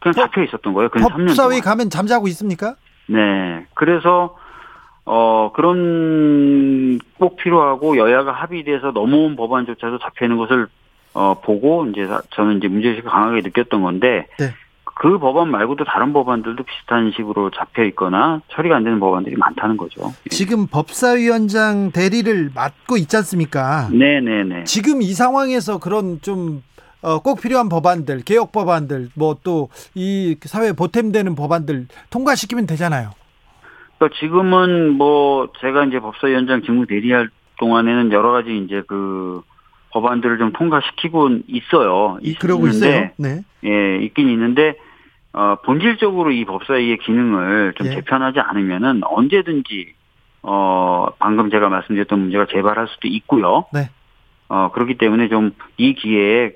그냥 0.00 0.14
법- 0.14 0.14
잡혀 0.14 0.42
있었던 0.42 0.72
거예요. 0.74 0.88
그냥 0.88 1.08
3년 1.08 1.26
법사위 1.28 1.60
동안. 1.60 1.60
가면 1.62 1.90
잠자고 1.90 2.26
있습니까? 2.28 2.74
네. 3.08 3.66
그래서 3.74 4.36
어 5.04 5.52
그런 5.54 6.98
꼭 7.18 7.36
필요하고 7.36 7.96
여야가 7.96 8.32
합의돼서 8.32 8.90
넘어온 8.90 9.36
법안조차도 9.36 9.98
잡혀 9.98 10.24
있는 10.24 10.36
것을 10.36 10.66
어 11.14 11.40
보고 11.40 11.86
이제 11.86 12.06
사- 12.06 12.22
저는 12.30 12.58
이제 12.58 12.68
문제의식을 12.68 13.08
강하게 13.10 13.40
느꼈던 13.42 13.82
건데 13.82 14.26
네. 14.38 14.52
그 14.98 15.18
법안 15.18 15.50
말고도 15.50 15.84
다른 15.84 16.12
법안들도 16.14 16.64
비슷한 16.64 17.12
식으로 17.14 17.50
잡혀 17.50 17.84
있거나 17.84 18.40
처리가 18.48 18.76
안 18.76 18.82
되는 18.84 18.98
법안들이 18.98 19.36
많다는 19.36 19.76
거죠. 19.76 20.12
지금 20.30 20.66
법사위원장 20.66 21.92
대리를 21.92 22.50
맡고 22.54 22.96
있지 22.96 23.16
않습니까? 23.18 23.88
네네네. 23.92 24.64
지금 24.64 25.02
이 25.02 25.12
상황에서 25.12 25.78
그런 25.78 26.18
좀 26.22 26.62
어, 27.02 27.20
꼭 27.20 27.40
필요한 27.40 27.68
법안들, 27.68 28.22
개혁 28.24 28.52
법안들, 28.52 29.10
뭐 29.14 29.34
또 29.42 29.68
이 29.94 30.36
사회 30.44 30.72
보탬되는 30.72 31.34
법안들 31.34 31.86
통과시키면 32.10 32.66
되잖아요. 32.66 33.10
그러니까 33.98 34.18
지금은 34.18 34.90
뭐 34.92 35.48
제가 35.60 35.84
이제 35.84 36.00
법사위원장 36.00 36.62
직무 36.62 36.86
대리할 36.86 37.28
동안에는 37.58 38.12
여러 38.12 38.32
가지 38.32 38.56
이제 38.58 38.82
그 38.86 39.42
법안들을 39.92 40.38
좀 40.38 40.52
통과시키고 40.52 41.38
있어요. 41.48 42.18
이 42.20 42.34
그러고 42.34 42.66
있어요. 42.68 42.90
있는데, 42.90 43.14
네. 43.16 43.42
예, 43.64 44.04
있긴 44.04 44.28
있는데 44.28 44.74
어 45.32 45.56
본질적으로 45.64 46.30
이 46.32 46.44
법사위의 46.44 46.98
기능을 46.98 47.74
좀 47.76 47.86
예. 47.86 47.94
개편하지 47.94 48.40
않으면은 48.40 49.02
언제든지 49.04 49.94
어 50.42 51.06
방금 51.18 51.50
제가 51.50 51.68
말씀드렸던 51.68 52.18
문제가 52.18 52.46
재발할 52.50 52.88
수도 52.88 53.08
있고요. 53.08 53.64
네. 53.72 53.88
어 54.48 54.70
그렇기 54.72 54.98
때문에 54.98 55.28
좀 55.28 55.52
이 55.78 55.94
기회에 55.94 56.52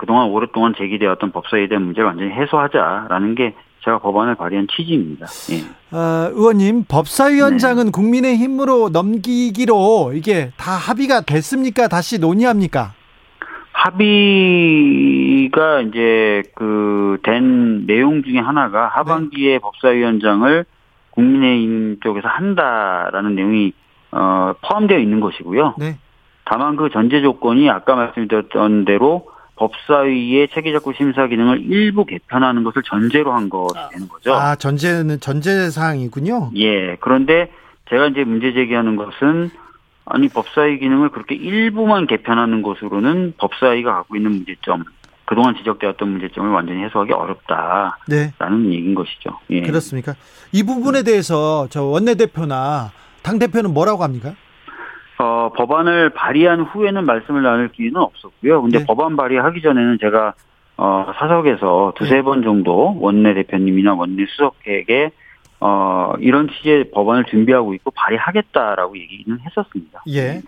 그동안 0.00 0.30
오랫동안 0.30 0.74
제기되었던 0.76 1.30
법사위에 1.30 1.68
대한 1.68 1.84
문제를 1.84 2.08
완전히 2.08 2.30
해소하자라는 2.30 3.34
게 3.34 3.54
제가 3.84 3.98
법안을 3.98 4.34
발의한 4.34 4.66
취지입니다. 4.74 5.26
예. 5.52 5.60
어, 5.94 6.30
의원님, 6.32 6.84
법사위원장은 6.88 7.84
네. 7.86 7.90
국민의 7.90 8.36
힘으로 8.36 8.88
넘기기로 8.88 10.12
이게 10.14 10.52
다 10.56 10.72
합의가 10.72 11.22
됐습니까? 11.22 11.88
다시 11.88 12.18
논의합니까? 12.18 12.92
합의가 13.72 15.80
이제 15.82 16.42
그 16.54 17.00
된 17.22 17.86
내용 17.86 18.22
중에 18.22 18.38
하나가 18.38 18.88
하반기에 18.88 19.58
법사위원장을 19.58 20.64
국민의힘 21.10 21.98
쪽에서 22.02 22.28
한다라는 22.28 23.34
내용이 23.34 23.72
어 24.12 24.54
포함되어 24.62 24.98
있는 24.98 25.20
것이고요. 25.20 25.74
네. 25.78 25.98
다만 26.44 26.76
그 26.76 26.90
전제 26.90 27.20
조건이 27.20 27.70
아까 27.70 27.94
말씀드렸던 27.94 28.84
대로 28.84 29.28
법사위의 29.60 30.48
체계적구 30.54 30.94
심사 30.96 31.26
기능을 31.26 31.60
일부 31.70 32.06
개편하는 32.06 32.64
것을 32.64 32.82
전제로 32.82 33.34
한 33.34 33.50
것이 33.50 33.74
되는 33.92 34.08
거죠. 34.08 34.32
아, 34.32 34.56
전제는 34.56 35.20
전제 35.20 35.68
사항이군요. 35.68 36.52
예. 36.56 36.96
그런데 36.96 37.52
제가 37.90 38.06
이제 38.06 38.24
문제 38.24 38.54
제기하는 38.54 38.96
것은 38.96 39.50
아니 40.06 40.28
법사위 40.28 40.78
기능을 40.78 41.10
그렇게 41.10 41.34
일부만 41.34 42.06
개편하는 42.06 42.62
것으로는 42.62 43.34
법사위가 43.36 43.92
갖고 43.92 44.16
있는 44.16 44.30
문제점, 44.32 44.84
그동안 45.26 45.54
지적되었던 45.56 46.08
문제점을 46.08 46.50
완전히 46.50 46.82
해소하기 46.84 47.12
어렵다라는 47.12 48.00
네. 48.08 48.32
얘기인 48.74 48.94
것이죠. 48.94 49.38
예. 49.50 49.60
그렇습니까? 49.60 50.14
이 50.52 50.62
부분에 50.62 51.02
대해서 51.02 51.66
저 51.68 51.84
원내대표나 51.84 52.92
당 53.22 53.38
대표는 53.38 53.74
뭐라고 53.74 54.04
합니까? 54.04 54.34
어, 55.20 55.52
법안을 55.54 56.10
발의한 56.10 56.62
후에는 56.62 57.04
말씀을 57.04 57.42
나눌 57.42 57.68
기회는 57.68 57.96
없었고요. 58.00 58.62
근데 58.62 58.78
네. 58.78 58.84
법안 58.86 59.16
발의하기 59.16 59.60
전에는 59.60 59.98
제가 60.00 60.32
어, 60.78 61.12
사석에서 61.18 61.92
두세 61.96 62.16
네. 62.16 62.22
번 62.22 62.42
정도 62.42 62.96
원내 62.98 63.34
대표님이나 63.34 63.94
원내 63.94 64.24
수석에게 64.26 65.10
어, 65.60 66.14
이런 66.20 66.48
취지의 66.48 66.90
법안을 66.90 67.24
준비하고 67.26 67.74
있고 67.74 67.90
발의하겠다라고 67.90 68.96
얘기는 68.96 69.38
했었습니다. 69.40 70.02
예. 70.08 70.40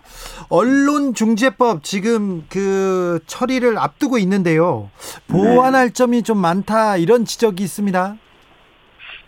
언론중재법 0.49 1.83
지금 1.83 2.41
그 2.49 3.19
처리를 3.27 3.77
앞두고 3.77 4.17
있는데요. 4.17 4.89
보완할 5.29 5.89
네. 5.89 5.93
점이 5.93 6.23
좀 6.23 6.39
많다 6.39 6.97
이런 6.97 7.25
지적이 7.25 7.61
있습니다. 7.61 8.15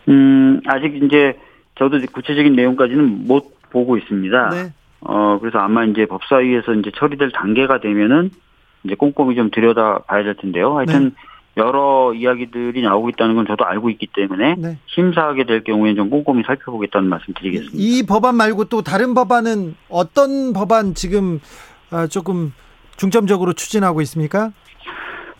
음, 0.10 0.62
아직 0.66 1.04
이제 1.04 1.38
저도 1.78 2.00
구체적인 2.12 2.56
내용까지는 2.56 3.28
못 3.28 3.54
보고 3.70 3.96
있습니다. 3.96 4.50
네. 4.50 4.74
어, 5.08 5.38
그래서 5.40 5.60
아마 5.60 5.86
이제 5.86 6.06
법사위에서 6.06 6.74
이제 6.74 6.92
처리될 6.96 7.32
단계가 7.32 7.80
되면은 7.80 8.32
이제 8.84 8.96
꼼꼼히 8.96 9.36
좀 9.36 9.50
들여다 9.52 10.00
봐야 10.08 10.24
될 10.24 10.36
텐데요. 10.36 10.78
하여튼 10.78 11.06
네. 11.06 11.12
여러 11.58 12.14
이야기들이 12.14 12.82
나오고 12.82 13.10
있다는 13.10 13.36
건 13.36 13.46
저도 13.48 13.66
알고 13.66 13.90
있기 13.92 14.08
때문에 14.08 14.56
네. 14.58 14.78
심사하게 14.88 15.46
될 15.46 15.64
경우에는 15.64 15.96
좀 15.96 16.10
꼼꼼히 16.10 16.44
살펴보겠다는 16.46 17.08
말씀 17.08 17.34
드리겠습니다. 17.34 17.78
이 17.78 18.04
법안 18.04 18.36
말고 18.36 18.66
또 18.66 18.82
다른 18.82 19.14
법안은 19.14 19.76
어떤 19.90 20.54
법안 20.54 20.94
지금 20.96 21.40
아, 21.92 22.08
조금 22.08 22.52
중점적으로 22.98 23.54
추진하고 23.54 24.02
있습니까? 24.02 24.52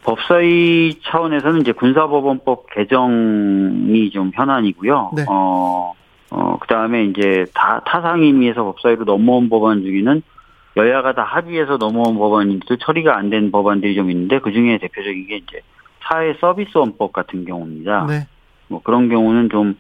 법사위 0.04 1.00
차원에서는 1.04 1.62
이제 1.62 1.72
군사법원법 1.72 2.68
개정이 2.74 4.12
좀 4.12 4.32
현안이고요. 4.36 5.12
네. 5.16 5.26
어, 5.28 5.94
어, 6.38 6.58
그 6.60 6.68
다음에 6.68 7.06
이제 7.06 7.46
다, 7.54 7.80
타상임의에서 7.86 8.62
법사위로 8.66 9.06
넘어온 9.06 9.48
법안 9.48 9.84
중에는 9.84 10.22
여야가 10.76 11.14
다 11.14 11.24
합의해서 11.24 11.78
넘어온 11.78 12.18
법안인데도 12.18 12.76
처리가 12.76 13.16
안 13.16 13.30
된 13.30 13.52
법안들이 13.52 13.96
좀 13.96 14.12
있는데 14.12 14.40
그 14.40 14.52
중에 14.52 14.78
대표적인 14.78 15.28
게 15.28 15.38
이제 15.38 15.62
사회 16.04 16.34
서비스원법 16.42 17.14
같은 17.14 17.46
경우입니다. 17.46 18.06
네. 18.10 18.28
뭐 18.68 18.82
그런 18.84 19.08
경우는 19.08 19.50
좀 19.50 19.78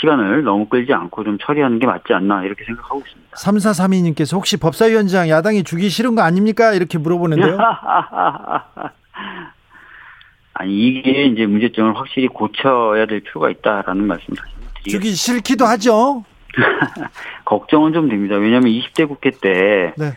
시간을 0.00 0.44
너무 0.44 0.66
끌지 0.66 0.92
않고 0.92 1.24
좀 1.24 1.36
처리하는 1.40 1.80
게 1.80 1.86
맞지 1.86 2.12
않나 2.12 2.44
이렇게 2.44 2.64
생각하고 2.64 3.00
있습니다. 3.00 3.36
3432님께서 3.36 4.36
혹시 4.36 4.56
법사위원장 4.56 5.28
야당이 5.28 5.64
주기 5.64 5.88
싫은 5.88 6.14
거 6.14 6.22
아닙니까? 6.22 6.74
이렇게 6.74 6.96
물어보는데요. 6.98 7.58
아니 10.54 10.72
이게 10.72 11.24
이제 11.24 11.44
문제점을 11.46 11.96
확실히 11.96 12.28
고쳐야 12.28 13.06
될 13.06 13.18
필요가 13.20 13.50
있다라는 13.50 14.06
말씀 14.06 14.34
을 14.78 14.84
드리겠습니다. 14.84 14.90
주기 14.90 15.10
싫기도 15.14 15.64
하죠. 15.64 16.24
걱정은 17.44 17.92
좀 17.92 18.08
됩니다. 18.08 18.36
왜냐하면 18.36 18.70
20대 18.72 19.08
국회 19.08 19.30
때 19.30 19.92
네. 19.96 20.12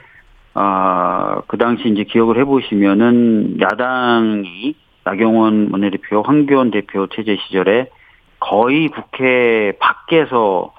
아, 0.54 1.42
그 1.48 1.58
당시 1.58 1.88
이제 1.88 2.04
기억을 2.04 2.38
해보시면은 2.40 3.60
야당이 3.62 4.76
나경원 5.04 5.70
원내대표, 5.72 6.22
황교안 6.22 6.72
대표 6.72 7.08
체제 7.08 7.38
시절에 7.48 7.88
거의 8.40 8.90
국회 8.90 9.74
밖에서 9.80 10.74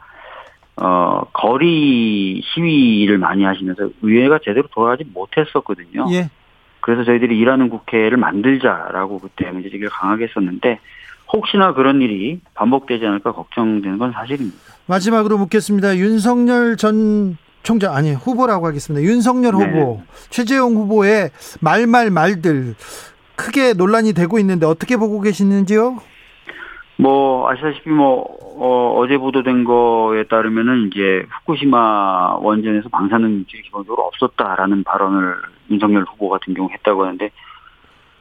어 0.77 1.23
거리 1.33 2.43
시위를 2.43 3.19
많이 3.19 3.45
하시면서 3.45 3.91
의회가 4.01 4.41
제대로 4.43 4.69
돌아가지 4.69 5.05
못했었거든요. 5.05 6.07
예. 6.13 6.31
그래서 6.81 7.05
저희들이 7.05 7.39
일하는 7.39 7.69
국회를 7.69 8.17
만들자라고 8.17 9.21
그때 9.21 9.51
문제제기를 9.51 9.91
강하게 9.91 10.25
했었는데 10.25 10.81
혹시나 11.33 11.73
그런 11.75 12.01
일이 12.03 12.41
반복되지 12.55 13.07
않을까 13.07 13.33
걱정되는 13.33 13.99
건 13.99 14.13
사실입니다. 14.13 14.59
마지막으로 14.87 15.39
묻겠습니다. 15.39 15.97
윤석열 15.97 16.77
전 16.77 17.37
총장 17.63 17.95
아니 17.95 18.13
후보라고 18.13 18.67
하겠습니다. 18.67 19.03
윤석열 19.07 19.55
네. 19.57 19.65
후보, 19.65 20.03
최재형 20.31 20.75
후보의 20.75 21.31
말말 21.61 22.11
말들 22.11 22.75
크게 23.37 23.73
논란이 23.75 24.13
되고 24.13 24.39
있는데 24.39 24.67
어떻게 24.67 24.97
보고 24.97 25.21
계시는지요? 25.21 25.99
뭐 26.97 27.51
아시다시피 27.51 27.91
뭐 27.91 28.25
어, 28.59 28.95
어제 28.99 29.17
보도된 29.17 29.65
거에 29.65 30.25
따르면은 30.25 30.89
이제 30.89 31.25
후쿠시마 31.41 32.37
원전에서 32.41 32.89
방사능 32.91 33.31
물질이 33.39 33.63
기본적으로 33.63 34.05
없었다라는 34.05 34.85
발언을 34.85 35.35
윤석열 35.71 36.05
후보 36.05 36.29
같은 36.29 36.55
경우 36.55 36.69
했다고 36.71 37.03
하는데 37.03 37.31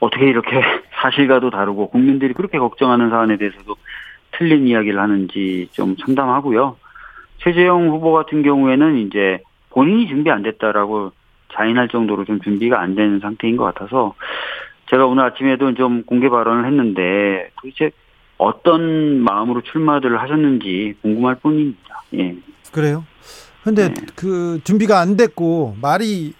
어떻게 0.02 0.28
이렇게 0.28 0.62
사실과도 1.02 1.49
다르고 1.52 1.89
국민들이 1.89 2.34
그렇게 2.34 2.58
걱정하는 2.60 3.10
사안에 3.12 3.38
대해서도 3.38 3.76
틀린 4.38 4.68
이야기를 4.68 4.99
하는지 4.99 5.70
좀 5.72 5.95
참담하고요. 5.95 6.76
최재형 7.38 7.89
후보 7.89 8.12
같은 8.12 8.41
경우에는 8.43 8.97
이제 8.97 9.39
본인이 9.70 10.08
준비 10.08 10.30
안 10.32 10.41
됐다라고 10.43 11.12
자인할 11.54 11.88
정도로 11.89 12.26
좀 12.26 12.41
준비가 12.41 12.82
안 12.82 12.95
된 12.95 13.20
상태인 13.20 13.58
것 13.58 13.64
같아서 13.64 14.16
제가 14.89 15.06
오늘 15.06 15.24
아침에도 15.24 15.74
좀 15.76 16.04
공개 16.04 16.30
발언을 16.30 16.66
했는데 16.66 17.49
도대체 17.62 17.91
어떤 18.38 19.20
마음으로 19.22 19.62
출마를 19.62 20.20
하셨는지 20.20 20.95
궁금할 21.02 21.36
뿐입니다. 21.36 22.04
예. 22.16 22.36
그래요? 22.72 23.06
근데 23.64 23.89
네. 23.89 23.93
그 24.16 24.60
준비가 24.64 24.99
안 24.99 25.16
됐고 25.16 25.76
말이 25.80 26.34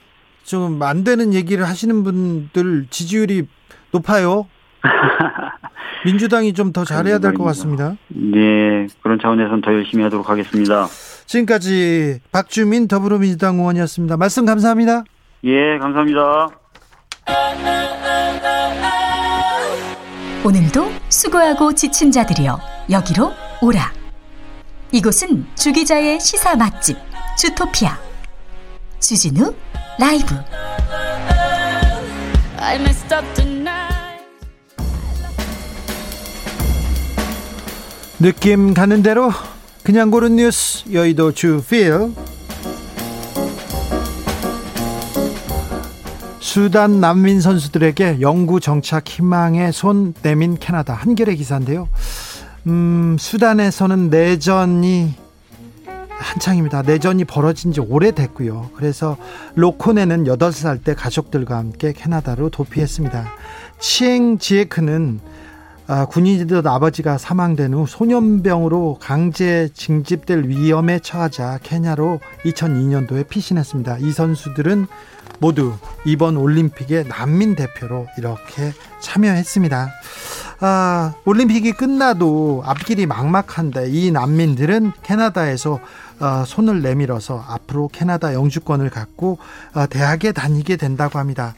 좀 0.51 0.81
안 0.83 1.03
되는 1.05 1.33
얘기를 1.33 1.67
하시는 1.67 2.03
분들 2.03 2.87
지지율이 2.89 3.47
높아요. 3.91 4.47
민주당이 6.05 6.53
좀 6.53 6.73
더 6.73 6.83
잘해야 6.83 7.19
될 7.19 7.33
것 7.33 7.43
같습니다. 7.45 7.95
네, 8.09 8.87
그런 9.03 9.19
차원에서는 9.21 9.61
더 9.61 9.71
열심히 9.73 10.03
하도록 10.03 10.27
하겠습니다. 10.29 10.87
지금까지 11.25 12.19
박주민 12.31 12.87
더불어민주당 12.87 13.55
의원이었습니다. 13.59 14.17
말씀 14.17 14.45
감사합니다. 14.45 15.03
예, 15.45 15.77
감사합니다. 15.79 16.49
오늘도 20.43 20.91
수고하고 21.09 21.73
지친 21.73 22.11
자들이여 22.11 22.59
여기로 22.89 23.31
오라. 23.61 23.91
이곳은 24.91 25.45
주기자의 25.55 26.19
시사 26.19 26.55
맛집 26.55 26.97
주토피아 27.37 27.97
주진우 29.01 29.53
라이브. 29.99 30.35
느낌 38.19 38.73
가는 38.75 39.01
대로 39.01 39.31
그냥 39.83 40.11
고른 40.11 40.35
뉴스 40.35 40.83
여의도 40.93 41.33
주필 41.33 42.13
수단 46.39 46.99
난민 46.99 47.41
선수들에게 47.41 48.21
영구 48.21 48.59
정착 48.59 49.07
희망의 49.07 49.73
손 49.73 50.13
내민 50.21 50.57
캐나다 50.59 50.93
한겨레 50.93 51.35
기사인데요. 51.35 51.89
음, 52.67 53.17
수단에서는 53.19 54.09
내전이 54.11 55.15
한창입니다. 56.22 56.84
내전이 56.84 57.26
벌어진 57.26 57.74
지 57.74 57.80
오래됐고요. 57.80 58.69
그래서 58.76 59.17
로코네는 59.55 60.26
8살 60.26 60.84
때 60.84 60.93
가족들과 60.93 61.57
함께 61.57 61.93
캐나다로 61.93 62.49
도피했습니다. 62.49 63.26
치엥 63.80 64.38
지에크는 64.38 65.19
아, 65.88 66.05
군인이던 66.05 66.65
아버지가 66.67 67.17
사망된 67.17 67.74
후 67.74 67.86
소년병으로 67.86 68.99
강제 69.01 69.67
징집될 69.74 70.45
위험에 70.47 70.99
처하자 70.99 71.59
케냐로 71.63 72.22
2002년도에 72.45 73.28
피신했습니다. 73.28 73.97
이 73.97 74.11
선수들은 74.11 74.88
모두 75.39 75.74
이번 76.05 76.38
올림픽의 76.38 77.07
난민 77.07 77.55
대표로 77.55 78.07
이렇게 78.17 78.72
참여했습니다. 79.01 79.89
아, 80.61 81.13
올림픽이 81.26 81.74
끝나도 81.74 82.61
앞길이 82.65 83.07
막막한데 83.07 83.89
이 83.89 84.11
난민들은 84.11 84.93
캐나다에서 85.01 85.74
어, 85.74 85.80
손을 86.45 86.82
내밀어서 86.82 87.43
앞으로 87.47 87.89
캐나다 87.91 88.34
영주권을 88.34 88.89
갖고 88.89 89.38
어, 89.74 89.88
대학에 89.88 90.32
다니게 90.32 90.78
된다고 90.78 91.19
합니다. 91.19 91.55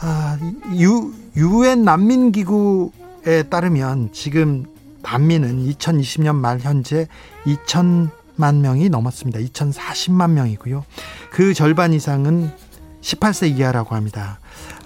아, 0.00 0.38
유, 0.78 1.12
유엔 1.36 1.84
난민기구에 1.84 3.44
따르면 3.50 4.10
지금 4.12 4.66
난민은 5.02 5.66
2020년 5.66 6.34
말 6.36 6.58
현재 6.58 7.06
2천만 7.44 8.56
명이 8.56 8.88
넘었습니다. 8.88 9.40
2,040만 9.40 10.30
명이고요. 10.30 10.84
그 11.30 11.54
절반 11.54 11.92
이상은 11.92 12.50
18세 13.02 13.56
이하라고 13.56 13.94
합니다. 13.94 14.39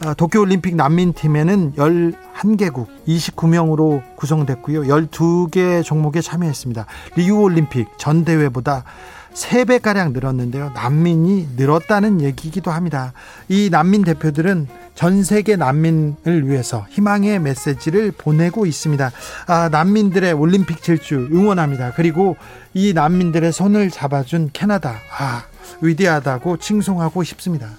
아, 0.05 0.13
도쿄올림픽 0.13 0.77
난민팀에는 0.77 1.73
11개국 1.77 2.89
29명으로 3.09 4.03
구성됐고요. 4.17 4.83
12개 4.83 5.83
종목에 5.83 6.21
참여했습니다. 6.21 6.85
리우올림픽 7.17 7.89
전 7.97 8.23
대회보다 8.23 8.85
3배가량 9.33 10.13
늘었는데요. 10.13 10.73
난민이 10.75 11.49
늘었다는 11.57 12.21
얘기기도 12.21 12.71
합니다. 12.71 13.15
이 13.49 13.71
난민 13.71 14.05
대표들은 14.05 14.69
전 14.95 15.25
세계 15.25 15.57
난민을 15.57 16.49
위해서 16.49 16.87
희망의 16.91 17.41
메시지를 17.41 18.13
보내고 18.13 18.67
있습니다. 18.67 19.11
아, 19.47 19.69
난민들의 19.71 20.35
올림픽 20.35 20.83
질주 20.83 21.31
응원합니다. 21.33 21.93
그리고 21.97 22.37
이 22.75 22.93
난민들의 22.93 23.53
손을 23.53 23.91
잡아준 23.91 24.51
캐나다. 24.53 24.97
아, 25.19 25.45
위대하다고 25.81 26.59
칭송하고 26.59 27.25
싶습니다. 27.25 27.71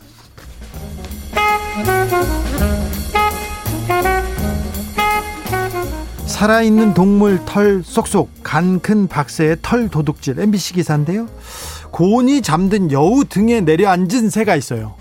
살아있는 6.26 6.94
동물 6.94 7.40
털 7.46 7.82
쏙쏙 7.84 8.30
간 8.44 8.80
큰 8.80 9.08
박새의 9.08 9.58
털 9.62 9.88
도둑질 9.90 10.40
MBC 10.40 10.74
기사인데요. 10.74 11.28
곤이 11.92 12.42
잠든 12.42 12.92
여우 12.92 13.24
등에 13.26 13.62
내려앉은 13.62 14.30
새가 14.30 14.56
있어요. 14.56 14.96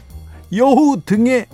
여우 0.57 1.01
등에 1.05 1.47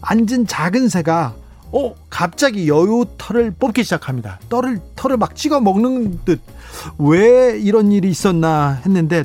앉은 0.00 0.46
작은 0.46 0.88
새가 0.88 1.34
어 1.70 1.94
갑자기 2.10 2.66
여우 2.68 3.04
털을 3.18 3.52
뽑기 3.58 3.84
시작합니다. 3.84 4.40
털을 4.48 4.80
털을 4.96 5.16
막 5.18 5.34
찍어 5.36 5.60
먹는 5.60 6.20
듯 6.24 6.40
왜 6.98 7.58
이런 7.58 7.92
일이 7.92 8.10
있었나 8.10 8.80
했는데 8.84 9.24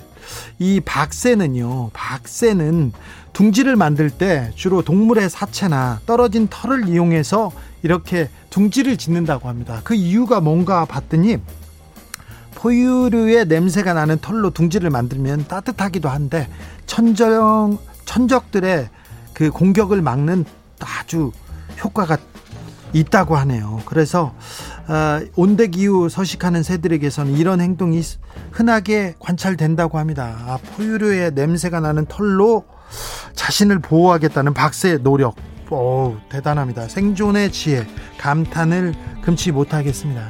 이 0.60 0.80
박새는요. 0.80 1.90
박새는 1.94 2.94
둥지를 3.34 3.76
만들 3.76 4.10
때 4.10 4.52
주로 4.56 4.84
동물의 4.84 5.30
사체나 5.30 6.02
떨어진 6.06 6.48
털을 6.50 6.88
이용해서 6.88 7.52
이렇게 7.82 8.30
둥지를 8.50 8.98
짓는다고 8.98 9.50
합니다. 9.50 9.82
그 9.84 9.96
이유가 9.96 10.40
뭔가 10.40 10.86
봤더니 10.86 11.38
포유류의 12.56 13.48
냄새가 13.48 13.94
나는 13.94 14.20
털로 14.20 14.52
둥지를 14.52 14.90
만들면 14.90 15.48
따뜻하기도 15.48 16.08
한데 16.08 16.48
천적 16.86 17.80
천적들의 18.06 18.90
그 19.34 19.50
공격을 19.50 20.02
막는 20.02 20.46
아주 20.80 21.32
효과가 21.84 22.18
있다고 22.94 23.36
하네요. 23.38 23.82
그래서 23.86 24.34
어, 24.88 25.20
온대 25.36 25.68
기후 25.68 26.10
서식하는 26.10 26.62
새들에게서는 26.62 27.34
이런 27.34 27.60
행동이 27.60 28.02
흔하게 28.52 29.16
관찰된다고 29.20 29.98
합니다. 29.98 30.38
아, 30.46 30.58
포유류의 30.76 31.32
냄새가 31.32 31.80
나는 31.80 32.06
털로 32.06 32.66
자신을 33.34 33.80
보호하겠다는 33.80 34.54
박새의 34.54 35.04
노력. 35.04 35.36
오, 35.70 36.18
대단합니다. 36.30 36.88
생존의 36.88 37.52
지혜, 37.52 37.88
감탄을 38.18 38.94
금치 39.22 39.52
못하겠습니다. 39.52 40.30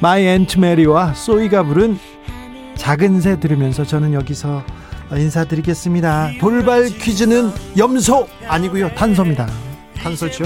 마이 0.00 0.26
앤트 0.26 0.58
메리와 0.58 1.14
소이가 1.14 1.64
부른 1.64 1.98
작은 2.76 3.20
새 3.20 3.40
들으면서 3.40 3.84
저는 3.84 4.12
여기서 4.14 4.62
인사드리겠습니다. 5.12 6.32
돌발 6.40 6.88
퀴즈는 6.88 7.50
염소 7.76 8.28
아니고요 8.46 8.94
탄소입니다. 8.94 9.48
탄소죠. 9.96 10.44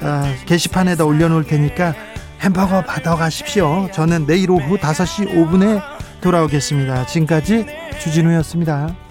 아, 0.00 0.34
게시판에다 0.46 1.04
올려놓을 1.04 1.44
테니까 1.44 1.94
햄버거 2.40 2.82
받아가십시오. 2.82 3.88
저는 3.92 4.26
내일 4.26 4.50
오후 4.50 4.76
5시 4.76 5.32
5분에 5.32 5.80
돌아오겠습니다. 6.22 7.04
지금까지 7.06 7.66
주진우였습니다. 8.00 9.01